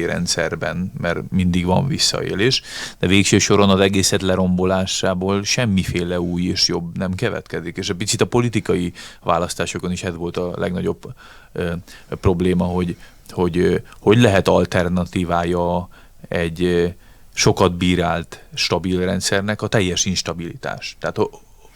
rendszerben, 0.05 0.91
mert 0.97 1.19
mindig 1.29 1.65
van 1.65 1.87
visszaélés, 1.87 2.61
de 2.99 3.07
végső 3.07 3.39
soron 3.39 3.69
az 3.69 3.79
egészet 3.79 4.21
lerombolásából 4.21 5.43
semmiféle 5.43 6.19
új 6.19 6.41
és 6.41 6.67
jobb 6.67 6.97
nem 6.97 7.13
kevetkezik. 7.13 7.77
És 7.77 7.89
egy 7.89 7.95
picit 7.95 8.21
a 8.21 8.25
politikai 8.25 8.93
választásokon 9.23 9.91
is 9.91 10.03
ez 10.03 10.15
volt 10.15 10.37
a 10.37 10.53
legnagyobb 10.55 11.13
ö, 11.51 11.73
probléma, 12.09 12.65
hogy 12.65 12.95
hogy, 13.31 13.81
hogy 13.99 14.17
lehet 14.17 14.47
alternatívája 14.47 15.89
egy 16.27 16.93
sokat 17.33 17.77
bírált 17.77 18.43
stabil 18.53 18.99
rendszernek 18.99 19.61
a 19.61 19.67
teljes 19.67 20.05
instabilitás. 20.05 20.97
Tehát 20.99 21.19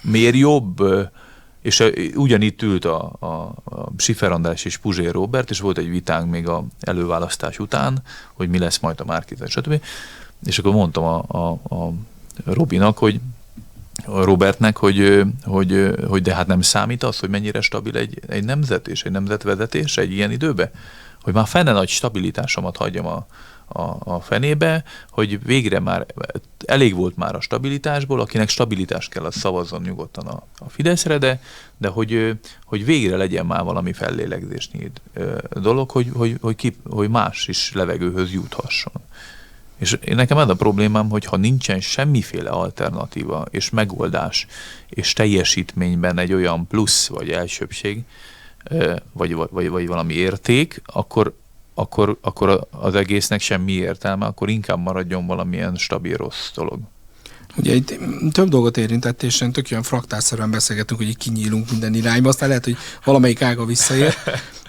miért 0.02 0.36
jobb 0.36 0.84
és 1.66 1.84
ugyanitt 2.16 2.62
ült 2.62 2.86
a, 2.86 3.12
a, 3.20 3.26
a 3.64 3.92
Sifer 3.98 4.32
András 4.32 4.66
és 4.66 4.78
Puzsér 4.78 5.12
Robert, 5.12 5.50
és 5.50 5.60
volt 5.60 5.78
egy 5.78 5.90
vitánk 5.90 6.32
még 6.32 6.48
a 6.48 6.64
előválasztás 6.80 7.60
után, 7.60 8.02
hogy 8.34 8.50
mi 8.50 8.60
lesz 8.60 8.80
majd 8.80 9.00
a 9.00 9.06
Márkizet, 9.06 9.50
stb. 9.50 9.82
És 10.46 10.60
akkor 10.60 10.74
mondtam 10.74 11.04
a, 11.04 11.26
a, 11.28 11.60
a 11.76 11.94
Robinak, 12.44 12.98
hogy 12.98 13.20
Robertnek, 14.06 14.78
hogy, 14.78 15.24
hogy, 15.44 15.96
hogy 16.08 16.22
de 16.22 16.36
hát 16.36 16.48
nem 16.48 16.62
számít 16.62 17.04
az, 17.04 17.20
hogy 17.20 17.30
mennyire 17.30 17.62
stabil 17.62 17.98
egy, 17.98 18.20
egy 18.28 18.44
nemzet 18.44 18.88
és 18.88 19.04
egy 19.04 19.12
nemzetvezetés 19.12 19.98
egy 19.98 20.12
ilyen 20.12 20.32
időbe? 20.32 20.72
Hogy 21.22 21.34
már 21.34 21.48
fenne 21.48 21.72
nagy 21.72 21.90
stabilitásomat 21.90 22.78
hagyjam 22.78 23.06
a, 23.06 23.26
a, 23.68 24.14
a 24.14 24.20
fenébe, 24.20 24.84
hogy 25.10 25.44
végre 25.44 25.80
már 25.80 26.06
elég 26.66 26.96
volt 26.96 27.16
már 27.16 27.36
a 27.36 27.42
stabilitásból, 27.42 28.20
akinek 28.20 28.50
stabilitás 28.50 29.08
kell, 29.08 29.24
az 29.24 29.36
szavazzon 29.36 29.82
nyugodtan 29.82 30.28
a, 30.28 30.44
a 30.58 30.70
Fideszre, 30.70 31.18
de, 31.18 31.42
de 31.78 31.88
hogy, 31.88 32.38
hogy 32.66 32.86
végre 32.86 33.18
legyen 33.18 33.46
már 33.46 33.64
valami 33.64 33.94
fellélegzésnyi 33.94 34.92
dolog, 35.50 35.92
hogy, 35.92 36.10
hogy, 36.14 36.38
hogy, 36.42 36.56
ki, 36.56 36.76
hogy 36.90 37.10
más 37.10 37.48
is 37.48 37.74
levegőhöz 37.74 38.34
juthasson. 38.34 38.94
És 39.78 39.98
nekem 40.06 40.38
ez 40.38 40.50
a 40.50 40.56
problémám, 40.56 41.10
hogy 41.10 41.26
ha 41.26 41.38
nincsen 41.38 41.80
semmiféle 41.80 42.50
alternatíva 42.50 43.46
és 43.50 43.70
megoldás 43.70 44.48
és 44.90 45.14
teljesítményben 45.14 46.18
egy 46.18 46.34
olyan 46.34 46.68
plusz 46.68 47.08
vagy 47.08 47.30
elsőbség, 47.30 48.04
vagy, 49.14 49.34
vagy, 49.34 49.70
vagy 49.70 49.88
valami 49.88 50.14
érték, 50.14 50.82
akkor, 50.86 51.34
akkor, 51.76 52.18
akkor 52.22 52.68
az 52.72 52.96
egésznek 52.96 53.42
semmi 53.42 53.72
értelme, 53.72 54.26
akkor 54.26 54.50
inkább 54.50 54.80
maradjon 54.80 55.26
valamilyen 55.26 55.76
stabil 55.76 56.18
rossz 56.18 56.52
dolog. 56.56 56.80
Ugye 57.58 57.74
itt 57.74 57.94
több 58.32 58.50
dolgot 58.50 58.78
érintett, 58.78 59.24
és 59.24 59.44
tök 59.52 59.68
olyan 59.72 59.84
fraktálszerűen 59.84 60.52
beszélgetünk, 60.52 61.00
hogy 61.00 61.10
így 61.10 61.18
kinyílunk 61.18 61.72
minden 61.72 61.94
irányba, 61.94 62.30
aztán 62.30 62.48
lehet, 62.48 62.64
hogy 62.64 62.78
valamelyik 63.04 63.42
ága 63.42 63.66
visszaér. 63.66 64.16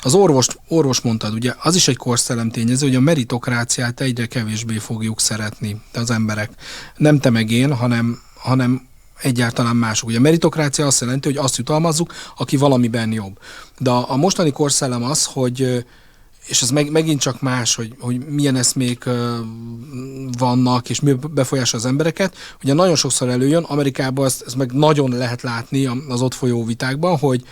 Az 0.02 0.14
orvos, 0.14 0.46
orvos 0.68 1.00
mondtad, 1.00 1.34
ugye 1.34 1.54
az 1.58 1.74
is 1.74 1.88
egy 1.88 1.96
korszellem 1.96 2.50
tényező, 2.50 2.86
hogy 2.86 2.96
a 2.96 3.00
meritokráciát 3.00 4.00
egyre 4.00 4.26
kevésbé 4.26 4.78
fogjuk 4.78 5.20
szeretni 5.20 5.80
az 5.94 6.10
emberek. 6.10 6.50
Nem 6.96 7.18
te 7.18 7.30
meg 7.30 7.50
én, 7.50 7.74
hanem, 7.74 8.20
hanem 8.34 8.88
egyáltalán 9.22 9.76
mások. 9.76 10.08
Ugye 10.08 10.18
a 10.18 10.20
meritokrácia 10.20 10.86
azt 10.86 11.00
jelenti, 11.00 11.28
hogy 11.28 11.44
azt 11.44 11.56
jutalmazzuk, 11.56 12.12
aki 12.36 12.56
valamiben 12.56 13.12
jobb. 13.12 13.38
De 13.78 13.90
a 13.90 14.16
mostani 14.16 14.50
korszellem 14.50 15.02
az, 15.02 15.24
hogy 15.24 15.84
és 16.46 16.62
ez 16.62 16.70
meg, 16.70 16.90
megint 16.90 17.20
csak 17.20 17.40
más, 17.40 17.74
hogy, 17.74 17.94
hogy 17.98 18.26
milyen 18.26 18.56
eszmék 18.56 19.04
vannak, 20.38 20.90
és 20.90 21.00
mi 21.00 21.12
befolyásol 21.30 21.80
az 21.80 21.86
embereket. 21.86 22.36
Ugye 22.62 22.72
nagyon 22.72 22.96
sokszor 22.96 23.28
előjön, 23.28 23.62
Amerikában 23.62 24.24
ezt, 24.26 24.42
ezt 24.46 24.56
meg 24.56 24.72
nagyon 24.72 25.10
lehet 25.10 25.42
látni 25.42 25.86
az 26.08 26.22
ott 26.22 26.34
folyó 26.34 26.64
vitákban, 26.64 27.18
hogy, 27.18 27.44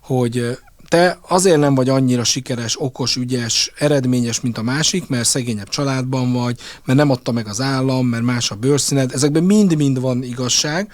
hogy 0.00 0.58
te 0.88 1.18
azért 1.28 1.58
nem 1.58 1.74
vagy 1.74 1.88
annyira 1.88 2.24
sikeres, 2.24 2.80
okos, 2.80 3.16
ügyes, 3.16 3.72
eredményes, 3.78 4.40
mint 4.40 4.58
a 4.58 4.62
másik, 4.62 5.08
mert 5.08 5.28
szegényebb 5.28 5.68
családban 5.68 6.32
vagy, 6.32 6.58
mert 6.84 6.98
nem 6.98 7.10
adta 7.10 7.32
meg 7.32 7.46
az 7.46 7.60
állam, 7.60 8.06
mert 8.06 8.22
más 8.22 8.50
a 8.50 8.54
bőrszíned. 8.54 9.12
Ezekben 9.12 9.42
mind-mind 9.42 10.00
van 10.00 10.22
igazság, 10.22 10.92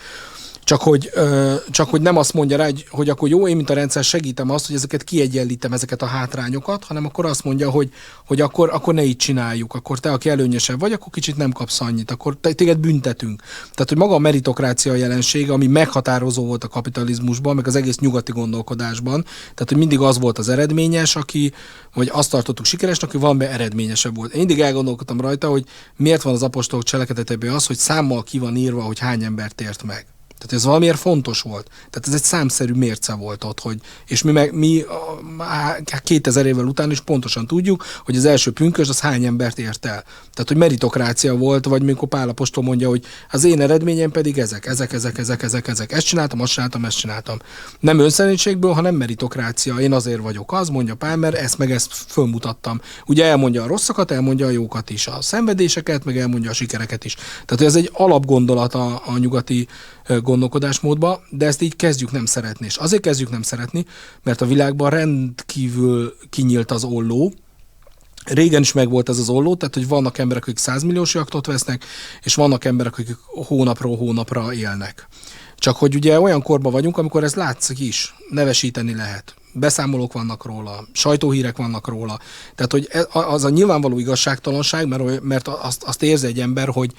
csak 0.66 0.82
hogy, 0.82 1.10
csak 1.70 1.90
hogy 1.90 2.00
nem 2.00 2.16
azt 2.16 2.32
mondja 2.32 2.56
rá, 2.56 2.68
hogy, 2.88 3.08
akkor 3.08 3.28
jó, 3.28 3.48
én 3.48 3.56
mint 3.56 3.70
a 3.70 3.74
rendszer 3.74 4.04
segítem 4.04 4.50
azt, 4.50 4.66
hogy 4.66 4.74
ezeket 4.74 5.04
kiegyenlítem, 5.04 5.72
ezeket 5.72 6.02
a 6.02 6.06
hátrányokat, 6.06 6.84
hanem 6.84 7.04
akkor 7.04 7.26
azt 7.26 7.44
mondja, 7.44 7.70
hogy, 7.70 7.90
hogy 8.26 8.40
akkor, 8.40 8.70
akkor 8.72 8.94
ne 8.94 9.04
így 9.04 9.16
csináljuk, 9.16 9.74
akkor 9.74 9.98
te, 9.98 10.12
aki 10.12 10.28
előnyösebb 10.28 10.80
vagy, 10.80 10.92
akkor 10.92 11.12
kicsit 11.12 11.36
nem 11.36 11.52
kapsz 11.52 11.80
annyit, 11.80 12.10
akkor 12.10 12.36
téged 12.36 12.78
büntetünk. 12.78 13.42
Tehát, 13.72 13.88
hogy 13.88 13.96
maga 13.96 14.14
a 14.14 14.18
meritokrácia 14.18 14.94
jelensége, 14.94 15.52
ami 15.52 15.66
meghatározó 15.66 16.46
volt 16.46 16.64
a 16.64 16.68
kapitalizmusban, 16.68 17.54
meg 17.54 17.66
az 17.66 17.76
egész 17.76 17.98
nyugati 17.98 18.32
gondolkodásban, 18.32 19.22
tehát, 19.22 19.68
hogy 19.68 19.78
mindig 19.78 20.00
az 20.00 20.18
volt 20.18 20.38
az 20.38 20.48
eredményes, 20.48 21.16
aki, 21.16 21.52
vagy 21.94 22.10
azt 22.12 22.30
tartottuk 22.30 22.64
sikeresnek, 22.64 23.10
hogy 23.10 23.20
valami 23.20 23.44
eredményesebb 23.44 24.16
volt. 24.16 24.32
Én 24.32 24.38
mindig 24.38 24.60
elgondolkodtam 24.60 25.20
rajta, 25.20 25.48
hogy 25.48 25.64
miért 25.96 26.22
van 26.22 26.34
az 26.34 26.42
apostolok 26.42 26.84
cselekedetében 26.84 27.54
az, 27.54 27.66
hogy 27.66 27.76
számmal 27.76 28.22
ki 28.22 28.38
van 28.38 28.56
írva, 28.56 28.82
hogy 28.82 28.98
hány 28.98 29.24
embert 29.24 29.60
ért 29.60 29.82
meg. 29.82 30.06
Tehát 30.38 30.52
ez 30.52 30.64
valamiért 30.64 30.98
fontos 30.98 31.40
volt. 31.40 31.66
Tehát 31.90 32.08
ez 32.08 32.14
egy 32.14 32.22
számszerű 32.22 32.72
mérce 32.72 33.14
volt 33.14 33.44
ott, 33.44 33.60
hogy, 33.60 33.80
és 34.06 34.22
mi, 34.22 34.32
meg, 34.32 34.54
mi 34.54 34.80
a, 34.80 36.00
2000 36.04 36.46
évvel 36.46 36.64
után 36.64 36.90
is 36.90 37.00
pontosan 37.00 37.46
tudjuk, 37.46 37.84
hogy 38.04 38.16
az 38.16 38.24
első 38.24 38.52
pünkös 38.52 38.88
az 38.88 39.00
hány 39.00 39.24
embert 39.24 39.58
ért 39.58 39.84
el. 39.84 40.02
Tehát, 40.02 40.48
hogy 40.48 40.56
meritokrácia 40.56 41.36
volt, 41.36 41.64
vagy 41.64 41.82
mikor 41.82 42.08
Pálapostól 42.08 42.64
mondja, 42.64 42.88
hogy 42.88 43.04
az 43.30 43.44
én 43.44 43.60
eredményem 43.60 44.10
pedig 44.10 44.38
ezek, 44.38 44.66
ezek, 44.66 44.92
ezek, 44.92 45.18
ezek, 45.18 45.42
ezek, 45.42 45.68
ezek. 45.68 45.92
Ezt 45.92 46.06
csináltam, 46.06 46.40
azt 46.40 46.52
csináltam, 46.52 46.84
ezt 46.84 46.98
csináltam. 46.98 47.38
Nem 47.80 47.98
önszerénységből, 47.98 48.72
hanem 48.72 48.94
meritokrácia. 48.94 49.74
Én 49.74 49.92
azért 49.92 50.20
vagyok 50.20 50.52
az, 50.52 50.68
mondja 50.68 50.94
Pál, 50.94 51.16
mert 51.16 51.36
ezt 51.36 51.58
meg 51.58 51.70
ezt 51.70 51.92
fölmutattam. 52.08 52.80
Ugye 53.06 53.24
elmondja 53.24 53.62
a 53.62 53.66
rosszakat, 53.66 54.10
elmondja 54.10 54.46
a 54.46 54.50
jókat 54.50 54.90
is, 54.90 55.06
a 55.06 55.22
szenvedéseket, 55.22 56.04
meg 56.04 56.18
elmondja 56.18 56.50
a 56.50 56.54
sikereket 56.54 57.04
is. 57.04 57.14
Tehát 57.44 57.64
ez 57.64 57.76
egy 57.76 57.90
alapgondolat 57.92 58.74
a, 58.74 59.02
a 59.06 59.18
nyugati 59.18 59.68
gondolkodásmódba, 60.22 61.22
de 61.30 61.46
ezt 61.46 61.62
így 61.62 61.76
kezdjük 61.76 62.12
nem 62.12 62.26
szeretni. 62.26 62.66
És 62.66 62.76
azért 62.76 63.02
kezdjük 63.02 63.30
nem 63.30 63.42
szeretni, 63.42 63.84
mert 64.22 64.40
a 64.40 64.46
világban 64.46 64.90
rendkívül 64.90 66.14
kinyílt 66.30 66.70
az 66.70 66.84
olló, 66.84 67.32
Régen 68.26 68.60
is 68.60 68.72
megvolt 68.72 69.08
ez 69.08 69.18
az 69.18 69.28
olló, 69.28 69.54
tehát 69.54 69.74
hogy 69.74 69.88
vannak 69.88 70.18
emberek, 70.18 70.42
akik 70.42 70.58
100 70.58 70.82
milliós 70.82 71.14
jaktot 71.14 71.46
vesznek, 71.46 71.84
és 72.22 72.34
vannak 72.34 72.64
emberek, 72.64 72.92
akik 72.92 73.16
hónapról 73.24 73.96
hónapra 73.96 74.52
élnek. 74.52 75.08
Csak 75.56 75.76
hogy 75.76 75.94
ugye 75.94 76.20
olyan 76.20 76.42
korban 76.42 76.72
vagyunk, 76.72 76.98
amikor 76.98 77.24
ez 77.24 77.34
látszik 77.34 77.78
is, 77.78 78.14
nevesíteni 78.30 78.94
lehet. 78.94 79.34
Beszámolók 79.52 80.12
vannak 80.12 80.44
róla, 80.44 80.86
sajtóhírek 80.92 81.56
vannak 81.56 81.88
róla. 81.88 82.18
Tehát, 82.54 82.72
hogy 82.72 82.88
e, 82.90 83.06
az 83.10 83.44
a 83.44 83.48
nyilvánvaló 83.48 83.98
igazságtalanság, 83.98 84.86
mert, 84.88 85.22
mert 85.22 85.48
azt, 85.48 85.82
azt 85.82 86.02
érzi 86.02 86.26
egy 86.26 86.40
ember, 86.40 86.68
hogy, 86.68 86.92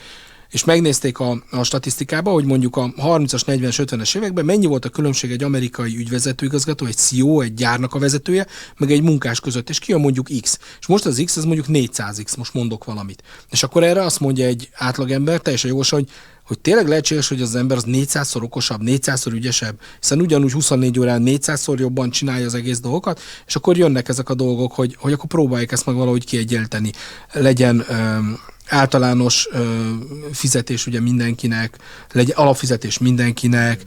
és 0.50 0.64
megnézték 0.64 1.20
a, 1.20 1.44
a 1.52 1.64
statisztikába, 1.64 2.32
hogy 2.32 2.46
mondjuk 2.46 2.76
a 2.76 2.94
30-as, 2.98 3.42
40-es, 3.46 3.86
50-es 3.86 4.16
években 4.16 4.46
mennyi 4.46 4.66
volt 4.66 4.86
a 4.86 4.90
különbség 4.90 5.32
egy 5.32 5.44
amerikai 5.44 5.98
ügyvezetőigazgató, 5.98 6.86
egy 6.86 6.96
CEO, 6.96 7.42
egy 7.42 7.54
gyárnak 7.54 7.94
a 7.94 8.00
vezetője, 8.00 8.48
meg 8.78 8.92
egy 8.92 9.02
munkás 9.02 9.40
között, 9.40 9.70
és 9.70 9.80
ki 9.80 9.94
a 9.94 9.98
mondjuk 9.98 10.28
X. 10.42 10.60
És 10.80 10.88
most 10.88 11.06
az 11.06 11.22
X, 11.26 11.38
ez 11.38 11.44
mondjuk 11.44 11.66
400X, 11.70 12.38
most 12.38 12.54
mondok 12.54 12.84
valamit. 12.84 13.24
És 13.50 13.64
akkor 13.64 13.84
erre 13.84 14.02
azt 14.04 14.20
mondja 14.20 14.46
egy 14.46 14.70
átlagember, 14.74 15.40
teljesen 15.40 15.70
jogos, 15.70 15.90
hogy 15.90 16.10
hogy 16.48 16.60
tényleg 16.60 16.88
lehetséges, 16.88 17.28
hogy 17.28 17.42
az 17.42 17.56
ember 17.56 17.78
az 17.78 17.84
400-szor 17.88 18.42
okosabb, 18.42 18.82
400-szor 18.84 19.32
ügyesebb, 19.32 19.80
hiszen 20.00 20.22
ugyanúgy 20.22 20.52
24 20.52 21.00
órán 21.00 21.24
400-szor 21.26 21.80
jobban 21.80 22.10
csinálja 22.10 22.46
az 22.46 22.54
egész 22.54 22.80
dolgokat, 22.80 23.22
és 23.48 23.56
akkor 23.56 23.78
jönnek 23.78 24.10
ezek 24.10 24.30
a 24.30 24.34
dolgok, 24.34 24.74
hogy, 24.74 24.96
hogy 25.00 25.14
akkor 25.14 25.26
próbáljuk 25.26 25.72
ezt 25.72 25.86
meg 25.86 25.96
valahogy 25.96 26.26
kiegyenlíteni. 26.26 26.92
Legyen 27.32 27.86
öm, 27.90 28.40
általános 28.70 29.48
ö, 29.52 29.90
fizetés 30.34 30.88
ugye 30.88 31.00
mindenkinek, 31.00 31.78
legyen 32.12 32.38
alapfizetés 32.38 32.98
mindenkinek, 32.98 33.82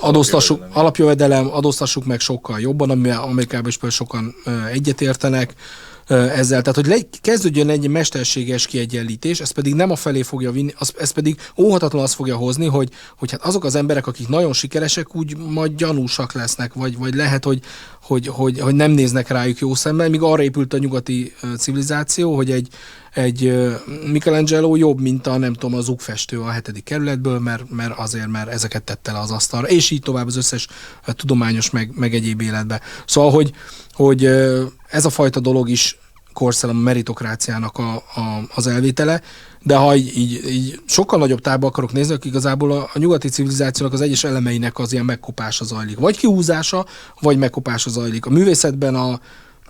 adóztassuk, 0.00 0.66
alapjövedelem, 0.72 1.48
adóztassuk 1.52 2.04
meg 2.04 2.20
sokkal 2.20 2.60
jobban, 2.60 2.90
ami 2.90 3.10
Amerikában 3.10 3.68
is 3.68 3.76
például 3.76 3.92
sokan 3.92 4.34
ö, 4.44 4.64
egyetértenek, 4.64 5.54
ezzel. 6.08 6.62
Tehát, 6.62 6.74
hogy 6.74 7.06
kezdődjön 7.20 7.68
egy 7.68 7.88
mesterséges 7.88 8.66
kiegyenlítés, 8.66 9.40
ez 9.40 9.50
pedig 9.50 9.74
nem 9.74 9.90
a 9.90 9.96
felé 9.96 10.22
fogja 10.22 10.52
vinni, 10.52 10.74
az, 10.78 10.92
ez 10.98 11.10
pedig 11.10 11.40
óhatatlan 11.56 12.02
azt 12.02 12.14
fogja 12.14 12.36
hozni, 12.36 12.66
hogy, 12.66 12.90
hogy 13.18 13.30
hát 13.30 13.42
azok 13.42 13.64
az 13.64 13.74
emberek, 13.74 14.06
akik 14.06 14.28
nagyon 14.28 14.52
sikeresek, 14.52 15.16
úgy 15.16 15.36
majd 15.36 15.74
gyanúsak 15.76 16.32
lesznek, 16.32 16.72
vagy, 16.74 16.98
vagy 16.98 17.14
lehet, 17.14 17.44
hogy, 17.44 17.60
hogy, 18.02 18.26
hogy, 18.26 18.60
hogy 18.60 18.74
nem 18.74 18.90
néznek 18.90 19.28
rájuk 19.28 19.58
jó 19.58 19.74
szemmel, 19.74 20.08
míg 20.08 20.22
arra 20.22 20.42
épült 20.42 20.74
a 20.74 20.78
nyugati 20.78 21.34
civilizáció, 21.58 22.36
hogy 22.36 22.50
egy, 22.50 22.68
egy 23.14 23.68
Michelangelo 24.12 24.76
jobb, 24.76 25.00
mint 25.00 25.26
a 25.26 25.38
nem 25.38 25.52
tudom, 25.52 25.78
az 25.78 25.92
festő 25.96 26.40
a 26.40 26.50
hetedik 26.50 26.84
kerületből, 26.84 27.38
mert, 27.38 27.70
mert 27.70 27.98
azért, 27.98 28.28
mert 28.28 28.48
ezeket 28.48 28.82
tette 28.82 29.12
le 29.12 29.18
az 29.18 29.30
asztalra, 29.30 29.68
és 29.68 29.90
így 29.90 30.02
tovább 30.02 30.26
az 30.26 30.36
összes 30.36 30.66
tudományos 31.04 31.70
meg, 31.70 31.90
meg 31.94 32.14
egyéb 32.14 32.40
életbe. 32.40 32.80
Szóval, 33.06 33.30
hogy, 33.30 33.52
hogy 33.92 34.28
ez 34.90 35.04
a 35.04 35.10
fajta 35.10 35.40
dolog 35.40 35.68
is 35.68 35.98
korszellem 36.32 36.76
a 36.76 36.80
meritokráciának 36.80 37.78
a, 37.78 37.94
a, 37.94 38.48
az 38.54 38.66
elvétele, 38.66 39.20
de 39.62 39.76
ha 39.76 39.96
így, 39.96 40.16
így, 40.48 40.80
sokkal 40.86 41.18
nagyobb 41.18 41.40
tárba 41.40 41.66
akarok 41.66 41.92
nézni, 41.92 42.14
akkor 42.14 42.26
igazából 42.26 42.72
a, 42.72 42.90
a 42.94 42.98
nyugati 42.98 43.28
civilizációnak 43.28 43.94
az 43.94 44.00
egyes 44.00 44.24
elemeinek 44.24 44.78
az 44.78 44.92
ilyen 44.92 45.04
megkopása 45.04 45.64
zajlik. 45.64 45.98
Vagy 45.98 46.16
kihúzása, 46.16 46.86
vagy 47.20 47.38
megkopása 47.38 47.90
zajlik. 47.90 48.26
A 48.26 48.30
művészetben 48.30 48.94
a, 48.94 49.20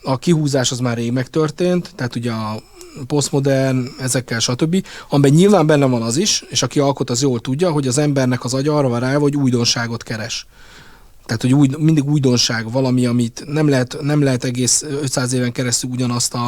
a 0.03 0.19
kihúzás 0.19 0.71
az 0.71 0.79
már 0.79 0.97
rég 0.97 1.13
megtörtént, 1.13 1.93
tehát 1.95 2.17
ugye 2.17 2.31
a 2.31 2.63
posztmodern, 3.07 3.87
ezekkel, 4.01 4.39
stb. 4.39 4.87
Amiben 5.09 5.31
nyilván 5.31 5.67
benne 5.67 5.87
van 5.87 6.03
az 6.03 6.17
is, 6.17 6.45
és 6.49 6.63
aki 6.63 6.79
alkot, 6.79 7.11
az 7.11 7.23
jól 7.23 7.41
tudja, 7.41 7.71
hogy 7.71 7.89
az 7.89 7.99
embernek 7.99 8.45
az 8.45 8.55
agya 8.55 8.77
arra 8.77 8.89
van 8.89 9.01
rá, 9.01 9.15
hogy 9.15 9.37
újdonságot 9.37 10.03
keres. 10.03 10.47
Tehát, 11.29 11.43
hogy 11.43 11.55
új, 11.55 11.69
mindig 11.79 12.05
újdonság, 12.05 12.71
valami, 12.71 13.07
amit 13.07 13.45
nem 13.47 13.69
lehet, 13.69 13.97
nem 14.01 14.23
lehet 14.23 14.45
egész 14.45 14.83
500 14.83 15.33
éven 15.33 15.53
keresztül 15.53 15.91
ugyanazt 15.91 16.35
a, 16.35 16.47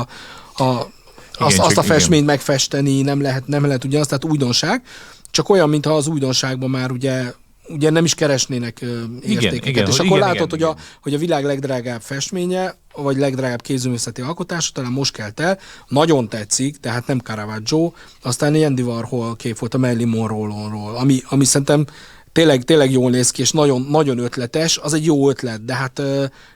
a 0.57 0.87
azt, 1.33 1.55
igen, 1.55 1.66
azt 1.66 1.76
a 1.76 1.83
festményt 1.83 2.22
igen. 2.22 2.35
megfesteni, 2.35 3.03
nem 3.03 3.20
lehet, 3.20 3.47
nem 3.47 3.66
lehet 3.66 3.85
ugyanazt, 3.85 4.09
tehát 4.09 4.24
újdonság. 4.24 4.83
Csak 5.31 5.49
olyan, 5.49 5.68
mintha 5.68 5.95
az 5.95 6.07
újdonságban 6.07 6.70
már 6.70 6.91
ugye 6.91 7.33
ugye 7.68 7.91
nem 7.91 8.05
is 8.05 8.14
keresnének 8.14 8.81
értékeket. 8.81 9.53
Igen, 9.53 9.68
igen, 9.68 9.87
és 9.87 9.99
akkor 9.99 10.16
igen, 10.16 10.18
látod, 10.18 10.53
igen, 10.53 10.66
hogy. 10.68 10.76
A, 10.78 10.83
hogy 11.03 11.14
a 11.14 11.18
világ 11.18 11.45
legdrágább 11.45 12.01
festménye, 12.01 12.74
vagy 12.95 13.16
legdrágább 13.16 13.62
kézművészeti 13.62 14.20
alkotása, 14.20 14.72
talán 14.72 14.93
most 14.93 15.12
kelt 15.12 15.41
el, 15.41 15.59
nagyon 15.89 16.28
tetszik, 16.28 16.76
tehát 16.76 17.07
nem 17.07 17.18
Caravaggio, 17.18 17.93
aztán 18.22 18.55
Andy 18.55 18.83
Warhol 18.83 19.37
kép 19.37 19.59
volt 19.59 19.74
a 19.74 19.78
Marilyn 19.78 20.09
Monroe-ról, 20.09 20.97
ami, 20.97 21.22
ami 21.28 21.45
szerintem 21.45 21.87
tényleg, 22.33 22.62
tényleg 22.62 22.91
jól 22.91 23.11
néz 23.11 23.31
ki, 23.31 23.41
és 23.41 23.51
nagyon, 23.51 23.87
nagyon 23.91 24.18
ötletes, 24.18 24.78
az 24.78 24.95
egy 24.95 25.05
jó 25.05 25.28
ötlet, 25.28 25.64
de 25.64 25.74
hát, 25.74 25.95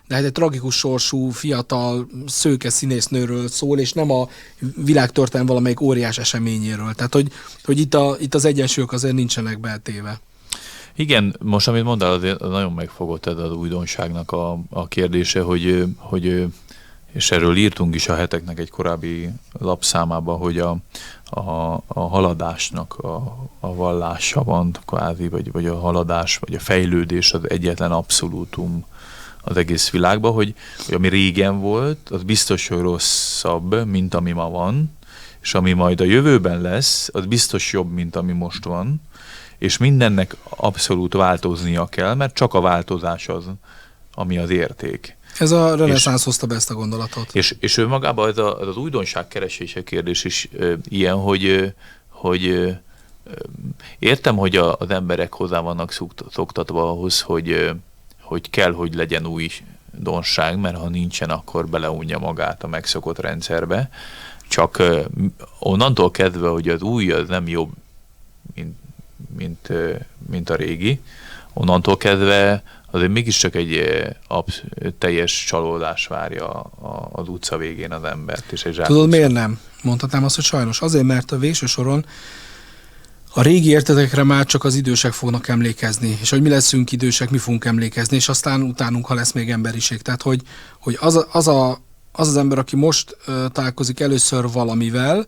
de 0.08 0.14
hát 0.14 0.24
egy 0.24 0.32
tragikus 0.32 0.76
sorsú, 0.76 1.30
fiatal, 1.30 2.08
szőke 2.26 2.70
színésznőről 2.70 3.48
szól, 3.48 3.78
és 3.78 3.92
nem 3.92 4.10
a 4.10 4.28
világtörténelem 4.76 5.46
valamelyik 5.46 5.80
óriás 5.80 6.18
eseményéről. 6.18 6.92
Tehát, 6.94 7.12
hogy, 7.12 7.32
hogy 7.64 7.78
itt, 7.78 7.94
a, 7.94 8.16
itt 8.18 8.34
az 8.34 8.44
egyensúlyok 8.44 8.92
azért 8.92 9.14
nincsenek 9.14 9.60
betéve. 9.60 10.20
Igen, 10.96 11.36
most 11.42 11.68
amit 11.68 11.84
mondtál, 11.84 12.36
nagyon 12.38 12.72
megfogott 12.72 13.26
ez 13.26 13.36
az 13.36 13.52
újdonságnak 13.52 14.32
a, 14.32 14.58
a 14.70 14.88
kérdése, 14.88 15.40
hogy, 15.40 15.84
hogy 15.96 16.46
és 17.12 17.30
erről 17.30 17.56
írtunk 17.56 17.94
is 17.94 18.08
a 18.08 18.14
heteknek 18.14 18.58
egy 18.58 18.70
korábbi 18.70 19.28
lapszámába, 19.52 20.32
hogy 20.32 20.58
a, 20.58 20.76
a, 21.34 21.82
a 21.86 22.00
haladásnak 22.00 22.94
a, 22.94 23.36
a 23.60 23.74
vallása 23.74 24.42
van, 24.42 24.76
kvázi, 24.86 25.28
vagy, 25.28 25.52
vagy 25.52 25.66
a 25.66 25.78
haladás, 25.78 26.36
vagy 26.36 26.54
a 26.54 26.58
fejlődés 26.60 27.32
az 27.32 27.50
egyetlen 27.50 27.92
abszolútum 27.92 28.84
az 29.42 29.56
egész 29.56 29.90
világban, 29.90 30.32
hogy, 30.32 30.54
hogy 30.84 30.94
ami 30.94 31.08
régen 31.08 31.60
volt, 31.60 32.10
az 32.10 32.22
biztos, 32.22 32.68
hogy 32.68 32.80
rosszabb, 32.80 33.86
mint 33.86 34.14
ami 34.14 34.32
ma 34.32 34.50
van, 34.50 34.96
és 35.40 35.54
ami 35.54 35.72
majd 35.72 36.00
a 36.00 36.04
jövőben 36.04 36.60
lesz, 36.60 37.08
az 37.12 37.26
biztos 37.26 37.72
jobb, 37.72 37.92
mint 37.92 38.16
ami 38.16 38.32
most 38.32 38.64
van, 38.64 39.02
és 39.58 39.76
mindennek 39.76 40.36
abszolút 40.48 41.14
változnia 41.14 41.86
kell, 41.86 42.14
mert 42.14 42.34
csak 42.34 42.54
a 42.54 42.60
változás 42.60 43.28
az, 43.28 43.44
ami 44.14 44.38
az 44.38 44.50
érték. 44.50 45.16
Ez 45.38 45.50
a 45.50 45.76
reneszánsz 45.76 46.24
hozta 46.24 46.46
be 46.46 46.54
ezt 46.54 46.70
a 46.70 46.74
gondolatot. 46.74 47.34
És, 47.34 47.56
és 47.60 47.76
ő 47.76 47.86
magában 47.86 48.28
ez, 48.28 48.38
a, 48.38 48.60
az 48.60 48.76
újdonság 48.76 49.28
keresése 49.28 49.84
kérdés 49.84 50.24
is 50.24 50.48
e, 50.60 50.76
ilyen, 50.88 51.14
hogy, 51.14 51.74
hogy 52.08 52.46
e, 52.46 52.82
értem, 53.98 54.36
hogy 54.36 54.56
a, 54.56 54.76
az 54.78 54.90
emberek 54.90 55.32
hozzá 55.32 55.60
vannak 55.60 55.92
szoktatva 56.30 56.90
ahhoz, 56.90 57.20
hogy, 57.20 57.70
hogy 58.20 58.50
kell, 58.50 58.72
hogy 58.72 58.94
legyen 58.94 59.26
új 59.26 59.48
donság, 59.98 60.58
mert 60.58 60.76
ha 60.76 60.88
nincsen, 60.88 61.30
akkor 61.30 61.68
beleunja 61.68 62.18
magát 62.18 62.62
a 62.62 62.66
megszokott 62.66 63.18
rendszerbe. 63.18 63.90
Csak 64.48 64.82
onnantól 65.58 66.10
kezdve, 66.10 66.48
hogy 66.48 66.68
az 66.68 66.82
új 66.82 67.10
az 67.10 67.28
nem 67.28 67.48
jobb, 67.48 67.70
mint, 68.54 68.76
mint, 69.36 69.72
mint 70.30 70.50
a 70.50 70.54
régi, 70.54 71.00
onnantól 71.52 71.96
kezdve 71.96 72.62
azért 72.94 73.12
mégiscsak 73.12 73.54
egy 73.54 73.82
absz- 74.28 74.64
teljes 74.98 75.44
csalódás 75.44 76.06
várja 76.06 76.48
az 77.12 77.28
utca 77.28 77.56
végén 77.56 77.92
az 77.92 78.04
embert. 78.04 78.52
És 78.52 78.64
egy 78.64 78.80
Tudod, 78.84 79.08
miért 79.08 79.32
nem? 79.32 79.58
Mondhatnám 79.82 80.24
azt, 80.24 80.34
hogy 80.34 80.44
sajnos. 80.44 80.80
Azért, 80.80 81.04
mert 81.04 81.32
a 81.32 81.38
végső 81.38 81.66
soron 81.66 82.06
a 83.36 83.42
régi 83.42 83.68
értetekre 83.68 84.22
már 84.22 84.46
csak 84.46 84.64
az 84.64 84.74
idősek 84.74 85.12
fognak 85.12 85.48
emlékezni, 85.48 86.18
és 86.20 86.30
hogy 86.30 86.42
mi 86.42 86.48
leszünk 86.48 86.92
idősek, 86.92 87.30
mi 87.30 87.38
fogunk 87.38 87.64
emlékezni, 87.64 88.16
és 88.16 88.28
aztán 88.28 88.62
utánunk, 88.62 89.06
ha 89.06 89.14
lesz 89.14 89.32
még 89.32 89.50
emberiség. 89.50 90.02
Tehát, 90.02 90.22
hogy, 90.22 90.40
hogy 90.80 90.96
az, 91.00 91.16
a, 91.16 91.26
az, 91.32 91.48
a, 91.48 91.78
az 92.12 92.28
az 92.28 92.36
ember, 92.36 92.58
aki 92.58 92.76
most 92.76 93.16
uh, 93.26 93.34
találkozik 93.52 94.00
először 94.00 94.52
valamivel, 94.52 95.26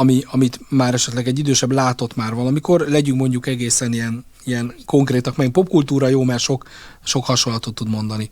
ami, 0.00 0.22
amit 0.30 0.60
már 0.68 0.94
esetleg 0.94 1.26
egy 1.26 1.38
idősebb 1.38 1.72
látott 1.72 2.16
már 2.16 2.34
valamikor, 2.34 2.80
legyünk 2.88 3.18
mondjuk 3.18 3.46
egészen 3.46 3.92
ilyen, 3.92 4.24
ilyen 4.44 4.74
konkrétak, 4.84 5.36
meg 5.36 5.50
popkultúra 5.50 6.08
jó, 6.08 6.22
mert 6.22 6.40
sok, 6.40 6.68
sok 7.04 7.24
hasonlatot 7.24 7.74
tud 7.74 7.88
mondani. 7.88 8.30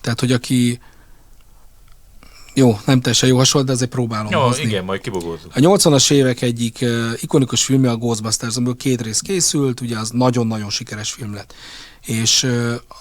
Tehát, 0.00 0.20
hogy 0.20 0.32
aki 0.32 0.80
jó, 2.54 2.78
nem 2.86 3.00
teljesen 3.00 3.28
jó 3.28 3.36
hasonlat, 3.36 3.68
de 3.68 3.74
azért 3.74 3.90
próbálom 3.90 4.32
jó, 4.32 4.40
hozni. 4.40 4.62
igen, 4.62 4.84
majd 4.84 5.00
kibogózunk. 5.00 5.56
A 5.56 5.60
80-as 5.60 6.12
évek 6.12 6.42
egyik 6.42 6.78
uh, 6.80 7.12
ikonikus 7.20 7.64
filmje 7.64 7.90
a 7.90 7.96
Ghostbusters, 7.96 8.56
amiből 8.56 8.76
két 8.76 9.02
rész 9.02 9.20
készült, 9.20 9.80
ugye 9.80 9.98
az 9.98 10.10
nagyon-nagyon 10.10 10.70
sikeres 10.70 11.12
film 11.12 11.34
lett 11.34 11.54
és 12.04 12.46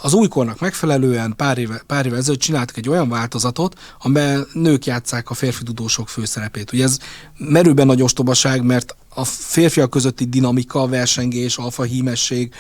az 0.02 0.14
újkornak 0.14 0.60
megfelelően 0.60 1.34
pár 1.36 1.58
éve, 1.58 1.84
pár 1.88 2.06
éve 2.06 2.18
ezelőtt 2.18 2.40
csináltak 2.40 2.78
egy 2.78 2.90
olyan 2.90 3.10
változatot, 3.10 3.80
amiben 4.00 4.48
nők 4.54 4.86
játszák 4.86 5.30
a 5.30 5.34
férfi 5.34 5.64
tudósok 5.64 6.10
főszerepét. 6.10 6.74
Ugye 6.74 6.84
ez 6.84 6.98
merőben 7.38 7.86
nagy 7.86 8.02
ostobaság, 8.02 8.64
mert 8.64 8.96
a 9.16 9.26
férfiak 9.26 9.90
közötti 9.90 10.26
dinamika, 10.26 10.88
versengés, 10.88 11.58
alfa 11.58 11.84
hímesség, 11.84 12.54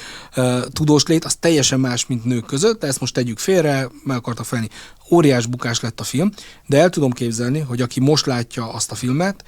tudós 0.71 1.05
lét, 1.05 1.25
az 1.25 1.35
teljesen 1.35 1.79
más, 1.79 2.05
mint 2.05 2.25
nők 2.25 2.45
között, 2.45 2.79
de 2.79 2.87
ezt 2.87 2.99
most 2.99 3.13
tegyük 3.13 3.39
félre, 3.39 3.89
meg 4.03 4.17
akarta 4.17 4.43
felni. 4.43 4.69
Óriás 5.11 5.45
bukás 5.45 5.79
lett 5.79 5.99
a 5.99 6.03
film, 6.03 6.31
de 6.65 6.79
el 6.79 6.89
tudom 6.89 7.11
képzelni, 7.11 7.59
hogy 7.59 7.81
aki 7.81 7.99
most 7.99 8.25
látja 8.25 8.73
azt 8.73 8.91
a 8.91 8.95
filmet, 8.95 9.43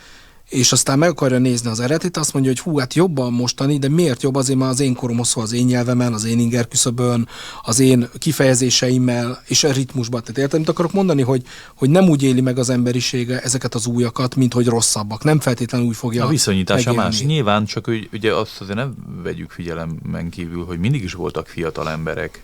és 0.49 0.71
aztán 0.71 0.99
meg 0.99 1.09
akarja 1.09 1.37
nézni 1.37 1.69
az 1.69 1.79
eredetit, 1.79 2.17
azt 2.17 2.33
mondja, 2.33 2.51
hogy 2.51 2.59
hú, 2.59 2.77
hát 2.77 2.93
jobban 2.93 3.33
mostani, 3.33 3.77
de 3.77 3.89
miért 3.89 4.23
jobb? 4.23 4.35
Azért, 4.35 4.59
mert 4.59 4.71
az 4.71 4.79
én 4.79 4.93
koromhoz 4.95 5.33
az 5.35 5.53
én 5.53 5.65
nyelvemen, 5.65 6.13
az 6.13 6.25
én 6.25 6.39
inger 6.39 6.67
küszöbön, 6.67 7.27
az 7.61 7.79
én 7.79 8.09
kifejezéseimmel 8.17 9.41
és 9.45 9.63
a 9.63 9.71
ritmusban. 9.71 10.21
Tehát 10.21 10.37
értem, 10.37 10.59
mit 10.59 10.69
akarok 10.69 10.91
mondani, 10.91 11.21
hogy, 11.21 11.43
hogy 11.75 11.89
nem 11.89 12.09
úgy 12.09 12.23
éli 12.23 12.41
meg 12.41 12.57
az 12.57 12.69
emberisége 12.69 13.41
ezeket 13.41 13.75
az 13.75 13.85
újakat, 13.85 14.35
mint 14.35 14.53
hogy 14.53 14.67
rosszabbak. 14.67 15.23
Nem 15.23 15.39
feltétlenül 15.39 15.87
úgy 15.87 15.95
fogja 15.95 16.25
A 16.25 16.27
viszonyítása 16.27 16.89
megélni. 16.89 17.07
más. 17.09 17.21
Nyilván 17.23 17.65
csak 17.65 17.85
hogy 17.85 18.09
ugye 18.13 18.33
azt 18.33 18.61
azért 18.61 18.77
nem 18.77 18.95
vegyük 19.23 19.51
figyelemben 19.51 20.29
kívül, 20.29 20.65
hogy 20.65 20.79
mindig 20.79 21.03
is 21.03 21.13
voltak 21.13 21.47
fiatal 21.47 21.89
emberek, 21.89 22.43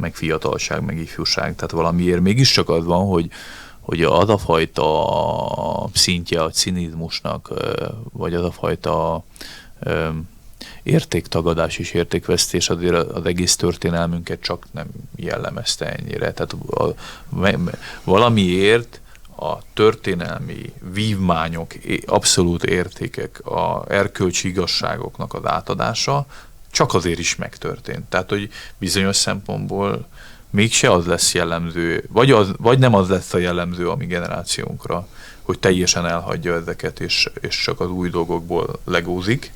meg 0.00 0.14
fiatalság, 0.14 0.84
meg 0.84 0.98
ifjúság. 0.98 1.54
Tehát 1.54 1.70
valamiért 1.70 2.20
mégiscsak 2.20 2.68
az 2.68 2.84
van, 2.84 3.06
hogy 3.06 3.30
hogy 3.88 4.02
az 4.02 4.28
a 4.28 4.38
fajta 4.38 5.88
szintje 5.92 6.42
a 6.42 6.50
cinizmusnak, 6.50 7.52
vagy 8.12 8.34
az 8.34 8.44
a 8.44 8.50
fajta 8.50 9.24
értéktagadás 10.82 11.78
és 11.78 11.92
értékvesztés 11.92 12.68
azért 12.68 12.94
az 12.94 13.24
egész 13.24 13.56
történelmünket 13.56 14.40
csak 14.40 14.66
nem 14.70 14.86
jellemezte 15.16 15.92
ennyire. 15.92 16.32
Tehát 16.32 16.56
valamiért 18.04 19.00
a 19.36 19.58
történelmi 19.74 20.72
vívmányok, 20.92 21.74
abszolút 22.06 22.64
értékek, 22.64 23.46
a 23.46 23.84
erkölcsi 23.88 24.48
igazságoknak 24.48 25.34
az 25.34 25.44
átadása 25.44 26.26
csak 26.70 26.94
azért 26.94 27.18
is 27.18 27.36
megtörtént. 27.36 28.04
Tehát, 28.08 28.28
hogy 28.28 28.50
bizonyos 28.78 29.16
szempontból 29.16 30.06
mégse 30.50 30.92
az 30.92 31.06
lesz 31.06 31.34
jellemző, 31.34 32.04
vagy, 32.08 32.30
az, 32.30 32.50
vagy 32.56 32.78
nem 32.78 32.94
az 32.94 33.08
lesz 33.08 33.34
a 33.34 33.38
jellemző 33.38 33.90
a 33.90 33.96
mi 33.96 34.06
generációnkra, 34.06 35.08
hogy 35.42 35.58
teljesen 35.58 36.06
elhagyja 36.06 36.54
ezeket, 36.54 37.00
és, 37.00 37.30
és 37.40 37.62
csak 37.62 37.80
az 37.80 37.90
új 37.90 38.10
dolgokból 38.10 38.80
legózik, 38.84 39.52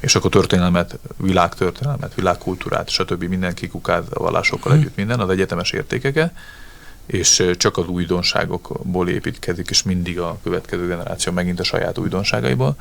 és 0.00 0.14
akkor 0.14 0.30
történelmet, 0.30 0.98
világtörténelmet, 1.16 2.14
világkultúrát, 2.14 2.88
stb. 2.88 3.24
mindenki 3.24 3.68
kukáz 3.68 4.04
a 4.10 4.22
vallásokkal 4.22 4.72
hmm. 4.72 4.80
együtt 4.80 4.96
minden, 4.96 5.20
az 5.20 5.28
egyetemes 5.28 5.70
értékeket, 5.70 6.32
és 7.08 7.50
csak 7.56 7.76
az 7.76 7.86
újdonságokból 7.86 9.08
építkezik, 9.08 9.70
és 9.70 9.82
mindig 9.82 10.20
a 10.20 10.38
következő 10.42 10.86
generáció 10.86 11.32
megint 11.32 11.60
a 11.60 11.64
saját 11.64 11.98
újdonságaiból. 11.98 12.76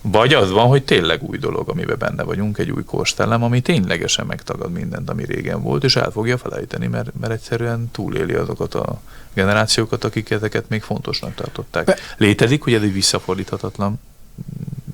Vagy 0.00 0.34
az 0.34 0.50
van, 0.50 0.66
hogy 0.66 0.84
tényleg 0.84 1.22
új 1.22 1.38
dolog, 1.38 1.68
amiben 1.68 1.98
benne 1.98 2.22
vagyunk, 2.22 2.58
egy 2.58 2.70
új 2.70 2.84
korszellem, 2.84 3.42
ami 3.42 3.60
ténylegesen 3.60 4.26
megtagad 4.26 4.72
mindent, 4.72 5.10
ami 5.10 5.24
régen 5.24 5.62
volt, 5.62 5.84
és 5.84 5.96
el 5.96 6.10
fogja 6.10 6.38
felejteni, 6.38 6.86
mert, 6.86 7.10
mert 7.20 7.32
egyszerűen 7.32 7.88
túléli 7.92 8.34
azokat 8.34 8.74
a 8.74 9.00
generációkat, 9.34 10.04
akik 10.04 10.30
ezeket 10.30 10.68
még 10.68 10.82
fontosnak 10.82 11.34
tartották. 11.34 11.84
Be- 11.84 11.98
Létezik, 12.16 12.62
hogy 12.62 12.74
ez 12.74 12.82
egy 12.82 12.92
visszafordíthatatlan 12.92 14.00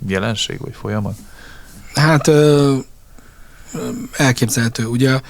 jelenség, 0.07 0.59
vagy 0.61 0.75
folyamat? 0.75 1.17
Hát 1.95 2.27
ö, 2.27 2.77
elképzelhető. 4.12 4.85
Ugye, 4.85 5.21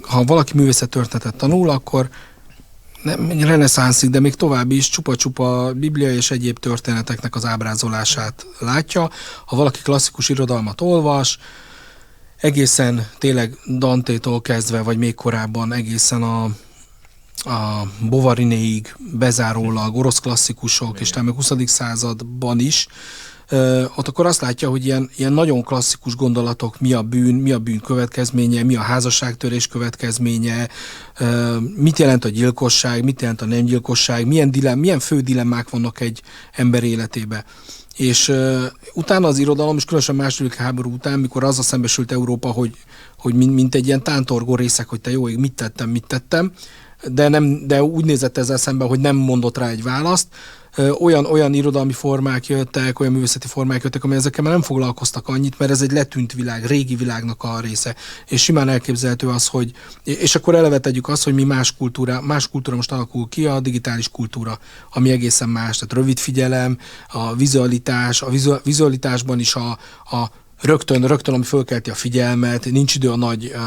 ha 0.00 0.24
valaki 0.24 0.52
művészettörténetet 0.54 1.34
tanul, 1.34 1.70
akkor 1.70 2.08
nem 3.04 3.40
reneszánszig, 3.40 4.10
de 4.10 4.20
még 4.20 4.34
tovább 4.34 4.70
is 4.70 4.88
csupa-csupa 4.88 5.72
biblia 5.72 6.12
és 6.12 6.30
egyéb 6.30 6.58
történeteknek 6.58 7.34
az 7.34 7.44
ábrázolását 7.44 8.46
látja. 8.58 9.10
Ha 9.46 9.56
valaki 9.56 9.80
klasszikus 9.82 10.28
irodalmat 10.28 10.80
olvas, 10.80 11.38
egészen 12.36 13.08
tényleg 13.18 13.58
Dantétól 13.78 14.40
kezdve, 14.40 14.82
vagy 14.82 14.98
még 14.98 15.14
korábban 15.14 15.72
egészen 15.72 16.22
a, 16.22 16.44
a 17.50 17.86
Bovarinéig 18.00 18.96
bezárólag 19.12 19.96
orosz 19.96 20.18
klasszikusok, 20.18 21.00
és 21.00 21.10
talán 21.10 21.32
20. 21.32 21.52
században 21.64 22.58
is 22.58 22.86
ott 23.96 24.08
akkor 24.08 24.26
azt 24.26 24.40
látja, 24.40 24.68
hogy 24.68 24.84
ilyen, 24.84 25.10
ilyen 25.16 25.32
nagyon 25.32 25.62
klasszikus 25.62 26.16
gondolatok, 26.16 26.80
mi 26.80 26.92
a 26.92 27.02
bűn, 27.02 27.34
mi 27.34 27.52
a 27.52 27.58
bűn 27.58 27.80
következménye, 27.80 28.62
mi 28.62 28.76
a 28.76 28.80
házasságtörés 28.80 29.66
következménye, 29.66 30.68
mit 31.76 31.98
jelent 31.98 32.24
a 32.24 32.28
gyilkosság, 32.28 33.04
mit 33.04 33.20
jelent 33.20 33.42
a 33.42 33.46
nem 33.46 33.64
gyilkosság, 33.64 34.26
milyen, 34.26 34.50
dilem, 34.50 34.78
milyen 34.78 34.98
fő 34.98 35.20
dilemmák 35.20 35.70
vannak 35.70 36.00
egy 36.00 36.22
ember 36.52 36.82
életébe. 36.82 37.44
És 37.96 38.28
uh, 38.28 38.62
utána 38.92 39.26
az 39.26 39.38
irodalom, 39.38 39.76
és 39.76 39.84
különösen 39.84 40.14
második 40.14 40.54
háború 40.54 40.92
után, 40.92 41.18
mikor 41.18 41.44
az 41.44 41.58
a 41.58 41.62
szembesült 41.62 42.12
Európa, 42.12 42.50
hogy, 42.50 42.72
hogy 43.18 43.34
mint, 43.34 43.54
mint 43.54 43.74
egy 43.74 43.86
ilyen 43.86 44.02
tántorgó 44.02 44.56
részek, 44.56 44.88
hogy 44.88 45.00
te 45.00 45.10
jó 45.10 45.28
ég, 45.28 45.38
mit 45.38 45.52
tettem, 45.52 45.90
mit 45.90 46.06
tettem, 46.06 46.52
de, 47.12 47.28
nem, 47.28 47.66
de 47.66 47.82
úgy 47.82 48.04
nézett 48.04 48.38
ezzel 48.38 48.56
szemben, 48.56 48.88
hogy 48.88 49.00
nem 49.00 49.16
mondott 49.16 49.58
rá 49.58 49.68
egy 49.68 49.82
választ, 49.82 50.28
olyan, 50.98 51.24
olyan 51.24 51.54
irodalmi 51.54 51.92
formák 51.92 52.46
jöttek, 52.46 53.00
olyan 53.00 53.12
művészeti 53.12 53.46
formák 53.46 53.82
jöttek, 53.82 54.04
amely 54.04 54.16
ezekkel 54.16 54.42
már 54.42 54.52
nem 54.52 54.62
foglalkoztak 54.62 55.28
annyit, 55.28 55.58
mert 55.58 55.70
ez 55.70 55.82
egy 55.82 55.92
letűnt 55.92 56.32
világ, 56.32 56.66
régi 56.66 56.94
világnak 56.94 57.42
a 57.42 57.60
része. 57.60 57.94
És 58.28 58.42
simán 58.42 58.68
elképzelhető 58.68 59.28
az, 59.28 59.46
hogy, 59.46 59.72
és 60.04 60.34
akkor 60.34 60.54
eleve 60.54 60.80
azt, 61.02 61.24
hogy 61.24 61.34
mi 61.34 61.44
más 61.44 61.76
kultúra, 61.76 62.20
más 62.20 62.48
kultúra 62.48 62.76
most 62.76 62.92
alakul 62.92 63.28
ki, 63.28 63.46
a 63.46 63.60
digitális 63.60 64.08
kultúra, 64.08 64.58
ami 64.92 65.10
egészen 65.10 65.48
más, 65.48 65.78
tehát 65.78 65.94
rövid 65.94 66.18
figyelem, 66.18 66.78
a 67.08 67.34
vizualitás, 67.34 68.22
a 68.22 68.30
vizualitásban 68.62 69.38
is 69.38 69.54
a, 69.54 69.78
a 70.16 70.30
rögtön, 70.60 71.06
rögtön, 71.06 71.34
ami 71.34 71.44
fölkelti 71.44 71.90
a 71.90 71.94
figyelmet, 71.94 72.64
nincs 72.64 72.94
idő 72.94 73.10
a 73.10 73.16
nagy 73.16 73.52
uh, 73.54 73.60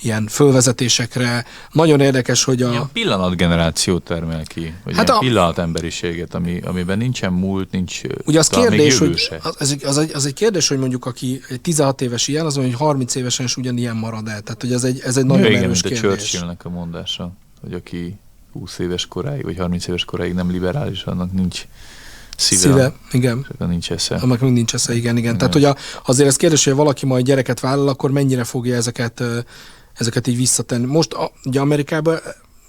ilyen 0.00 0.26
fölvezetésekre. 0.26 1.44
Nagyon 1.72 2.00
érdekes, 2.00 2.44
hogy 2.44 2.62
a... 2.62 2.70
Ilyen 2.70 2.90
pillanatgenerációt 2.92 4.02
termel 4.02 4.42
ki, 4.44 4.74
vagy 4.84 4.96
hát 4.96 5.10
a 5.10 5.18
pillanat 5.18 5.58
emberiséget, 5.58 6.34
ami, 6.34 6.60
amiben 6.60 6.98
nincsen 6.98 7.32
múlt, 7.32 7.70
nincs 7.70 8.00
Ugye 8.24 8.38
az 8.38 8.48
kérdés, 8.48 8.98
hogy 8.98 9.30
az, 9.42 9.54
az, 9.58 9.98
egy, 9.98 10.12
az, 10.14 10.26
egy, 10.26 10.34
kérdés, 10.34 10.68
hogy 10.68 10.78
mondjuk 10.78 11.06
aki 11.06 11.40
16 11.62 12.00
éves 12.00 12.28
ilyen, 12.28 12.46
az 12.46 12.54
mondja, 12.54 12.76
hogy 12.76 12.86
30 12.86 13.14
évesen 13.14 13.44
is 13.44 13.56
ugyanilyen 13.56 13.96
marad 13.96 14.28
el. 14.28 14.40
Tehát, 14.40 14.60
hogy 14.60 14.72
ez 14.72 14.84
egy, 14.84 15.00
ez 15.04 15.16
egy 15.16 15.26
nagyon 15.26 15.46
igen, 15.46 15.62
erős 15.62 15.80
kérdés. 15.80 16.00
Churchillnek 16.00 16.64
a 16.64 16.68
mondása, 16.68 17.32
hogy 17.60 17.72
aki 17.72 18.18
20 18.52 18.78
éves 18.78 19.06
koráig, 19.06 19.44
vagy 19.44 19.56
30 19.56 19.86
éves 19.86 20.04
koráig 20.04 20.34
nem 20.34 20.50
liberális, 20.50 21.02
annak 21.02 21.32
nincs 21.32 21.66
Szíve, 22.36 22.60
Szíve 22.60 22.92
igen. 23.12 23.46
nincs 23.58 23.90
esze. 23.90 24.14
Annak 24.14 24.40
még 24.40 24.52
nincs 24.52 24.74
esze, 24.74 24.92
igen, 24.92 25.02
igen. 25.02 25.16
igen. 25.16 25.38
Tehát, 25.38 25.52
hogy 25.52 25.64
a, 25.64 25.76
azért 26.06 26.28
ez 26.28 26.36
kérdés, 26.36 26.64
hogy 26.64 26.74
valaki 26.74 27.06
majd 27.06 27.24
gyereket 27.24 27.60
vállal, 27.60 27.88
akkor 27.88 28.10
mennyire 28.10 28.44
fogja 28.44 28.74
ezeket, 28.74 29.22
ezeket 29.94 30.26
így 30.26 30.36
visszatenni. 30.36 30.86
Most 30.86 31.12
a, 31.12 31.30
ugye 31.44 31.60
Amerikában 31.60 32.18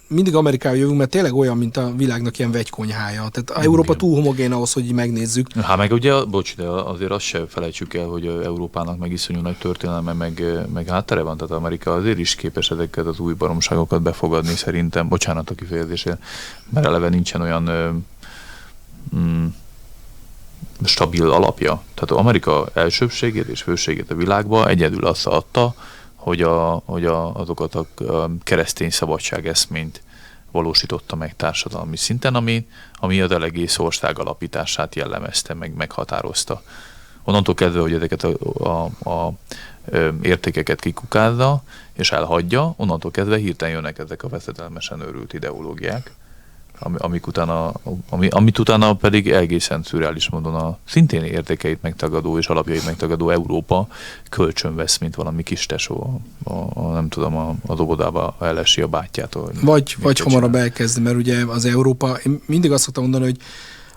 mindig 0.08 0.36
Amerikába 0.36 0.76
jövünk, 0.76 0.98
mert 0.98 1.10
tényleg 1.10 1.34
olyan, 1.34 1.58
mint 1.58 1.78
a 1.78 1.94
világnak 1.96 2.40
ilyen 2.40 2.52
vegykonyhája. 2.52 3.30
Tehát 3.32 3.50
a 3.50 3.62
Európa 3.62 3.96
túl 3.96 4.16
homogén 4.16 4.52
ahhoz, 4.52 4.74
hogy 4.74 4.86
így 4.86 4.92
megnézzük. 4.94 5.48
Hát 5.54 5.78
meg 5.78 5.92
ugye, 5.92 6.24
bocs, 6.24 6.56
de 6.56 6.64
azért 6.68 7.12
azt 7.12 7.26
se 7.26 7.46
felejtsük 7.48 7.94
el, 7.94 8.06
hogy 8.06 8.26
Európának 8.26 8.98
meg 8.98 9.12
iszonyú 9.12 9.42
nagy 9.42 9.58
történelme, 9.58 10.14
meg, 10.14 10.44
meg 10.74 10.88
háttere 10.88 11.22
van, 11.22 11.38
tehát 11.38 11.54
Amerika 11.54 11.94
azért 11.94 12.20
is 12.20 12.36
képes 12.36 12.72
ezeket 12.72 13.06
az 13.06 13.20
új 13.20 13.34
baromságokat 13.34 14.02
befogadni 14.02 14.56
szerintem, 14.56 15.08
bocsánat 15.08 15.50
a 15.50 15.56
kifejezésért, 15.56 16.20
mert 16.70 16.86
eleve 16.86 17.10
nincsen 17.10 17.42
olyan 17.42 17.70
mm, 19.16 19.48
stabil 20.84 21.32
alapja. 21.32 21.82
Tehát 21.94 22.12
Amerika 22.12 22.68
elsőbségét 22.74 23.48
és 23.48 23.62
főségét 23.62 24.12
a 24.12 24.16
világban 24.16 24.68
egyedül 24.68 25.06
azt 25.06 25.28
adta, 25.28 25.76
hogy, 26.16 26.42
a, 26.42 26.82
hogy 26.86 27.06
a, 27.06 27.36
azokat 27.36 27.76
a 27.76 27.86
keresztény 28.44 28.90
szabadság 28.90 29.48
eszményt 29.48 30.02
valósította 30.52 31.16
meg 31.16 31.36
társadalmi 31.36 31.98
szinten, 31.98 32.36
ami, 32.36 32.68
ami 32.94 33.22
az 33.22 33.32
egész 33.32 33.78
ország 33.78 34.20
alapítását 34.20 34.96
jellemezte, 34.96 35.54
meg 35.54 35.76
meghatározta. 35.76 36.62
Onnantól 37.24 37.56
kezdve, 37.56 37.80
hogy 37.82 37.94
ezeket 37.94 38.24
a, 38.24 38.34
a, 38.70 39.10
a 39.10 39.34
értékeket 40.22 40.80
kikukázza 40.80 41.64
és 41.94 42.12
elhagyja, 42.12 42.74
onnantól 42.78 43.12
kezdve 43.12 43.38
hirtelen 43.38 43.74
jönnek 43.74 43.98
ezek 43.98 44.24
a 44.24 44.30
veszedelmesen 44.30 45.02
őrült 45.02 45.34
ideológiák, 45.34 46.12
amik 46.80 47.28
utána, 47.28 47.72
ami, 48.10 48.28
amit 48.28 48.60
utána 48.60 48.94
pedig 48.94 49.32
egészen 49.32 49.84
szürreális 49.84 50.30
módon 50.30 50.56
a 50.56 50.78
szintén 50.86 51.24
értékeit 51.24 51.82
megtagadó 51.82 52.38
és 52.38 52.48
alapjait 52.48 52.86
megtagadó 52.86 53.30
Európa 53.30 53.88
kölcsön 54.30 54.76
vesz, 54.76 54.98
mint 54.98 55.16
valami 55.16 55.44
kis 55.44 55.66
tesó, 55.66 56.22
a, 56.44 56.54
a, 56.54 56.92
nem 56.94 57.10
tudom, 57.10 57.36
a, 57.36 57.56
a 57.66 57.76
dobodába 57.76 58.36
elesi 58.40 58.82
a 58.82 58.88
bátyjától. 58.88 59.52
Vagy, 59.62 59.96
vagy 60.00 60.20
hamarabb 60.20 60.56
elkezdi, 60.56 61.02
mert 61.02 61.16
ugye 61.16 61.46
az 61.46 61.66
Európa, 61.66 62.18
én 62.26 62.42
mindig 62.46 62.72
azt 62.72 62.84
szoktam 62.84 63.04
mondani, 63.04 63.26
hogy 63.26 63.38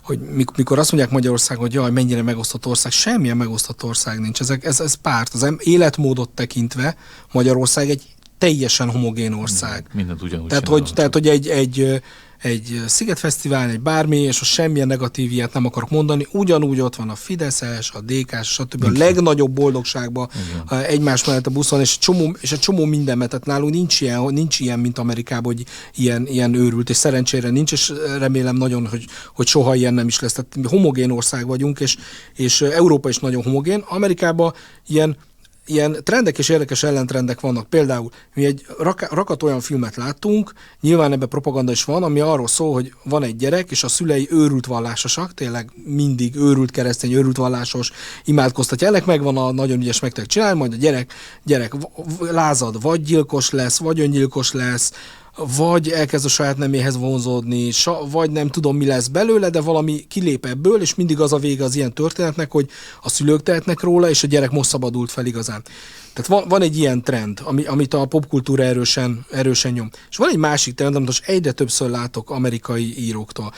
hogy 0.02 0.18
mikor 0.56 0.78
azt 0.78 0.92
mondják 0.92 1.12
Magyarország, 1.12 1.56
hogy 1.56 1.72
jaj, 1.72 1.90
mennyire 1.90 2.22
megosztott 2.22 2.66
ország, 2.66 2.92
semmilyen 2.92 3.36
megosztott 3.36 3.84
ország 3.84 4.20
nincs. 4.20 4.40
Ez, 4.40 4.50
ez, 4.60 4.80
ez 4.80 4.94
párt. 4.94 5.34
Az 5.34 5.54
életmódot 5.58 6.28
tekintve 6.28 6.96
Magyarország 7.32 7.90
egy 7.90 8.02
teljesen 8.38 8.90
homogén 8.90 9.32
ország. 9.32 9.86
Mindent 9.92 10.22
ugyanúgy 10.22 10.48
tehát, 10.48 10.68
hogy, 10.68 10.90
tehát, 10.94 11.12
hogy 11.12 11.28
egy, 11.28 11.48
egy 11.48 12.02
egy 12.42 12.82
Szigetfesztivál, 12.86 13.70
egy 13.70 13.80
bármi, 13.80 14.16
és 14.16 14.40
a 14.40 14.44
semmilyen 14.44 14.86
negatív 14.86 15.32
ilyet 15.32 15.52
nem 15.52 15.66
akarok 15.66 15.90
mondani, 15.90 16.26
ugyanúgy 16.30 16.80
ott 16.80 16.96
van 16.96 17.08
a 17.08 17.14
Fideszes, 17.14 17.90
a 17.90 18.00
DK, 18.00 18.42
stb. 18.42 18.84
a 18.84 18.90
legnagyobb 18.90 19.50
boldogságban 19.50 20.28
Igen. 20.64 20.82
egymás 20.84 21.24
mellett 21.24 21.46
a 21.46 21.50
buszon, 21.50 21.80
és 21.80 21.92
egy 21.92 21.98
csomó, 21.98 22.36
és 22.40 22.52
egy 22.52 22.58
csomó 22.58 22.84
minden, 22.84 23.18
tehát 23.18 23.44
nálunk 23.46 23.72
nincs 23.72 24.00
ilyen, 24.00 24.24
nincs 24.24 24.60
ilyen, 24.60 24.78
mint 24.78 24.98
Amerikában, 24.98 25.54
hogy 25.54 25.64
ilyen, 25.94 26.26
ilyen 26.26 26.54
őrült, 26.54 26.90
és 26.90 26.96
szerencsére 26.96 27.50
nincs, 27.50 27.72
és 27.72 27.92
remélem 28.18 28.56
nagyon, 28.56 28.86
hogy, 28.86 29.04
hogy 29.34 29.46
soha 29.46 29.74
ilyen 29.74 29.94
nem 29.94 30.06
is 30.06 30.20
lesz. 30.20 30.32
Tehát 30.32 30.70
homogén 30.70 31.10
ország 31.10 31.46
vagyunk, 31.46 31.80
és, 31.80 31.96
és 32.34 32.60
Európa 32.60 33.08
is 33.08 33.18
nagyon 33.18 33.42
homogén. 33.42 33.84
Amerikában 33.88 34.52
ilyen 34.86 35.16
ilyen 35.70 35.96
trendek 36.04 36.38
és 36.38 36.48
érdekes 36.48 36.82
ellentrendek 36.82 37.40
vannak. 37.40 37.68
Például 37.68 38.10
mi 38.34 38.44
egy 38.44 38.66
rakat 39.10 39.42
olyan 39.42 39.60
filmet 39.60 39.96
láttunk, 39.96 40.52
nyilván 40.80 41.12
ebben 41.12 41.28
propaganda 41.28 41.72
is 41.72 41.84
van, 41.84 42.02
ami 42.02 42.20
arról 42.20 42.48
szól, 42.48 42.72
hogy 42.72 42.92
van 43.04 43.22
egy 43.22 43.36
gyerek, 43.36 43.70
és 43.70 43.84
a 43.84 43.88
szülei 43.88 44.28
őrült 44.30 44.66
vallásosak, 44.66 45.34
tényleg 45.34 45.70
mindig 45.84 46.36
őrült 46.36 46.70
keresztény, 46.70 47.12
őrült 47.12 47.36
vallásos, 47.36 47.92
imádkoztatja. 48.24 48.86
Ennek 48.86 49.04
megvan 49.04 49.36
a 49.36 49.52
nagyon 49.52 49.80
ügyes 49.80 50.00
megtek 50.00 50.26
csinálni, 50.26 50.58
majd 50.58 50.72
a 50.72 50.76
gyerek, 50.76 51.12
gyerek 51.44 51.74
lázad, 52.18 52.82
vagy 52.82 53.02
gyilkos 53.02 53.50
lesz, 53.50 53.78
vagy 53.78 54.00
öngyilkos 54.00 54.52
lesz, 54.52 54.92
vagy 55.36 55.88
elkezd 55.88 56.24
a 56.24 56.28
saját 56.28 56.56
neméhez 56.56 56.96
vonzódni, 56.96 57.70
vagy 58.10 58.30
nem 58.30 58.48
tudom, 58.48 58.76
mi 58.76 58.86
lesz 58.86 59.06
belőle, 59.06 59.50
de 59.50 59.60
valami 59.60 60.04
kilép 60.08 60.46
ebből, 60.46 60.80
és 60.80 60.94
mindig 60.94 61.20
az 61.20 61.32
a 61.32 61.38
vége 61.38 61.64
az 61.64 61.74
ilyen 61.74 61.92
történetnek, 61.92 62.50
hogy 62.50 62.68
a 63.02 63.08
szülők 63.08 63.42
tehetnek 63.42 63.80
róla, 63.80 64.08
és 64.08 64.22
a 64.22 64.26
gyerek 64.26 64.50
most 64.50 64.68
szabadult 64.68 65.10
fel 65.10 65.26
igazán. 65.26 65.62
Tehát 66.12 66.30
van, 66.30 66.48
van 66.48 66.62
egy 66.62 66.78
ilyen 66.78 67.02
trend, 67.02 67.40
ami, 67.44 67.64
amit 67.64 67.94
a 67.94 68.04
popkultúra 68.04 68.62
erősen, 68.62 69.26
erősen 69.30 69.72
nyom. 69.72 69.90
És 70.10 70.16
van 70.16 70.28
egy 70.28 70.36
másik 70.36 70.74
trend, 70.74 70.94
amit 70.94 71.06
most 71.06 71.24
egyre 71.28 71.52
többször 71.52 71.90
látok 71.90 72.30
amerikai 72.30 72.98
íróktól 72.98 73.52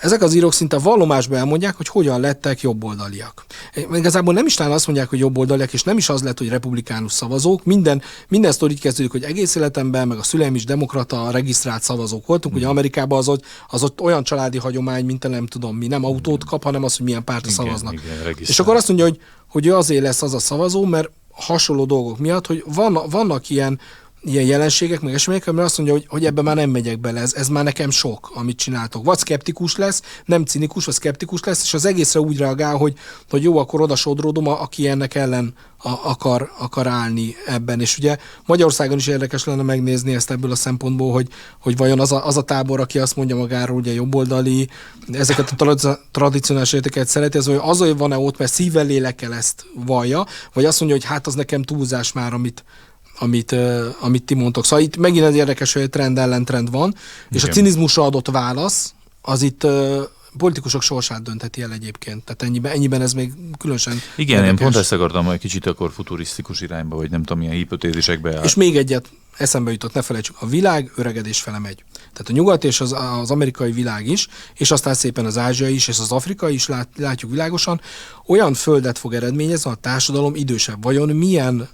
ezek 0.00 0.22
az 0.22 0.34
írók 0.34 0.52
szinte 0.52 0.78
vallomásban 0.78 1.38
elmondják, 1.38 1.76
hogy 1.76 1.88
hogyan 1.88 2.20
lettek 2.20 2.60
jobboldaliak. 2.60 3.44
Igazából 3.92 4.34
nem 4.34 4.46
is 4.46 4.54
talán 4.54 4.72
azt 4.72 4.86
mondják, 4.86 5.08
hogy 5.08 5.18
jobboldaliak, 5.18 5.72
és 5.72 5.82
nem 5.82 5.96
is 5.96 6.08
az 6.08 6.22
lett, 6.22 6.38
hogy 6.38 6.48
republikánus 6.48 7.12
szavazók. 7.12 7.64
Minden, 7.64 8.02
minden 8.28 8.52
sztori 8.52 8.74
kezdődik, 8.74 9.10
hogy 9.12 9.22
egész 9.22 9.54
életemben, 9.54 10.08
meg 10.08 10.18
a 10.18 10.22
szüleim 10.22 10.54
is 10.54 10.64
demokrata, 10.64 11.30
regisztrált 11.30 11.82
szavazók 11.82 12.26
voltunk. 12.26 12.54
Ugye 12.54 12.66
Amerikában 12.66 13.18
az 13.18 13.28
ott, 13.28 13.44
az 13.68 13.82
ott 13.82 14.00
olyan 14.00 14.24
családi 14.24 14.58
hagyomány, 14.58 15.04
mint 15.04 15.28
nem 15.28 15.46
tudom 15.46 15.76
mi, 15.76 15.86
nem 15.86 16.04
autót 16.04 16.44
kap, 16.44 16.62
hanem 16.62 16.84
az, 16.84 16.96
hogy 16.96 17.06
milyen 17.06 17.24
pártra 17.24 17.50
igen, 17.50 17.64
szavaznak. 17.64 17.92
Igen, 17.92 18.34
és 18.38 18.60
akkor 18.60 18.76
azt 18.76 18.88
mondja, 18.88 19.06
hogy, 19.06 19.20
hogy 19.48 19.66
ő 19.66 19.74
azért 19.76 20.02
lesz 20.02 20.22
az 20.22 20.34
a 20.34 20.38
szavazó, 20.38 20.84
mert 20.84 21.10
hasonló 21.32 21.84
dolgok 21.84 22.18
miatt, 22.18 22.46
hogy 22.46 22.64
van, 22.66 22.98
vannak 23.10 23.50
ilyen 23.50 23.80
ilyen 24.24 24.44
jelenségek, 24.44 25.00
meg 25.00 25.14
események, 25.14 25.46
mert 25.46 25.66
azt 25.66 25.76
mondja, 25.76 25.96
hogy, 25.96 26.06
hogy 26.08 26.24
ebbe 26.24 26.42
már 26.42 26.56
nem 26.56 26.70
megyek 26.70 27.00
bele, 27.00 27.20
ez, 27.20 27.34
ez 27.34 27.48
már 27.48 27.64
nekem 27.64 27.90
sok, 27.90 28.30
amit 28.34 28.56
csináltok. 28.56 29.04
Vagy 29.04 29.18
szkeptikus 29.18 29.76
lesz, 29.76 30.02
nem 30.24 30.44
cinikus, 30.44 30.84
vagy 30.84 30.94
szkeptikus 30.94 31.44
lesz, 31.44 31.62
és 31.62 31.74
az 31.74 31.84
egészre 31.84 32.20
úgy 32.20 32.38
reagál, 32.38 32.76
hogy, 32.76 32.94
hogy 33.30 33.42
jó, 33.42 33.58
akkor 33.58 33.80
oda 33.80 33.96
sodródom, 33.96 34.46
aki 34.46 34.88
ennek 34.88 35.14
ellen 35.14 35.54
a, 35.78 35.90
akar, 36.04 36.50
akar 36.58 36.86
állni 36.86 37.34
ebben. 37.46 37.80
És 37.80 37.98
ugye 37.98 38.16
Magyarországon 38.46 38.96
is 38.96 39.06
érdekes 39.06 39.44
lenne 39.44 39.62
megnézni 39.62 40.14
ezt 40.14 40.30
ebből 40.30 40.50
a 40.50 40.54
szempontból, 40.54 41.12
hogy, 41.12 41.28
hogy 41.60 41.76
vajon 41.76 42.00
az 42.00 42.12
a, 42.12 42.26
az 42.26 42.36
a 42.36 42.42
tábor, 42.42 42.80
aki 42.80 42.98
azt 42.98 43.16
mondja 43.16 43.36
magáról, 43.36 43.76
ugye 43.76 43.92
jobboldali, 43.92 44.68
ezeket 45.12 45.54
a 45.60 45.98
tradicionális 46.10 46.72
értéket 46.72 47.08
szereti, 47.08 47.38
az, 47.38 47.46
hogy 47.46 47.58
azért 47.60 47.98
van-e 47.98 48.18
ott, 48.18 48.38
mert 48.38 48.52
szívvel, 48.52 48.84
lélekkel 48.84 49.34
ezt 49.34 49.64
vallja, 49.86 50.26
vagy 50.52 50.64
azt 50.64 50.80
mondja, 50.80 50.98
hogy 50.98 51.06
hát 51.06 51.26
az 51.26 51.34
nekem 51.34 51.62
túlzás 51.62 52.12
már, 52.12 52.32
amit, 52.32 52.64
amit, 53.22 53.56
amit 54.00 54.22
ti 54.22 54.34
mondtok. 54.34 54.64
Szóval 54.64 54.84
itt 54.84 54.96
megint 54.96 55.24
egy 55.24 55.36
érdekes, 55.36 55.72
hogy 55.72 55.90
trend 55.90 56.18
ellen 56.18 56.44
trend 56.44 56.70
van, 56.70 56.88
Igen. 56.88 57.28
és 57.30 57.44
a 57.44 57.48
cinizmusra 57.48 58.02
adott 58.02 58.28
válasz, 58.28 58.94
az 59.22 59.42
itt 59.42 59.66
politikusok 60.36 60.82
sorsát 60.82 61.22
döntheti 61.22 61.62
el 61.62 61.72
egyébként. 61.72 62.24
Tehát 62.24 62.42
ennyiben, 62.42 62.72
ennyiben 62.72 63.00
ez 63.00 63.12
még 63.12 63.32
különösen 63.58 64.00
Igen, 64.16 64.36
érdekes. 64.36 64.50
én 64.50 64.64
pont 64.64 64.76
ezt 64.76 64.92
akartam, 64.92 65.24
hogy 65.24 65.38
kicsit 65.38 65.66
akkor 65.66 65.92
futurisztikus 65.92 66.60
irányba, 66.60 66.96
vagy 66.96 67.10
nem 67.10 67.22
tudom, 67.22 67.38
milyen 67.38 67.54
hipotézisekbe 67.54 68.36
áll. 68.36 68.44
És 68.44 68.54
még 68.54 68.76
egyet 68.76 69.08
eszembe 69.36 69.70
jutott, 69.70 69.94
ne 69.94 70.02
felejtsük, 70.02 70.36
a 70.38 70.46
világ 70.46 70.92
öregedés 70.96 71.40
fele 71.40 71.58
megy. 71.58 71.84
Tehát 71.94 72.28
a 72.28 72.32
nyugat 72.32 72.64
és 72.64 72.80
az, 72.80 72.94
az 73.20 73.30
amerikai 73.30 73.72
világ 73.72 74.06
is, 74.06 74.28
és 74.54 74.70
aztán 74.70 74.94
szépen 74.94 75.24
az 75.24 75.38
ázsiai 75.38 75.74
is, 75.74 75.88
és 75.88 75.98
az 75.98 76.12
afrikai 76.12 76.54
is 76.54 76.66
lát, 76.66 76.88
látjuk 76.96 77.30
világosan, 77.30 77.80
olyan 78.26 78.54
földet 78.54 78.98
fog 78.98 79.14
eredményezni, 79.14 79.70
a 79.70 79.74
társadalom 79.74 80.34
idősebb. 80.34 80.82
Vajon 80.82 81.08
milyen 81.08 81.68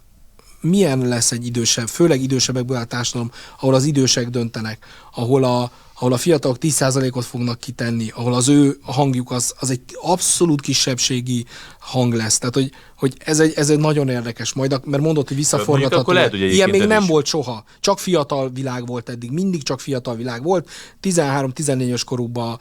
milyen 0.60 1.08
lesz 1.08 1.32
egy 1.32 1.46
idősebb, 1.46 1.88
főleg 1.88 2.22
idősebbekből 2.22 2.76
a 2.76 2.84
társadalom, 2.84 3.30
ahol 3.60 3.74
az 3.74 3.84
idősek 3.84 4.28
döntenek, 4.28 4.84
ahol 5.14 5.44
a, 5.44 5.70
ahol 5.94 6.12
a 6.12 6.16
fiatalok 6.16 6.56
10%-ot 6.60 7.24
fognak 7.24 7.58
kitenni, 7.58 8.12
ahol 8.14 8.34
az 8.34 8.48
ő 8.48 8.78
hangjuk 8.82 9.30
az, 9.30 9.54
az 9.58 9.70
egy 9.70 9.80
abszolút 10.00 10.60
kisebbségi 10.60 11.46
hang 11.78 12.14
lesz. 12.14 12.38
Tehát, 12.38 12.54
hogy, 12.54 12.70
hogy 12.98 13.14
ez, 13.18 13.40
egy, 13.40 13.52
ez 13.56 13.70
egy 13.70 13.78
nagyon 13.78 14.08
érdekes, 14.08 14.52
majd, 14.52 14.80
mert 14.84 15.02
mondott, 15.02 15.28
hogy 15.28 15.36
visszaforgatható. 15.36 16.12
Lehet, 16.12 16.30
hogy 16.30 16.40
Ilyen 16.40 16.70
még 16.70 16.86
nem 16.86 17.02
is. 17.02 17.08
volt 17.08 17.26
soha. 17.26 17.64
Csak 17.80 17.98
fiatal 17.98 18.50
világ 18.50 18.86
volt 18.86 19.08
eddig, 19.08 19.30
mindig 19.30 19.62
csak 19.62 19.80
fiatal 19.80 20.16
világ 20.16 20.42
volt. 20.42 20.68
13-14-es 21.02 22.02
korúban 22.04 22.60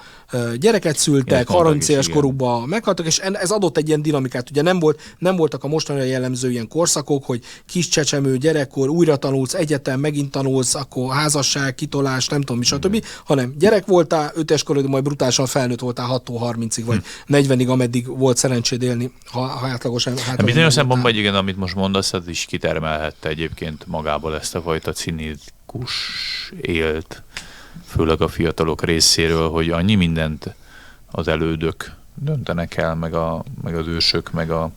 gyereket 0.60 0.98
szültek, 0.98 1.48
30 1.48 1.88
éves 1.88 2.10
korúban 2.10 2.68
meghaltak, 2.68 3.06
és 3.06 3.18
ez 3.18 3.52
adott 3.52 3.78
egy 3.78 3.88
ilyen 3.88 4.02
dinamikát. 4.02 4.50
Ugye 4.50 4.62
nem, 4.62 4.80
volt, 4.80 5.00
nem 5.18 5.36
voltak 5.36 5.64
a 5.64 5.68
mostani 5.68 6.08
jellemző 6.08 6.52
ilyen 6.52 6.68
korszakok, 6.68 7.26
hogy 7.26 7.42
kis 7.66 7.88
csecsemő, 7.88 8.38
gyerekkor, 8.38 8.90
újra 8.90 9.16
tanulsz, 9.16 9.54
egyetem, 9.54 10.00
megint 10.00 10.32
tanulsz, 10.32 10.76
akkor 10.76 11.14
házasság, 11.14 11.76
kitolás, 11.76 12.28
nem 12.28 12.42
tudom 12.42 12.58
mi, 12.58 12.66
stb., 12.66 13.06
hanem 13.26 13.54
gyerek 13.58 13.86
voltál, 13.86 14.32
ötes 14.36 14.64
korod, 14.64 14.90
majd 14.90 15.04
brutálisan 15.04 15.46
felnőtt 15.46 15.80
voltál 15.80 16.22
6-30-ig, 16.26 16.84
vagy 16.86 17.02
hm. 17.26 17.36
40-ig, 17.36 17.68
ameddig 17.68 18.18
volt 18.18 18.38
szerencséd 18.38 18.82
élni, 18.82 19.12
ha, 19.26 19.40
ha 19.40 19.68
átlagosan. 19.68 20.18
Hát 20.18 20.46
bizonyos 20.46 20.74
szempontból, 20.74 21.12
igen, 21.12 21.36
amit 21.36 21.58
most 21.58 21.76
mondasz, 21.76 22.14
az 22.14 22.28
is 22.28 22.46
kitermelhette 22.46 23.30
egyébként 23.30 23.88
magából 23.88 24.36
ezt 24.36 24.56
a 24.56 24.62
fajta 24.62 24.92
cinikus 24.92 25.94
élt, 26.62 27.24
főleg 27.88 28.22
a 28.22 28.28
fiatalok 28.28 28.84
részéről, 28.84 29.50
hogy 29.50 29.70
annyi 29.70 29.96
mindent 29.96 30.56
az 31.12 31.28
elődök 31.28 31.92
döntenek 32.14 32.78
el, 32.78 32.96
meg, 32.96 33.14
a, 33.14 33.44
meg 33.64 33.76
az 33.76 33.88
ősök, 33.88 34.32
meg 34.32 34.52
a, 34.52 34.72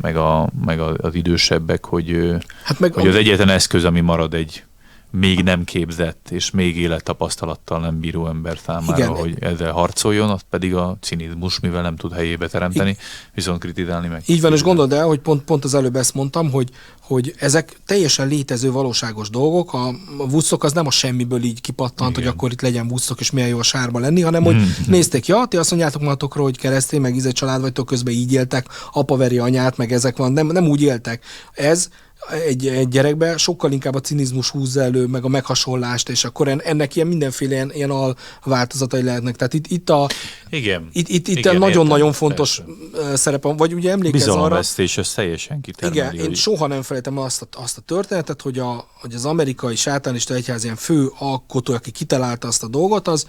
meg, 0.00 0.16
a, 0.16 0.48
meg 0.64 0.80
az 0.80 1.14
idősebbek, 1.14 1.84
hogy, 1.84 2.36
hát 2.62 2.78
meg 2.78 2.92
hogy 2.92 3.08
az 3.08 3.14
egyetlen 3.14 3.48
eszköz, 3.48 3.84
ami 3.84 4.00
marad 4.00 4.34
egy 4.34 4.64
még 5.10 5.42
nem 5.42 5.64
képzett 5.64 6.28
és 6.30 6.50
még 6.50 6.76
élettapasztalattal 6.76 7.80
nem 7.80 8.00
bíró 8.00 8.26
ember 8.26 8.58
számára, 8.64 8.96
Igen. 8.96 9.08
hogy 9.08 9.36
ezzel 9.40 9.72
harcoljon, 9.72 10.30
az 10.30 10.40
pedig 10.50 10.74
a 10.74 10.96
cinizmus, 11.00 11.60
mivel 11.60 11.82
nem 11.82 11.96
tud 11.96 12.12
helyébe 12.12 12.48
teremteni, 12.48 12.96
viszont 13.34 13.60
kritizálni 13.60 14.08
meg. 14.08 14.22
Így 14.26 14.40
van, 14.40 14.52
és 14.52 14.62
gondold 14.62 14.92
el, 14.92 15.06
hogy 15.06 15.18
pont, 15.18 15.42
pont 15.42 15.64
az 15.64 15.74
előbb 15.74 15.96
ezt 15.96 16.14
mondtam, 16.14 16.50
hogy, 16.50 16.70
hogy 17.00 17.34
ezek 17.38 17.76
teljesen 17.86 18.28
létező 18.28 18.70
valóságos 18.70 19.30
dolgok. 19.30 19.72
A, 19.72 19.94
Woodstock 20.18 20.64
az 20.64 20.72
nem 20.72 20.86
a 20.86 20.90
semmiből 20.90 21.42
így 21.42 21.60
kipattant, 21.60 22.10
Igen. 22.10 22.22
hogy 22.22 22.32
akkor 22.32 22.52
itt 22.52 22.62
legyen 22.62 22.86
Woodstock, 22.86 23.20
és 23.20 23.30
milyen 23.30 23.48
jó 23.48 23.58
a 23.58 23.62
sárba 23.62 23.98
lenni, 23.98 24.20
hanem 24.20 24.44
hogy 24.44 24.56
nézték, 24.86 25.26
ja, 25.26 25.46
ti 25.48 25.56
azt 25.56 25.70
mondjátok 25.70 26.02
magatokról, 26.02 26.44
hogy 26.44 26.58
keresztény, 26.58 27.00
meg 27.00 27.14
íze 27.14 27.30
család 27.30 27.60
vagytok, 27.60 27.86
közben 27.86 28.14
így 28.14 28.32
éltek, 28.32 28.66
apa 28.92 29.16
veri 29.16 29.38
anyát, 29.38 29.76
meg 29.76 29.92
ezek 29.92 30.16
van, 30.16 30.32
nem, 30.32 30.46
nem 30.46 30.68
úgy 30.68 30.82
éltek. 30.82 31.24
Ez 31.52 31.88
egy, 32.30 32.66
egy 32.66 32.88
gyerekbe 32.88 33.36
sokkal 33.36 33.72
inkább 33.72 33.94
a 33.94 34.00
cinizmus 34.00 34.50
húzza 34.50 34.82
elő, 34.82 35.06
meg 35.06 35.24
a 35.24 35.28
meghasonlást, 35.28 36.08
és 36.08 36.24
akkor 36.24 36.48
ennek 36.48 36.96
ilyen 36.96 37.08
mindenféle 37.08 37.54
ilyen, 37.54 37.72
ilyen 37.72 37.90
alváltozatai 37.90 39.02
lehetnek. 39.02 39.36
Tehát 39.36 39.54
itt, 39.54 39.66
itt 39.66 39.90
a 39.90 40.06
igen, 40.50 40.88
itt, 40.92 41.08
itt, 41.08 41.28
itt 41.28 41.36
igen, 41.36 41.56
nagyon-nagyon 41.56 42.12
fontos 42.12 42.62
persze. 42.92 43.16
szerep 43.16 43.42
vagy 43.56 43.74
ugye 43.74 43.90
emlékezz 43.90 44.24
Bizalomvesztés, 44.24 44.98
ez 44.98 45.12
teljesen 45.12 45.60
kitermeli. 45.60 46.16
Igen, 46.16 46.28
én 46.28 46.34
soha 46.34 46.66
nem 46.66 46.82
felejtem 46.82 47.18
azt 47.18 47.42
a, 47.42 47.46
azt 47.62 47.78
a 47.78 47.80
történetet, 47.80 48.42
hogy, 48.42 48.58
a, 48.58 48.88
hogy 49.00 49.14
az 49.14 49.24
amerikai 49.24 49.76
sátánista 49.76 50.34
egyház 50.34 50.64
ilyen 50.64 50.76
fő 50.76 51.10
alkotó, 51.18 51.74
aki 51.74 51.90
kitalálta 51.90 52.48
azt 52.48 52.62
a 52.62 52.68
dolgot, 52.68 53.08
az 53.08 53.26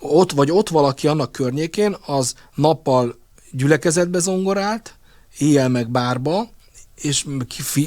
ott 0.00 0.32
vagy 0.32 0.50
ott 0.50 0.68
valaki 0.68 1.06
annak 1.06 1.32
környékén, 1.32 1.96
az 2.06 2.34
nappal 2.54 3.18
gyülekezetbe 3.50 4.18
zongorált, 4.18 4.94
éjjel 5.38 5.68
meg 5.68 5.90
bárba, 5.90 6.48
és 7.02 7.26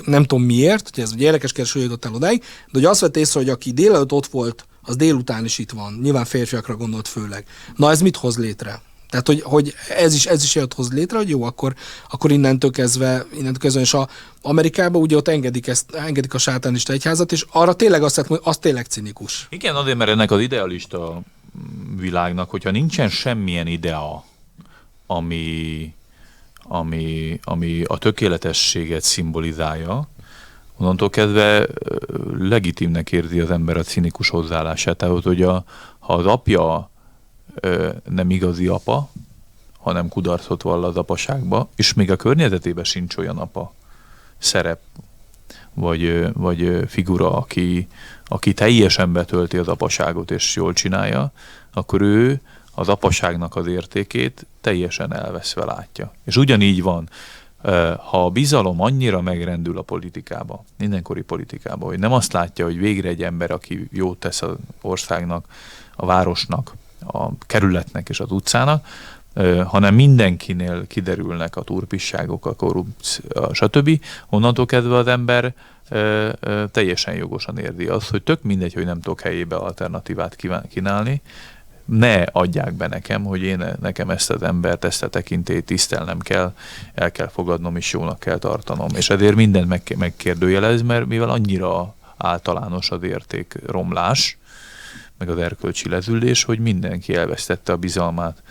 nem 0.05 0.23
tudom 0.23 0.45
miért, 0.45 0.89
hogy 0.93 1.03
ez 1.03 1.11
egy 1.13 1.21
érdekes 1.21 1.51
kereső 1.51 1.79
jutott 1.79 2.05
el 2.05 2.13
odáig, 2.13 2.39
de 2.39 2.71
hogy 2.71 2.85
azt 2.85 2.99
vett 2.99 3.17
észre, 3.17 3.39
hogy 3.39 3.49
aki 3.49 3.71
délelőtt 3.71 4.11
ott 4.11 4.27
volt, 4.27 4.65
az 4.81 4.95
délután 4.95 5.45
is 5.45 5.57
itt 5.57 5.71
van. 5.71 5.99
Nyilván 6.01 6.25
férfiakra 6.25 6.75
gondolt 6.75 7.07
főleg. 7.07 7.45
Na 7.75 7.91
ez 7.91 8.01
mit 8.01 8.17
hoz 8.17 8.37
létre? 8.37 8.81
Tehát, 9.09 9.27
hogy, 9.27 9.41
hogy 9.41 9.73
ez 9.89 10.13
is, 10.13 10.25
ez 10.25 10.43
is 10.43 10.55
jött 10.55 10.73
hoz 10.73 10.91
létre, 10.91 11.17
hogy 11.17 11.29
jó, 11.29 11.43
akkor, 11.43 11.75
akkor 12.09 12.31
innentől 12.31 12.71
kezdve, 12.71 13.25
innentől 13.31 13.57
kezdve, 13.57 13.81
és 13.81 13.93
a 13.93 14.09
Amerikában 14.41 15.01
ugye 15.01 15.15
ott 15.15 15.27
engedik, 15.27 15.67
ezt, 15.67 15.95
engedik 15.95 16.33
a 16.33 16.37
sátánista 16.37 16.93
egyházat, 16.93 17.31
és 17.31 17.45
arra 17.51 17.73
tényleg 17.73 18.03
azt 18.03 18.21
hogy 18.21 18.39
az 18.43 18.57
tényleg 18.57 18.85
cinikus. 18.85 19.47
Igen, 19.49 19.75
azért, 19.75 19.97
mert 19.97 20.09
ennek 20.09 20.31
az 20.31 20.39
idealista 20.39 21.21
világnak, 21.97 22.49
hogyha 22.49 22.71
nincsen 22.71 23.09
semmilyen 23.09 23.67
idea, 23.67 24.25
ami 25.07 25.93
ami, 26.67 27.39
ami 27.43 27.83
a 27.83 27.97
tökéletességet 27.97 29.01
szimbolizálja, 29.01 30.07
onnantól 30.77 31.09
kezdve 31.09 31.67
legitimnek 32.37 33.11
érzi 33.11 33.39
az 33.39 33.51
ember 33.51 33.77
a 33.77 33.83
cinikus 33.83 34.29
hozzáállását. 34.29 34.97
Tehát, 34.97 35.23
hogy 35.23 35.41
a, 35.41 35.63
ha 35.99 36.13
az 36.13 36.25
apja 36.25 36.89
nem 38.09 38.29
igazi 38.29 38.67
apa, 38.67 39.09
hanem 39.79 40.09
kudarcot 40.09 40.61
vall 40.61 40.83
az 40.83 40.97
apaságba, 40.97 41.69
és 41.75 41.93
még 41.93 42.11
a 42.11 42.15
környezetében 42.15 42.83
sincs 42.83 43.17
olyan 43.17 43.37
apa 43.37 43.73
szerep, 44.37 44.79
vagy, 45.73 46.33
vagy 46.33 46.79
figura, 46.87 47.37
aki, 47.37 47.87
aki 48.25 48.53
teljesen 48.53 49.13
betölti 49.13 49.57
az 49.57 49.67
apaságot 49.67 50.31
és 50.31 50.55
jól 50.55 50.73
csinálja, 50.73 51.31
akkor 51.73 52.01
ő 52.01 52.41
az 52.75 52.89
apaságnak 52.89 53.55
az 53.55 53.67
értékét 53.67 54.45
teljesen 54.61 55.13
elveszve 55.13 55.65
látja. 55.65 56.11
És 56.23 56.37
ugyanígy 56.37 56.81
van, 56.81 57.09
ha 58.09 58.25
a 58.25 58.29
bizalom 58.29 58.81
annyira 58.81 59.21
megrendül 59.21 59.77
a 59.77 59.81
politikába, 59.81 60.63
mindenkori 60.77 61.21
politikába, 61.21 61.85
hogy 61.85 61.99
nem 61.99 62.13
azt 62.13 62.33
látja, 62.33 62.65
hogy 62.65 62.77
végre 62.77 63.09
egy 63.09 63.23
ember, 63.23 63.51
aki 63.51 63.87
jót 63.91 64.17
tesz 64.17 64.41
az 64.41 64.55
országnak, 64.81 65.45
a 65.95 66.05
városnak, 66.05 66.73
a 67.07 67.37
kerületnek 67.37 68.09
és 68.09 68.19
az 68.19 68.31
utcának, 68.31 68.87
hanem 69.65 69.95
mindenkinél 69.95 70.87
kiderülnek 70.87 71.55
a 71.55 71.61
turpisságok, 71.61 72.45
a 72.45 72.53
korrupció, 72.53 73.53
stb. 73.53 73.99
Onnantól 74.29 74.65
kezdve 74.65 74.95
az 74.95 75.07
ember 75.07 75.53
teljesen 76.71 77.15
jogosan 77.15 77.57
érdi 77.57 77.87
azt, 77.87 78.09
hogy 78.09 78.23
tök 78.23 78.43
mindegy, 78.43 78.73
hogy 78.73 78.85
nem 78.85 79.01
tudok 79.01 79.21
helyébe 79.21 79.55
alternatívát 79.55 80.35
kínálni, 80.69 81.21
ne 81.85 82.23
adják 82.23 82.73
be 82.73 82.87
nekem, 82.87 83.23
hogy 83.23 83.41
én 83.41 83.63
nekem 83.81 84.09
ezt 84.09 84.29
az 84.29 84.43
embert, 84.43 84.85
ezt 84.85 85.03
a 85.03 85.07
tekintélyt 85.07 85.65
tisztelnem 85.65 86.19
kell, 86.19 86.53
el 86.93 87.11
kell 87.11 87.27
fogadnom 87.27 87.75
és 87.75 87.91
jónak 87.91 88.19
kell 88.19 88.37
tartanom. 88.37 88.89
És 88.95 89.09
ezért 89.09 89.35
mindent 89.35 89.67
meg, 89.67 89.95
megkérdőjelez, 89.97 90.81
mert 90.81 91.05
mivel 91.05 91.29
annyira 91.29 91.95
általános 92.17 92.91
az 92.91 93.03
érték 93.03 93.57
romlás, 93.65 94.37
meg 95.17 95.29
az 95.29 95.37
erkölcsi 95.37 95.89
lezülés, 95.89 96.43
hogy 96.43 96.59
mindenki 96.59 97.15
elvesztette 97.15 97.71
a 97.71 97.77
bizalmát 97.77 98.43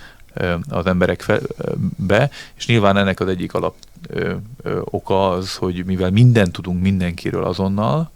az 0.69 0.87
emberek 0.87 1.41
be, 1.97 2.31
és 2.55 2.67
nyilván 2.67 2.97
ennek 2.97 3.21
az 3.21 3.29
egyik 3.29 3.55
alap 3.55 3.75
oka 4.85 5.31
az, 5.31 5.55
hogy 5.55 5.85
mivel 5.85 6.11
mindent 6.11 6.53
tudunk 6.53 6.83
mindenkiről 6.83 7.45
azonnal, 7.45 8.11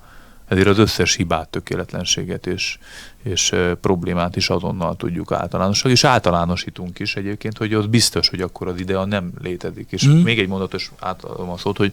ezért 0.49 0.67
az 0.67 0.79
összes 0.79 1.15
hibát, 1.15 1.49
tökéletlenséget 1.49 2.47
és, 2.47 2.79
és 3.23 3.55
problémát 3.81 4.37
is 4.37 4.51
azonnal 4.51 4.97
tudjuk 4.97 5.33
általánosítani, 5.33 5.93
és 5.95 6.05
általánosítunk 6.05 6.99
is 6.99 7.17
egyébként, 7.17 7.59
hogy 7.59 7.75
az 7.75 7.87
biztos, 7.87 8.29
hogy 8.29 8.41
akkor 8.41 8.69
az 8.69 8.81
idea 8.81 9.05
nem 9.05 9.33
létezik. 9.43 9.87
És 9.91 10.07
mm. 10.07 10.23
még 10.23 10.39
egy 10.39 10.49
mondatos 10.49 10.93
átadom 10.99 11.51
a 11.51 11.57
szót, 11.57 11.77
hogy 11.77 11.93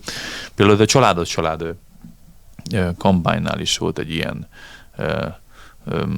például 0.55 0.81
a 0.81 0.85
családot 0.85 1.27
család 1.27 1.75
kampánynál 2.97 3.59
is 3.59 3.77
volt 3.77 3.99
egy 3.99 4.11
ilyen 4.11 4.47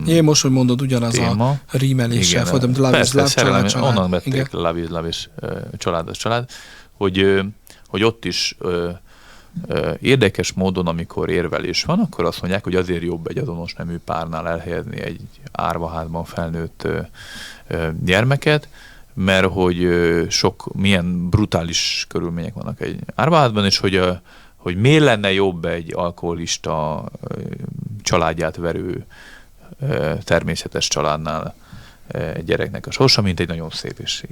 én 0.05 0.23
most, 0.23 0.41
hogy 0.41 0.51
mondod, 0.51 0.81
ugyanaz 0.81 1.13
téma. 1.13 1.49
a 1.49 1.77
rímeléssel 1.77 2.45
folytam, 2.45 2.71
Love 2.75 2.99
is 2.99 3.13
Love, 3.13 3.27
család, 3.27 3.69
család. 3.69 3.89
Onnan 3.89 4.09
vették 4.09 4.51
Love 4.51 4.79
is 4.79 4.87
Love 4.87 5.07
is 5.07 5.29
család, 5.77 6.11
család, 6.11 6.49
hogy, 6.91 7.41
hogy 7.87 8.03
ott 8.03 8.25
is 8.25 8.57
érdekes 9.99 10.53
módon, 10.53 10.87
amikor 10.87 11.29
érvelés 11.29 11.83
van, 11.83 11.99
akkor 11.99 12.25
azt 12.25 12.41
mondják, 12.41 12.63
hogy 12.63 12.75
azért 12.75 13.01
jobb 13.01 13.27
egy 13.27 13.37
azonos 13.37 13.73
nemű 13.73 13.97
párnál 13.97 14.47
elhelyezni 14.47 15.01
egy 15.01 15.21
árvaházban 15.51 16.23
felnőtt 16.23 16.87
gyermeket, 18.03 18.67
mert 19.13 19.45
hogy 19.45 19.87
sok, 20.29 20.69
milyen 20.73 21.29
brutális 21.29 22.05
körülmények 22.09 22.53
vannak 22.53 22.81
egy 22.81 22.99
árvaházban, 23.15 23.65
és 23.65 23.77
hogy, 23.77 23.95
ö, 23.95 24.11
hogy 24.55 24.75
miért 24.75 25.03
lenne 25.03 25.33
jobb 25.33 25.65
egy 25.65 25.93
alkoholista 25.95 27.05
családját 28.01 28.55
verő 28.55 29.05
természetes 30.23 30.87
családnál 30.87 31.55
egy 32.07 32.43
gyereknek 32.43 32.87
a 32.87 32.91
sorsa, 32.91 33.21
mint 33.21 33.39
egy 33.39 33.47
nagyon 33.47 33.69
szép 33.69 33.99
és 33.99 34.23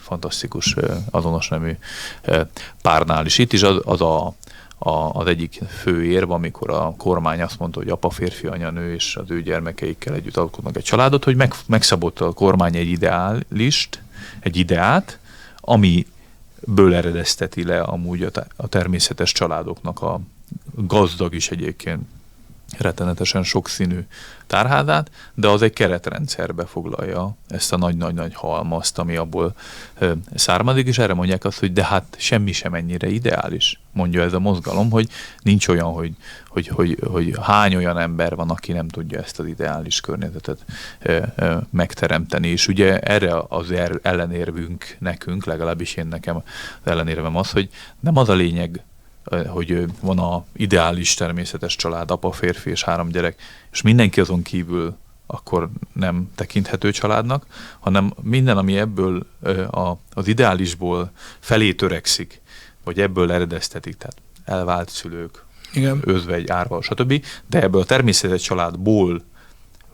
fantasztikus 0.00 0.76
azonos 1.10 1.48
nemű 1.48 1.76
párnál 2.82 3.26
is. 3.26 3.38
Itt 3.38 3.52
is 3.52 3.62
az, 3.62 3.80
az 3.84 4.00
a, 4.00 4.34
a, 4.84 5.10
az 5.12 5.26
egyik 5.26 5.60
fő 5.68 6.04
érv, 6.04 6.30
amikor 6.30 6.70
a 6.70 6.94
kormány 6.96 7.42
azt 7.42 7.58
mondta, 7.58 7.78
hogy 7.78 7.88
apa, 7.88 8.10
férfi, 8.10 8.46
anya, 8.46 8.70
nő 8.70 8.94
és 8.94 9.16
az 9.16 9.30
ő 9.30 9.42
gyermekeikkel 9.42 10.14
együtt 10.14 10.36
alkotnak 10.36 10.76
egy 10.76 10.82
családot, 10.82 11.24
hogy 11.24 11.36
meg, 11.36 11.54
megszabott 11.66 12.20
a 12.20 12.32
kormány 12.32 12.76
egy 12.76 12.88
ideálist, 12.88 14.02
egy 14.40 14.56
ideát, 14.56 15.18
ami 15.56 16.06
ből 16.60 16.94
eredezteti 16.94 17.64
le 17.64 17.80
amúgy 17.80 18.22
a, 18.22 18.30
a 18.56 18.66
természetes 18.66 19.32
családoknak 19.32 20.02
a 20.02 20.20
gazdag 20.74 21.34
is 21.34 21.50
egyébként 21.50 22.02
rettenetesen 22.78 23.42
sokszínű 23.42 24.06
tárházát, 24.46 25.10
de 25.34 25.48
az 25.48 25.62
egy 25.62 25.72
keretrendszerbe 25.72 26.64
foglalja 26.64 27.36
ezt 27.48 27.72
a 27.72 27.76
nagy-nagy-nagy 27.76 28.34
halmazt, 28.34 28.98
ami 28.98 29.16
abból 29.16 29.54
származik, 30.34 30.86
és 30.86 30.98
erre 30.98 31.14
mondják 31.14 31.44
azt, 31.44 31.58
hogy 31.58 31.72
de 31.72 31.84
hát 31.84 32.16
semmi 32.18 32.52
sem 32.52 32.74
ennyire 32.74 33.08
ideális, 33.08 33.80
mondja 33.92 34.22
ez 34.22 34.32
a 34.32 34.38
mozgalom, 34.38 34.90
hogy 34.90 35.08
nincs 35.42 35.68
olyan, 35.68 35.92
hogy, 35.92 36.12
hogy, 36.48 36.68
hogy, 36.68 36.98
hogy 37.10 37.34
hány 37.42 37.76
olyan 37.76 37.98
ember 37.98 38.34
van, 38.34 38.50
aki 38.50 38.72
nem 38.72 38.88
tudja 38.88 39.18
ezt 39.18 39.38
az 39.38 39.46
ideális 39.46 40.00
környezetet 40.00 40.64
megteremteni, 41.70 42.48
és 42.48 42.68
ugye 42.68 42.98
erre 42.98 43.42
az 43.48 43.70
er, 43.70 43.98
ellenérvünk 44.02 44.96
nekünk, 44.98 45.44
legalábbis 45.44 45.94
én 45.94 46.06
nekem 46.06 46.36
az 46.36 46.42
ellenérvem 46.90 47.36
az, 47.36 47.50
hogy 47.50 47.68
nem 48.00 48.16
az 48.16 48.28
a 48.28 48.34
lényeg, 48.34 48.82
hogy 49.46 49.84
van 50.00 50.18
a 50.18 50.44
ideális 50.52 51.14
természetes 51.14 51.76
család, 51.76 52.10
apa, 52.10 52.32
férfi 52.32 52.70
és 52.70 52.84
három 52.84 53.08
gyerek, 53.08 53.40
és 53.72 53.82
mindenki 53.82 54.20
azon 54.20 54.42
kívül 54.42 54.96
akkor 55.26 55.68
nem 55.92 56.30
tekinthető 56.34 56.90
családnak, 56.90 57.46
hanem 57.80 58.12
minden, 58.22 58.56
ami 58.56 58.78
ebből 58.78 59.26
az 60.14 60.26
ideálisból 60.26 61.10
felé 61.38 61.72
törekszik, 61.72 62.40
vagy 62.84 63.00
ebből 63.00 63.32
eredeztetik, 63.32 63.96
tehát 63.96 64.16
elvált 64.44 64.88
szülők, 64.88 65.44
Igen. 65.72 66.00
özvegy, 66.04 66.50
árva, 66.50 66.82
stb., 66.82 67.24
de 67.46 67.62
ebből 67.62 67.80
a 67.80 67.84
természetes 67.84 68.42
családból 68.42 69.24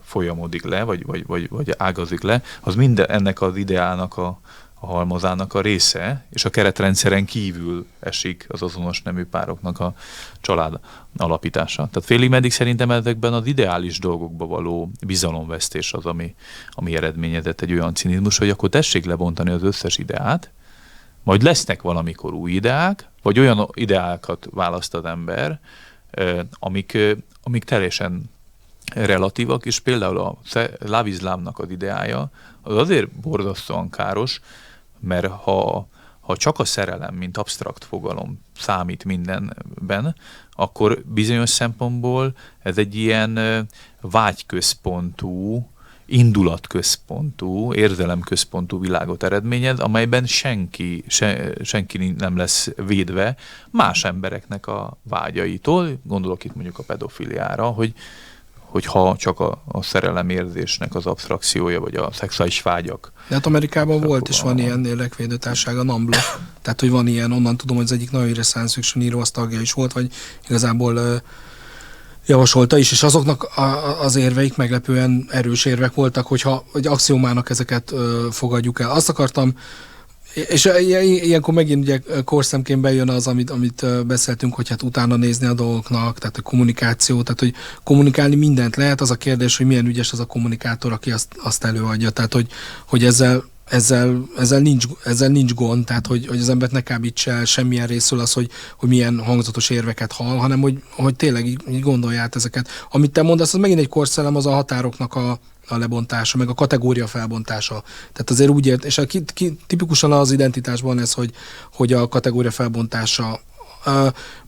folyamodik 0.03 0.65
le, 0.65 0.83
vagy, 0.83 1.07
vagy, 1.07 1.27
vagy, 1.27 1.49
vagy 1.49 1.75
ágazik 1.77 2.23
le, 2.23 2.43
az 2.61 2.75
minden 2.75 3.11
ennek 3.11 3.41
az 3.41 3.57
ideálnak 3.57 4.17
a, 4.17 4.41
a 4.81 4.87
halmazának 4.87 5.55
a 5.55 5.61
része, 5.61 6.25
és 6.31 6.45
a 6.45 6.51
keretrendszeren 6.51 7.25
kívül 7.25 7.87
esik 8.01 8.47
az 8.49 8.63
azonos 8.63 9.03
nemű 9.03 9.25
pároknak 9.25 9.81
a 9.81 9.95
család 10.41 10.81
alapítása. 11.17 11.89
Tehát 11.93 12.09
félig 12.09 12.31
meddig 12.31 12.53
szerintem 12.53 12.91
ezekben 12.91 13.33
az 13.33 13.47
ideális 13.47 13.99
dolgokba 13.99 14.47
való 14.47 14.91
bizalomvesztés 15.07 15.93
az, 15.93 16.07
ami, 16.07 16.35
ami 16.71 16.97
eredményezett 16.97 17.61
egy 17.61 17.73
olyan 17.73 17.95
cinizmus, 17.95 18.39
hogy 18.39 18.51
akkor 18.51 18.69
tessék 18.69 19.05
lebontani 19.05 19.51
az 19.51 19.63
összes 19.63 19.99
ideát, 19.99 20.51
majd 21.23 21.43
lesznek 21.43 21.83
valamikor 21.83 22.33
új 22.33 22.53
ideák, 22.53 23.09
vagy 23.23 23.39
olyan 23.39 23.69
ideákat 23.75 24.49
választ 24.51 24.95
az 24.95 25.05
ember, 25.05 25.61
amik, 26.51 26.99
amik 27.43 27.65
teljesen 27.65 28.31
relatívak, 28.95 29.67
és 29.67 29.81
például 29.81 30.19
a 30.19 30.39
lávizlámnak 30.79 31.59
az 31.59 31.71
ideája 31.71 32.31
az 32.63 32.77
azért 32.77 33.11
borzasztóan 33.11 33.91
káros, 33.91 34.41
mert 35.01 35.27
ha, 35.27 35.89
ha 36.21 36.37
csak 36.37 36.59
a 36.59 36.65
szerelem, 36.65 37.15
mint 37.15 37.37
absztrakt 37.37 37.85
fogalom 37.85 38.45
számít 38.57 39.05
mindenben, 39.05 40.15
akkor 40.51 41.03
bizonyos 41.05 41.51
szempontból 41.51 42.35
ez 42.63 42.79
egy 42.79 42.95
ilyen 42.95 43.39
vágyközpontú, 44.01 45.67
indulatközpontú, 46.09 47.75
érzelemközpontú 47.75 48.81
világot 48.81 49.23
eredményez, 49.23 49.79
amelyben 49.79 50.27
senki, 50.27 51.05
se, 51.07 51.53
senki 51.63 52.15
nem 52.19 52.37
lesz 52.37 52.71
védve 52.87 53.37
más 53.71 54.05
embereknek 54.05 54.67
a 54.67 54.99
vágyaitól. 55.03 56.01
Gondolok 56.05 56.45
itt 56.45 56.55
mondjuk 56.55 56.79
a 56.79 56.83
pedofiliára, 56.83 57.67
hogy, 57.67 57.95
hogy 58.71 58.85
ha 58.85 59.17
csak 59.19 59.41
a, 59.41 59.63
a 59.69 59.83
szerelemérzésnek 59.83 60.95
az 60.95 61.07
abstrakciója, 61.07 61.81
vagy 61.81 61.95
a 61.95 62.11
szexuális 62.13 62.63
vágyak. 62.63 63.13
De 63.29 63.35
hát 63.35 63.47
Amerikában 63.47 64.01
volt 64.01 64.29
és 64.29 64.41
van 64.41 64.59
ilyen 64.59 64.81
lélekvédőtárság, 64.81 65.79
a 65.79 65.83
NAMBLA. 65.83 66.19
Tehát, 66.63 66.81
hogy 66.81 66.91
van 66.91 67.07
ilyen, 67.07 67.33
onnan 67.33 67.57
tudom, 67.57 67.77
hogy 67.77 67.85
az 67.85 67.93
egyik 67.93 68.11
nagyon 68.11 68.27
híres 68.27 68.47
science 68.47 68.75
fiction 68.75 69.05
író, 69.05 69.21
az 69.21 69.31
tagja 69.31 69.61
is 69.61 69.73
volt, 69.73 69.93
vagy 69.93 70.13
igazából 70.49 70.97
uh, 70.97 71.17
javasolta 72.27 72.79
is, 72.79 72.93
és 72.93 73.03
azoknak 73.03 73.43
a, 73.43 74.01
az 74.03 74.17
érveik 74.17 74.57
meglepően 74.57 75.27
erős 75.31 75.65
érvek 75.65 75.95
voltak, 75.95 76.27
hogyha 76.27 76.65
hogy 76.73 76.87
axiomának 76.87 77.51
ezeket 77.51 77.91
uh, 77.91 78.01
fogadjuk 78.31 78.81
el. 78.81 78.91
Azt 78.91 79.09
akartam 79.09 79.55
és 80.35 80.71
ilyenkor 81.25 81.55
megint 81.55 81.83
ugye 81.83 82.01
korszemként 82.25 82.81
bejön 82.81 83.09
az, 83.09 83.27
amit, 83.27 83.51
amit 83.51 84.07
beszéltünk, 84.07 84.55
hogy 84.55 84.69
hát 84.69 84.83
utána 84.83 85.17
nézni 85.17 85.47
a 85.47 85.55
dolgoknak, 85.55 86.19
tehát 86.19 86.37
a 86.37 86.43
kommunikáció, 86.43 87.23
tehát 87.23 87.41
hogy 87.41 87.55
kommunikálni 87.85 88.35
mindent 88.35 88.77
lehet, 88.77 89.01
az 89.01 89.11
a 89.11 89.15
kérdés, 89.15 89.57
hogy 89.57 89.67
milyen 89.67 89.87
ügyes 89.87 90.13
az 90.13 90.21
a 90.21 90.25
kommunikátor, 90.25 90.93
aki 90.93 91.11
azt, 91.11 91.29
azt 91.43 91.65
előadja, 91.65 92.11
tehát 92.11 92.33
hogy, 92.33 92.47
hogy 92.87 93.05
ezzel 93.05 93.45
ezzel, 93.71 94.29
ezzel, 94.37 94.61
nincs, 94.61 94.85
ezzel 95.05 95.29
nincs 95.29 95.55
gond, 95.55 95.85
tehát 95.85 96.07
hogy, 96.07 96.27
hogy 96.27 96.39
az 96.39 96.49
embert 96.49 96.73
ne 96.73 96.81
kábítsa 96.81 97.31
el 97.31 97.45
semmilyen 97.45 97.87
részről 97.87 98.21
az, 98.21 98.33
hogy, 98.33 98.51
hogy 98.77 98.89
milyen 98.89 99.19
hangzatos 99.19 99.71
érveket 99.71 100.13
hall, 100.13 100.37
hanem 100.37 100.61
hogy, 100.61 100.83
hogy 100.91 101.17
tényleg 101.17 101.47
így, 101.47 101.63
így 101.71 101.81
gondolja 101.81 102.21
át 102.21 102.37
ezeket. 102.37 102.69
Amit 102.91 103.11
te 103.11 103.23
mondasz, 103.23 103.55
az 103.55 103.61
megint 103.61 103.81
egy 103.81 103.89
korszellem, 103.89 104.37
az 104.37 104.47
a 104.47 104.51
határoknak 104.51 105.15
a, 105.15 105.39
a 105.69 105.77
lebontása, 105.77 106.39
meg 106.39 106.49
a 106.49 106.55
kategória 106.55 107.07
felbontása. 107.07 107.83
Tehát 108.13 108.31
azért 108.31 108.51
úgy 108.51 108.67
ért, 108.67 108.85
és 108.85 108.99
a, 108.99 109.07
ki, 109.07 109.25
ki, 109.35 109.59
tipikusan 109.67 110.13
az 110.13 110.33
identitásban 110.33 110.99
ez, 110.99 111.13
hogy, 111.13 111.31
hogy 111.73 111.93
a 111.93 112.09
kategória 112.09 112.51
felbontása 112.51 113.41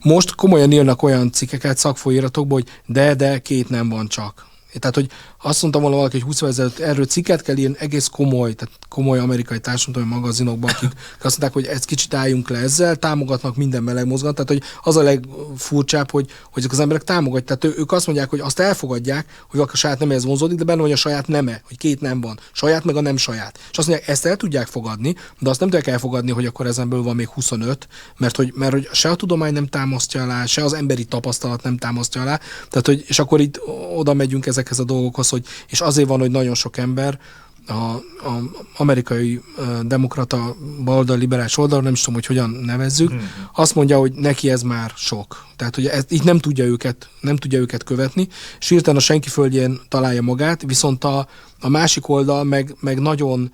most 0.03 0.35
komolyan 0.35 0.71
írnak 0.71 1.03
olyan 1.03 1.31
cikkeket 1.31 1.77
szakfolyíratokból, 1.77 2.61
hogy 2.61 2.69
de, 2.85 3.15
de, 3.15 3.39
két 3.39 3.69
nem 3.69 3.89
van 3.89 4.07
csak. 4.07 4.45
Tehát, 4.79 4.95
hogy 4.95 5.09
azt 5.43 5.61
mondtam 5.61 5.81
volna 5.81 5.97
valaki, 5.97 6.17
hogy 6.17 6.25
20 6.25 6.41
ezelőtt 6.41 6.79
erről 6.79 7.05
cikket 7.05 7.41
kell 7.41 7.57
írni, 7.57 7.75
egész 7.79 8.07
komoly, 8.07 8.53
tehát 8.53 8.73
komoly 8.89 9.19
amerikai 9.19 9.59
társadalmi 9.59 10.09
magazinokban, 10.09 10.69
akik 10.69 10.91
azt 11.21 11.39
mondták, 11.39 11.53
hogy 11.53 11.65
ezt 11.65 11.85
kicsit 11.85 12.13
álljunk 12.13 12.49
le 12.49 12.57
ezzel, 12.57 12.95
támogatnak 12.95 13.55
minden 13.55 13.83
meleg 13.83 14.07
mozgalmat, 14.07 14.45
tehát 14.45 14.61
hogy 14.61 14.79
az 14.83 14.97
a 14.97 15.01
legfurcsább, 15.01 16.11
hogy, 16.11 16.29
hogy 16.51 16.61
ezek 16.61 16.71
az 16.71 16.79
emberek 16.79 17.03
támogatják, 17.03 17.59
tehát 17.59 17.77
ők 17.77 17.91
azt 17.91 18.05
mondják, 18.05 18.29
hogy 18.29 18.39
azt 18.39 18.59
elfogadják, 18.59 19.25
hogy 19.25 19.59
valaki 19.59 19.71
a 19.73 19.77
saját 19.77 19.99
nemehez 19.99 20.25
vonzódik, 20.25 20.57
de 20.57 20.63
benne 20.63 20.81
van 20.81 20.91
a 20.91 20.95
saját 20.95 21.27
neme, 21.27 21.61
hogy 21.67 21.77
két 21.77 22.01
nem 22.01 22.21
van, 22.21 22.39
saját 22.51 22.83
meg 22.83 22.95
a 22.95 23.01
nem 23.01 23.17
saját. 23.17 23.59
És 23.71 23.77
azt 23.77 23.87
mondják, 23.87 24.09
ezt 24.09 24.25
el 24.25 24.35
tudják 24.35 24.67
fogadni, 24.67 25.15
de 25.39 25.49
azt 25.49 25.59
nem 25.59 25.69
tudják 25.69 25.93
elfogadni, 25.93 26.31
hogy 26.31 26.45
akkor 26.45 26.65
ezenből 26.65 27.03
van 27.03 27.15
még 27.15 27.27
25, 27.27 27.87
mert 28.17 28.35
hogy, 28.35 28.53
mert 28.55 28.71
hogy 28.71 28.89
se 28.91 29.09
a 29.09 29.15
tudomány 29.15 29.53
nem 29.53 29.67
támasztja 29.67 30.23
alá, 30.23 30.45
se 30.45 30.63
az 30.63 30.73
emberi 30.73 31.05
tapasztalat 31.05 31.63
nem 31.63 31.77
támasztja 31.77 32.21
alá, 32.21 32.39
tehát 32.69 32.85
hogy, 32.85 33.03
és 33.07 33.19
akkor 33.19 33.39
itt 33.39 33.61
oda 33.95 34.13
megyünk 34.13 34.45
ezekhez 34.45 34.79
a 34.79 34.83
dolgokhoz, 34.83 35.29
hogy 35.31 35.45
és 35.67 35.81
azért 35.81 36.07
van, 36.07 36.19
hogy 36.19 36.31
nagyon 36.31 36.55
sok 36.55 36.77
ember 36.77 37.19
a, 37.67 37.73
a 37.73 38.41
amerikai 38.77 39.41
demokrata 39.81 40.55
baloldal, 40.83 41.17
liberális 41.17 41.57
oldal, 41.57 41.81
nem 41.81 41.93
is 41.93 41.99
tudom, 41.99 42.13
hogy 42.13 42.25
hogyan 42.25 42.49
nevezzük, 42.49 43.09
hmm. 43.09 43.31
azt 43.55 43.75
mondja, 43.75 43.97
hogy 43.99 44.11
neki 44.13 44.49
ez 44.49 44.61
már 44.61 44.91
sok. 44.95 45.45
Tehát, 45.55 45.75
hogy 45.75 45.85
ez, 45.85 46.05
így 46.09 46.23
nem 46.23 46.39
tudja 46.39 46.65
őket, 46.65 47.09
nem 47.19 47.35
tudja 47.35 47.59
őket 47.59 47.83
követni, 47.83 48.27
és 48.59 48.69
hirtelen 48.69 48.99
a 48.99 49.03
senki 49.03 49.29
földjén 49.29 49.79
találja 49.87 50.21
magát, 50.21 50.63
viszont 50.65 51.03
a, 51.03 51.27
a 51.59 51.69
másik 51.69 52.07
oldal 52.07 52.43
meg, 52.43 52.75
meg 52.79 52.99
nagyon 52.99 53.51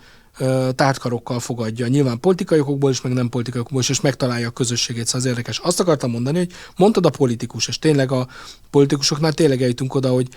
tártkarokkal 0.75 1.39
fogadja. 1.39 1.87
Nyilván 1.87 2.19
politikai 2.19 2.59
okokból 2.59 2.91
is, 2.91 3.01
meg 3.01 3.13
nem 3.13 3.29
politikai 3.29 3.59
okokból 3.59 3.81
is, 3.81 3.89
és 3.89 4.01
megtalálja 4.01 4.47
a 4.47 4.51
közösségét. 4.51 5.05
Szóval 5.05 5.21
az 5.21 5.27
érdekes. 5.27 5.59
Azt 5.59 5.79
akartam 5.79 6.11
mondani, 6.11 6.37
hogy 6.37 6.51
mondtad 6.75 7.05
a 7.05 7.09
politikus, 7.09 7.67
és 7.67 7.79
tényleg 7.79 8.11
a 8.11 8.27
politikusoknál 8.69 9.33
tényleg 9.33 9.61
eljutunk 9.61 9.95
oda, 9.95 10.09
hogy 10.09 10.27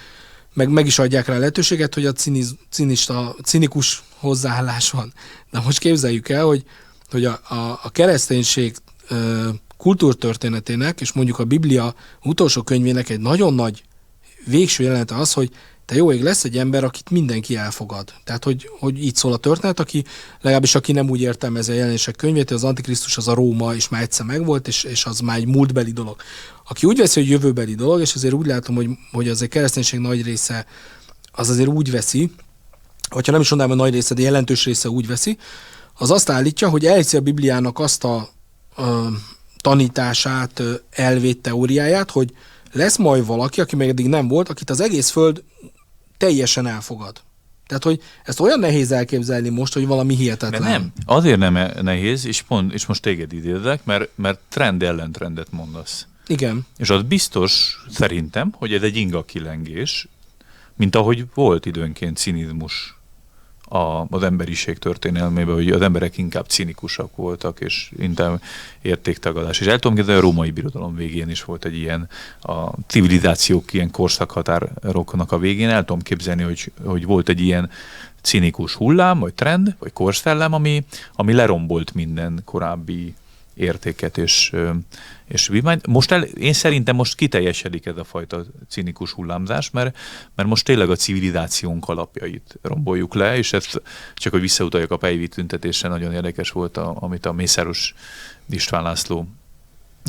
meg 0.55 0.69
meg 0.69 0.87
is 0.87 0.99
adják 0.99 1.27
rá 1.27 1.35
a 1.35 1.39
lehetőséget, 1.39 1.95
hogy 1.95 2.07
a 2.07 2.13
ciniz, 2.13 2.55
cinista, 2.71 3.37
cinikus 3.45 4.03
hozzáállás 4.17 4.91
van. 4.91 5.13
De 5.51 5.61
most 5.61 5.79
képzeljük 5.79 6.29
el, 6.29 6.45
hogy, 6.45 6.65
hogy 7.11 7.25
a, 7.25 7.41
a, 7.49 7.81
a 7.83 7.91
kereszténység 7.91 8.77
ö, 9.09 9.49
kultúrtörténetének, 9.77 11.01
és 11.01 11.13
mondjuk 11.13 11.39
a 11.39 11.45
Biblia 11.45 11.95
utolsó 12.23 12.63
könyvének 12.63 13.09
egy 13.09 13.21
nagyon 13.21 13.55
nagy 13.55 13.83
végső 14.47 14.83
jelenete 14.83 15.15
az, 15.15 15.33
hogy 15.33 15.51
te 15.91 15.97
jó 15.97 16.13
ég, 16.13 16.23
lesz 16.23 16.45
egy 16.45 16.59
ember, 16.59 16.85
akit 16.85 17.11
mindenki 17.11 17.57
elfogad. 17.57 18.13
Tehát, 18.25 18.45
hogy, 18.45 18.71
hogy 18.79 19.05
így 19.05 19.15
szól 19.17 19.33
a 19.33 19.37
történet, 19.37 19.81
aki 19.81 20.05
legalábbis 20.41 20.75
aki 20.75 20.93
nem 20.93 21.11
úgy 21.11 21.21
értelmezi 21.21 21.73
a 21.73 21.75
jelenések 21.75 22.17
könyvét, 22.17 22.49
hogy 22.49 22.57
az 22.57 22.65
Antikrisztus 22.65 23.17
az 23.17 23.29
a 23.29 23.35
Róma, 23.35 23.75
és 23.75 23.89
már 23.89 24.03
egyszer 24.03 24.27
megvolt, 24.27 24.69
és, 24.69 24.85
és 24.85 25.05
az 25.05 25.21
már 25.21 25.37
egy 25.37 25.47
múltbeli 25.47 25.93
dolog. 25.93 26.17
Aki 26.69 26.87
úgy 26.87 26.99
veszi, 26.99 27.21
hogy 27.21 27.31
jövőbeli 27.31 27.75
dolog, 27.75 28.01
és 28.01 28.15
azért 28.15 28.35
úgy 28.35 28.47
látom, 28.47 28.75
hogy, 28.75 28.89
hogy 29.13 29.29
az 29.29 29.43
egy 29.43 29.49
kereszténység 29.49 30.01
nagy 30.01 30.23
része 30.23 30.67
az 31.33 31.49
azért 31.49 31.69
úgy 31.69 31.91
veszi, 31.91 32.33
hogyha 33.09 33.33
nem 33.33 33.41
is 33.41 33.49
mondanám, 33.49 33.77
hogy 33.77 33.85
nagy 33.85 33.95
része, 33.95 34.15
de 34.15 34.23
jelentős 34.23 34.65
része 34.65 34.89
úgy 34.89 35.07
veszi, 35.07 35.39
az 35.99 36.11
azt 36.11 36.31
állítja, 36.31 36.69
hogy 36.69 36.87
elhiszi 36.87 37.17
a 37.17 37.21
Bibliának 37.21 37.79
azt 37.79 38.05
a, 38.05 38.17
a 38.77 39.09
tanítását, 39.57 40.63
elvét, 40.91 41.43
teóriáját, 41.43 42.11
hogy 42.11 42.33
lesz 42.73 42.97
majd 42.97 43.27
valaki, 43.27 43.61
aki 43.61 43.77
még 43.77 43.89
eddig 43.89 44.07
nem 44.07 44.29
volt, 44.29 44.49
akit 44.49 44.71
az 44.71 44.81
egész 44.81 45.11
föld 45.11 45.43
teljesen 46.21 46.67
elfogad. 46.67 47.21
Tehát, 47.67 47.85
hogy 47.85 48.03
ezt 48.25 48.41
olyan 48.41 48.59
nehéz 48.59 48.93
elképzelni 48.93 49.49
most, 49.49 49.73
hogy 49.73 49.87
valami 49.87 50.15
hihetetlen. 50.15 50.63
De 50.63 50.69
nem, 50.69 50.93
azért 51.05 51.39
nem 51.39 51.57
e- 51.57 51.83
nehéz, 51.83 52.25
és, 52.25 52.43
pont, 52.43 52.73
és 52.73 52.87
most 52.87 53.03
téged 53.03 53.33
idézek, 53.33 53.85
mert, 53.85 54.11
mert 54.15 54.39
trend 54.49 54.83
ellentrendet 54.83 55.47
mondasz. 55.51 56.07
Igen. 56.27 56.67
És 56.77 56.91
az 56.91 57.03
biztos 57.03 57.83
szerintem, 57.91 58.53
hogy 58.57 58.73
ez 58.73 58.83
egy 58.83 58.97
inga 58.97 59.25
kilengés, 59.25 60.09
mint 60.77 60.97
ahogy 60.97 61.25
volt 61.35 61.67
időnként 61.67 62.17
cinizmus 62.17 62.99
a, 63.73 64.07
az 64.11 64.23
emberiség 64.23 64.79
történelmében, 64.79 65.55
hogy 65.55 65.71
az 65.71 65.81
emberek 65.83 66.19
inkább 66.19 66.47
cinikusak 66.47 67.17
voltak, 67.17 67.61
és 67.61 67.91
inkább 67.99 68.43
értéktagadás. 68.83 69.61
És 69.61 69.67
el 69.67 69.79
tudom 69.79 69.97
képzelni, 69.97 70.21
a 70.21 70.25
római 70.25 70.51
birodalom 70.51 70.95
végén 70.95 71.29
is 71.29 71.45
volt 71.45 71.65
egy 71.65 71.77
ilyen, 71.77 72.09
a 72.41 72.71
civilizációk 72.87 73.73
ilyen 73.73 73.91
korszakhatároknak 73.91 75.33
a 75.33 75.39
végén, 75.39 75.69
el 75.69 75.85
tudom 75.85 76.03
képzelni, 76.03 76.43
hogy, 76.43 76.73
hogy 76.85 77.05
volt 77.05 77.29
egy 77.29 77.41
ilyen 77.41 77.71
cinikus 78.21 78.75
hullám, 78.75 79.19
vagy 79.19 79.35
trend, 79.35 79.77
vagy 79.79 79.93
korszellem, 79.93 80.53
ami, 80.53 80.85
ami 81.15 81.33
lerombolt 81.33 81.95
minden 81.95 82.41
korábbi 82.45 83.15
értéket 83.61 84.19
és, 84.19 84.53
és 85.25 85.47
vívmányt. 85.47 85.87
Most 85.87 86.11
el, 86.11 86.23
én 86.23 86.53
szerintem 86.53 86.97
most 86.97 87.15
kiteljesedik 87.15 87.87
ez 87.87 87.97
a 87.97 88.05
fajta 88.05 88.45
cinikus 88.69 89.13
hullámzás, 89.13 89.71
mert, 89.71 89.97
mert 90.35 90.49
most 90.49 90.65
tényleg 90.65 90.91
a 90.91 90.97
civilizációnk 90.97 91.89
alapjait 91.89 92.59
romboljuk 92.63 93.15
le, 93.15 93.37
és 93.37 93.53
ez 93.53 93.67
csak 94.15 94.33
hogy 94.33 94.41
visszautaljak 94.41 94.91
a 94.91 94.97
Pejvi 94.97 95.29
tüntetésre, 95.29 95.89
nagyon 95.89 96.13
érdekes 96.13 96.51
volt, 96.51 96.77
a, 96.77 96.97
amit 97.01 97.27
a 97.27 97.33
Mészáros 97.33 97.95
István 98.51 98.83
László 98.83 99.29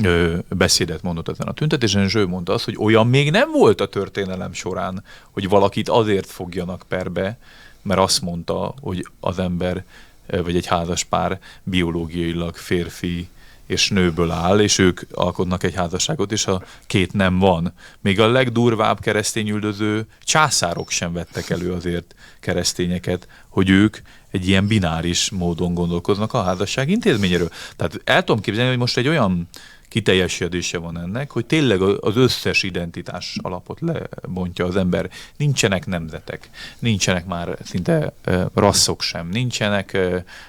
ö, 0.04 0.38
beszédet 0.50 1.02
mondott 1.02 1.30
ezen 1.30 1.48
a 1.48 1.54
tüntetésen, 1.54 2.04
és 2.04 2.16
ő 2.16 2.28
mondta 2.28 2.54
azt, 2.54 2.66
hogy 2.66 2.76
olyan 2.80 3.08
még 3.08 3.32
nem 3.32 3.52
volt 3.52 3.82
a 3.82 3.88
történelem 3.88 4.54
során, 4.54 5.04
hogy 5.32 5.50
valakit 5.50 5.90
azért 5.90 6.30
fogjanak 6.30 6.84
perbe, 6.88 7.38
mert 7.82 8.00
azt 8.00 8.22
mondta, 8.22 8.74
hogy 8.82 9.08
az 9.20 9.40
ember 9.40 9.84
vagy 10.28 10.56
egy 10.56 10.66
házas 10.66 11.04
pár 11.04 11.40
biológiailag 11.64 12.56
férfi 12.56 13.30
és 13.72 13.90
nőből 13.90 14.32
áll, 14.32 14.60
és 14.60 14.78
ők 14.78 15.02
alkotnak 15.12 15.64
egy 15.64 15.76
házasságot, 15.76 16.32
és 16.32 16.46
a 16.46 16.64
két 16.88 17.14
nem 17.14 17.40
van. 17.40 17.74
Még 18.00 18.20
a 18.20 18.28
legdurvább 18.28 19.00
keresztényüldöző 19.00 20.06
császárok 20.24 20.90
sem 20.90 21.14
vettek 21.14 21.50
elő 21.50 21.74
azért 21.74 22.16
keresztényeket, 22.40 23.28
hogy 23.50 23.70
ők 23.70 23.98
egy 24.32 24.48
ilyen 24.48 24.68
bináris 24.68 25.30
módon 25.30 25.74
gondolkoznak 25.74 26.34
a 26.34 26.44
házasság 26.44 26.90
intézményéről. 26.90 27.50
Tehát 27.76 28.02
el 28.04 28.24
tudom 28.24 28.42
képzelni, 28.42 28.70
hogy 28.70 28.80
most 28.80 28.98
egy 28.98 29.08
olyan 29.08 29.48
kiteljesedése 29.88 30.78
van 30.78 31.00
ennek, 31.00 31.32
hogy 31.32 31.46
tényleg 31.46 31.82
az 31.82 32.16
összes 32.16 32.64
identitás 32.64 33.38
alapot 33.42 33.80
lebontja 33.82 34.66
az 34.66 34.76
ember. 34.76 35.10
Nincsenek 35.38 35.86
nemzetek, 35.86 36.50
nincsenek 36.80 37.26
már 37.26 37.58
szinte 37.64 38.14
rasszok 38.54 39.02
sem, 39.02 39.30
nincsenek 39.30 39.98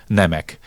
nemek 0.06 0.58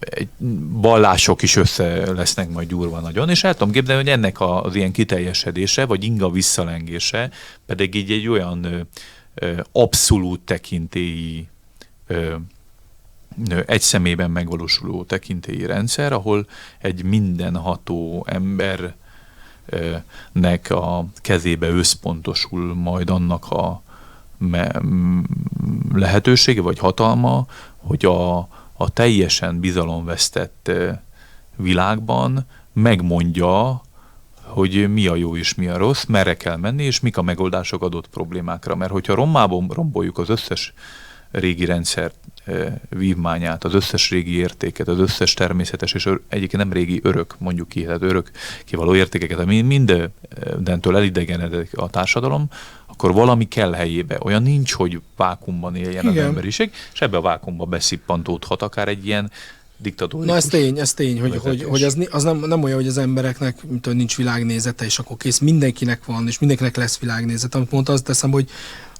egy 0.00 0.28
vallások 0.70 1.42
is 1.42 1.56
össze 1.56 2.12
lesznek 2.12 2.50
majd 2.50 2.68
gyúrva 2.68 3.00
nagyon, 3.00 3.28
és 3.28 3.44
el 3.44 3.52
tudom 3.54 3.72
képzelni, 3.72 4.02
hogy 4.02 4.12
ennek 4.12 4.40
az 4.40 4.74
ilyen 4.74 4.92
kiteljesedése, 4.92 5.86
vagy 5.86 6.04
inga 6.04 6.30
visszalengése 6.30 7.30
pedig 7.66 7.94
így 7.94 8.10
egy 8.10 8.28
olyan 8.28 8.88
abszolút 9.72 10.40
tekintélyi 10.40 11.48
egy 13.66 13.80
szemében 13.80 14.30
megvalósuló 14.30 15.04
tekintélyi 15.04 15.66
rendszer, 15.66 16.12
ahol 16.12 16.46
egy 16.78 17.04
mindenható 17.04 18.26
embernek 18.28 18.94
a 20.70 21.04
kezébe 21.14 21.68
összpontosul 21.68 22.74
majd 22.74 23.10
annak 23.10 23.50
a 23.50 23.82
lehetősége 25.92 26.60
vagy 26.60 26.78
hatalma, 26.78 27.46
hogy 27.76 28.04
a, 28.04 28.48
a 28.82 28.88
teljesen 28.88 29.60
bizalomvesztett 29.60 30.70
világban 31.56 32.46
megmondja, 32.72 33.82
hogy 34.42 34.92
mi 34.92 35.06
a 35.06 35.14
jó 35.14 35.36
és 35.36 35.54
mi 35.54 35.68
a 35.68 35.76
rossz, 35.76 36.04
merre 36.04 36.36
kell 36.36 36.56
menni, 36.56 36.84
és 36.84 37.00
mik 37.00 37.16
a 37.16 37.22
megoldások 37.22 37.82
adott 37.82 38.08
problémákra. 38.08 38.74
Mert 38.74 38.90
hogyha 38.90 39.14
rommában 39.14 39.68
romboljuk 39.68 40.18
az 40.18 40.28
összes 40.28 40.74
régi 41.30 41.64
rendszer 41.64 42.12
vívmányát, 42.88 43.64
az 43.64 43.74
összes 43.74 44.10
régi 44.10 44.36
értéket, 44.36 44.88
az 44.88 44.98
összes 44.98 45.34
természetes 45.34 45.92
és 45.92 46.06
egyébként 46.28 46.62
nem 46.62 46.72
régi 46.72 47.00
örök, 47.02 47.34
mondjuk 47.38 47.68
ki, 47.68 47.84
tehát 47.84 48.02
örök 48.02 48.30
kivaló 48.64 48.94
értékeket, 48.94 49.38
ami 49.38 49.60
mindentől 49.60 50.96
elidegenedik 50.96 51.78
a 51.78 51.88
társadalom, 51.88 52.48
akkor 53.02 53.14
valami 53.14 53.48
kell 53.48 53.72
helyébe. 53.72 54.18
Olyan 54.20 54.42
nincs, 54.42 54.72
hogy 54.72 55.00
vákumban 55.16 55.76
éljen 55.76 56.04
Igen. 56.04 56.06
az 56.06 56.16
emberiség, 56.16 56.70
és 56.92 57.00
ebbe 57.00 57.16
a 57.16 57.20
vákumba 57.20 57.64
beszippantódhat 57.64 58.62
akár 58.62 58.88
egy 58.88 59.06
ilyen 59.06 59.30
diktatórikus. 59.76 60.30
Na 60.30 60.36
ez 60.36 60.44
tény, 60.44 60.78
ez 60.78 60.94
tény, 60.94 61.20
hogy, 61.20 61.36
hogy, 61.36 61.62
hogy 61.62 61.82
az, 61.82 61.96
az 62.10 62.22
nem, 62.22 62.36
nem 62.38 62.62
olyan, 62.62 62.76
hogy 62.76 62.86
az 62.86 62.98
embereknek 62.98 63.62
mint, 63.68 63.94
nincs 63.94 64.16
világnézete, 64.16 64.84
és 64.84 64.98
akkor 64.98 65.16
kész, 65.16 65.38
mindenkinek 65.38 66.04
van, 66.04 66.26
és 66.26 66.38
mindenkinek 66.38 66.76
lesz 66.76 66.98
világnézete. 66.98 67.56
Amit 67.56 67.70
mondta, 67.70 67.92
azt 67.92 68.04
teszem, 68.04 68.30
hogy 68.30 68.48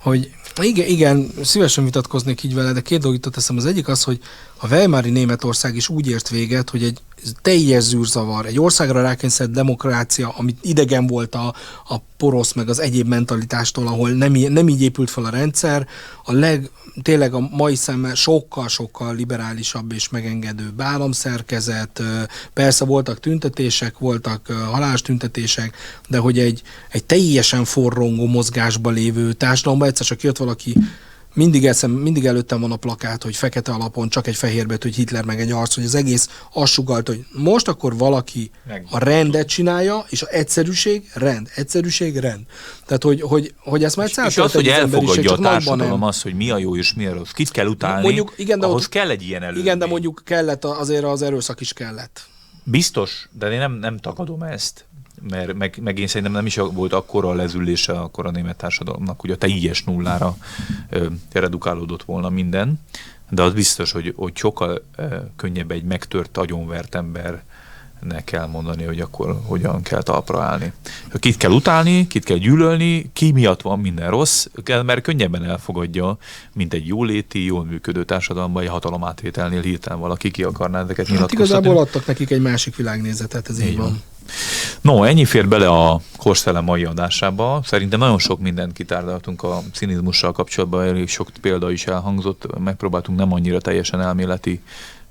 hogy 0.00 0.30
igen, 0.60 0.86
igen, 0.86 1.30
szívesen 1.42 1.84
vitatkoznék 1.84 2.42
így 2.42 2.54
vele, 2.54 2.72
de 2.72 2.80
két 2.80 3.00
dolgot 3.00 3.32
teszem. 3.32 3.56
Az 3.56 3.66
egyik 3.66 3.88
az, 3.88 4.02
hogy 4.02 4.20
a 4.56 4.68
Weimári 4.68 5.10
Németország 5.10 5.76
is 5.76 5.88
úgy 5.88 6.08
ért 6.08 6.28
véget, 6.28 6.70
hogy 6.70 6.82
egy 6.82 6.98
teljes 7.42 7.82
zűrzavar, 7.82 8.46
egy 8.46 8.60
országra 8.60 9.02
rákényszerített 9.02 9.56
demokrácia, 9.56 10.34
amit 10.36 10.58
idegen 10.62 11.06
volt 11.06 11.34
a, 11.34 11.54
a 11.88 11.96
porosz, 12.16 12.52
meg 12.52 12.68
az 12.68 12.80
egyéb 12.80 13.08
mentalitástól, 13.08 13.86
ahol 13.86 14.10
nem, 14.10 14.32
nem 14.32 14.68
így 14.68 14.82
épült 14.82 15.10
fel 15.10 15.24
a 15.24 15.30
rendszer, 15.30 15.86
a 16.24 16.32
leg, 16.32 16.70
tényleg 17.02 17.34
a 17.34 17.48
mai 17.50 17.74
szemmel 17.74 18.14
sokkal-sokkal 18.14 19.14
liberálisabb 19.14 19.92
és 19.92 20.08
megengedő 20.08 20.72
államszerkezet, 20.78 22.02
persze 22.52 22.84
voltak 22.84 23.20
tüntetések, 23.20 23.98
voltak 23.98 24.46
halálos 24.70 25.02
tüntetések, 25.02 25.76
de 26.08 26.18
hogy 26.18 26.38
egy, 26.38 26.62
egy 26.88 27.04
teljesen 27.04 27.64
forrongó 27.64 28.26
mozgásba 28.26 28.90
lévő 28.90 29.32
társadalomban 29.32 29.88
egyszer 29.88 30.06
csak 30.06 30.22
jött 30.22 30.36
valaki 30.36 30.76
mindig, 31.34 31.66
eszem, 31.66 31.90
mindig 31.90 32.26
előttem 32.26 32.60
van 32.60 32.72
a 32.72 32.76
plakát, 32.76 33.22
hogy 33.22 33.36
fekete 33.36 33.72
alapon 33.72 34.08
csak 34.08 34.26
egy 34.26 34.36
fehér 34.36 34.66
betű, 34.66 34.88
hogy 34.88 34.96
Hitler 34.96 35.24
meg 35.24 35.40
egy 35.40 35.50
arc, 35.50 35.74
hogy 35.74 35.84
az 35.84 35.94
egész 35.94 36.28
azt 36.52 36.72
sugalt, 36.72 37.08
hogy 37.08 37.24
most 37.32 37.68
akkor 37.68 37.96
valaki 37.96 38.50
meg. 38.66 38.86
a 38.90 38.98
rendet 38.98 39.48
csinálja, 39.48 40.04
és 40.08 40.22
a 40.22 40.26
egyszerűség, 40.30 41.10
rend, 41.14 41.50
egyszerűség, 41.54 42.16
rend. 42.16 42.40
Tehát, 42.86 43.02
hogy, 43.02 43.20
hogy, 43.20 43.54
hogy 43.58 43.84
ezt 43.84 43.96
már 43.96 44.06
egyszer 44.06 44.26
És 44.26 44.38
az, 44.38 44.52
hogy 44.52 44.68
elfogadja 44.68 45.32
a 45.32 45.38
társadalom 45.38 46.02
az, 46.02 46.22
hogy 46.22 46.34
mi 46.34 46.50
a 46.50 46.58
jó 46.58 46.76
és 46.76 46.94
mi 46.94 47.06
a 47.06 47.12
rossz, 47.12 47.30
kit 47.30 47.50
kell 47.50 47.66
utálni, 47.66 48.02
mondjuk, 48.02 48.34
igen, 48.36 48.60
de 48.60 48.66
ahhoz 48.66 48.82
ott, 48.82 48.88
kell 48.88 49.10
egy 49.10 49.22
ilyen 49.22 49.42
előzmény. 49.42 49.64
Igen, 49.64 49.78
de 49.78 49.86
mondjuk 49.86 50.22
kellett, 50.24 50.64
azért 50.64 51.04
az 51.04 51.22
erőszak 51.22 51.60
is 51.60 51.72
kellett. 51.72 52.30
Biztos, 52.64 53.28
de 53.38 53.50
én 53.50 53.58
nem, 53.58 53.72
nem 53.72 53.98
tagadom 53.98 54.42
ezt 54.42 54.84
mert 55.30 55.54
meg, 55.54 55.78
meg 55.82 55.98
én 55.98 56.06
szerintem 56.06 56.32
nem 56.32 56.46
is 56.46 56.56
volt 56.56 56.92
akkora 56.92 57.28
a 57.28 57.34
lezülése 57.34 57.92
akkor 57.92 58.26
a 58.26 58.30
német 58.30 58.56
társadalomnak, 58.56 59.20
hogy 59.20 59.30
a 59.30 59.36
teljes 59.36 59.84
nullára 59.84 60.36
ö, 60.90 61.06
redukálódott 61.32 62.02
volna 62.02 62.28
minden, 62.28 62.80
de 63.30 63.42
az 63.42 63.52
biztos, 63.52 63.92
hogy, 63.92 64.12
hogy 64.16 64.36
sokkal 64.36 64.82
ö, 64.96 65.16
könnyebb 65.36 65.70
egy 65.70 65.84
megtört, 65.84 66.36
agyonvert 66.36 66.94
ember 66.94 67.42
ne 68.08 68.24
kell 68.24 68.46
mondani, 68.46 68.84
hogy 68.84 69.00
akkor 69.00 69.40
hogyan 69.44 69.82
kell 69.82 70.02
talpra 70.02 70.42
állni. 70.42 70.72
Kit 71.18 71.36
kell 71.36 71.50
utálni, 71.50 72.06
kit 72.06 72.24
kell 72.24 72.36
gyűlölni, 72.36 73.10
ki 73.12 73.32
miatt 73.32 73.62
van 73.62 73.78
minden 73.78 74.10
rossz, 74.10 74.46
mert 74.66 75.02
könnyebben 75.02 75.44
elfogadja, 75.44 76.18
mint 76.54 76.74
egy 76.74 76.86
jóléti, 76.86 77.44
jól 77.44 77.64
működő 77.64 78.04
társadalomban, 78.04 78.62
egy 78.62 78.68
hatalomátvételnél 78.68 79.60
hirtelen 79.60 80.00
valaki 80.00 80.30
ki 80.30 80.42
akarná 80.42 80.78
ezeket 80.78 81.06
hát 81.06 81.14
nyilatkoztatni. 81.14 81.54
igazából 81.54 81.82
adtak 81.82 82.06
nekik 82.06 82.30
egy 82.30 82.42
másik 82.42 82.76
világnézetet, 82.76 83.48
ez 83.48 83.60
így, 83.60 83.66
így 83.66 83.76
van. 83.76 83.86
van. 83.86 84.02
No, 84.80 85.04
ennyi 85.04 85.24
fér 85.24 85.48
bele 85.48 85.68
a 85.68 86.00
Korszellem 86.16 86.64
mai 86.64 86.84
adásába. 86.84 87.60
Szerintem 87.64 87.98
nagyon 87.98 88.18
sok 88.18 88.40
mindent 88.40 88.72
kitárgyaltunk 88.72 89.42
a 89.42 89.62
cinizmussal 89.72 90.32
kapcsolatban, 90.32 90.86
elég 90.86 91.08
sok 91.08 91.28
példa 91.40 91.70
is 91.70 91.86
elhangzott. 91.86 92.58
Megpróbáltunk 92.58 93.18
nem 93.18 93.32
annyira 93.32 93.60
teljesen 93.60 94.00
elméleti 94.00 94.62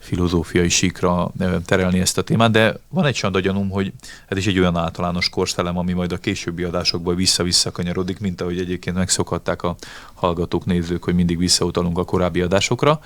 filozófiai 0.01 0.69
síkra 0.69 1.31
terelni 1.65 1.99
ezt 1.99 2.17
a 2.17 2.21
témát, 2.21 2.51
de 2.51 2.79
van 2.89 3.05
egy 3.05 3.15
sanda 3.15 3.39
gyanúm, 3.39 3.69
hogy 3.69 3.93
ez 4.27 4.37
is 4.37 4.47
egy 4.47 4.59
olyan 4.59 4.77
általános 4.77 5.29
korszellem, 5.29 5.77
ami 5.77 5.93
majd 5.93 6.11
a 6.11 6.17
későbbi 6.17 6.63
adásokból 6.63 7.15
vissza-vissza 7.15 7.71
mint 8.19 8.41
ahogy 8.41 8.59
egyébként 8.59 8.95
megszokhatták 8.95 9.63
a 9.63 9.75
hallgatók, 10.13 10.65
nézők, 10.65 11.03
hogy 11.03 11.15
mindig 11.15 11.37
visszautalunk 11.37 11.97
a 11.97 12.03
korábbi 12.03 12.41
adásokra. 12.41 12.99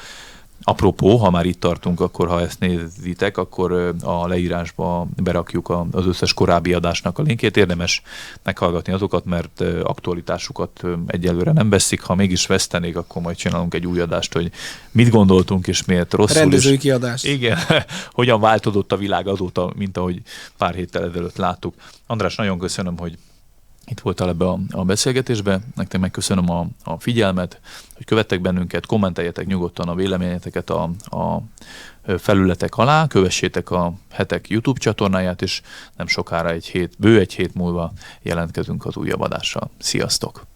Apropó, 0.67 1.17
ha 1.17 1.29
már 1.29 1.45
itt 1.45 1.59
tartunk, 1.59 1.99
akkor 1.99 2.27
ha 2.27 2.41
ezt 2.41 2.59
nézitek, 2.59 3.37
akkor 3.37 3.95
a 4.01 4.27
leírásba 4.27 5.07
berakjuk 5.23 5.73
az 5.91 6.05
összes 6.05 6.33
korábbi 6.33 6.73
adásnak 6.73 7.19
a 7.19 7.21
linkjét. 7.21 7.57
Érdemes 7.57 8.01
meghallgatni 8.43 8.93
azokat, 8.93 9.25
mert 9.25 9.63
aktualitásukat 9.83 10.83
egyelőre 11.07 11.51
nem 11.51 11.69
veszik. 11.69 12.01
Ha 12.01 12.15
mégis 12.15 12.45
vesztenék, 12.45 12.97
akkor 12.97 13.21
majd 13.21 13.35
csinálunk 13.35 13.73
egy 13.73 13.87
új 13.87 13.99
adást, 13.99 14.33
hogy 14.33 14.51
mit 14.91 15.09
gondoltunk 15.09 15.67
és 15.67 15.85
miért 15.85 16.13
rosszul. 16.13 16.39
Rendezői 16.39 16.77
kiadás. 16.77 17.23
Igen, 17.23 17.57
hogyan 18.11 18.39
változott 18.39 18.91
a 18.91 18.97
világ 18.97 19.27
azóta, 19.27 19.71
mint 19.75 19.97
ahogy 19.97 20.21
pár 20.57 20.75
héttel 20.75 21.03
ezelőtt 21.03 21.37
láttuk. 21.37 21.73
András, 22.07 22.35
nagyon 22.35 22.59
köszönöm, 22.59 22.97
hogy 22.97 23.17
itt 23.87 23.99
voltál 23.99 24.29
ebbe 24.29 24.45
a, 24.47 24.59
a 24.71 24.83
beszélgetésbe. 24.83 25.59
Nektek 25.75 26.01
megköszönöm 26.01 26.49
a, 26.49 26.67
a 26.83 26.99
figyelmet, 26.99 27.59
hogy 27.95 28.05
követtek 28.05 28.41
bennünket, 28.41 28.85
kommenteljetek 28.85 29.45
nyugodtan 29.45 29.87
a 29.87 29.95
véleményeteket 29.95 30.69
a, 30.69 30.89
a 31.03 31.41
felületek 32.17 32.77
alá, 32.77 33.07
kövessétek 33.07 33.71
a 33.71 33.93
hetek 34.11 34.49
YouTube 34.49 34.79
csatornáját, 34.79 35.41
és 35.41 35.61
nem 35.95 36.07
sokára 36.07 36.49
egy 36.49 36.65
hét, 36.65 36.93
bő 36.97 37.19
egy 37.19 37.33
hét 37.33 37.53
múlva 37.53 37.91
jelentkezünk 38.21 38.85
az 38.85 38.95
újabb 38.95 39.21
adással. 39.21 39.69
Sziasztok! 39.79 40.54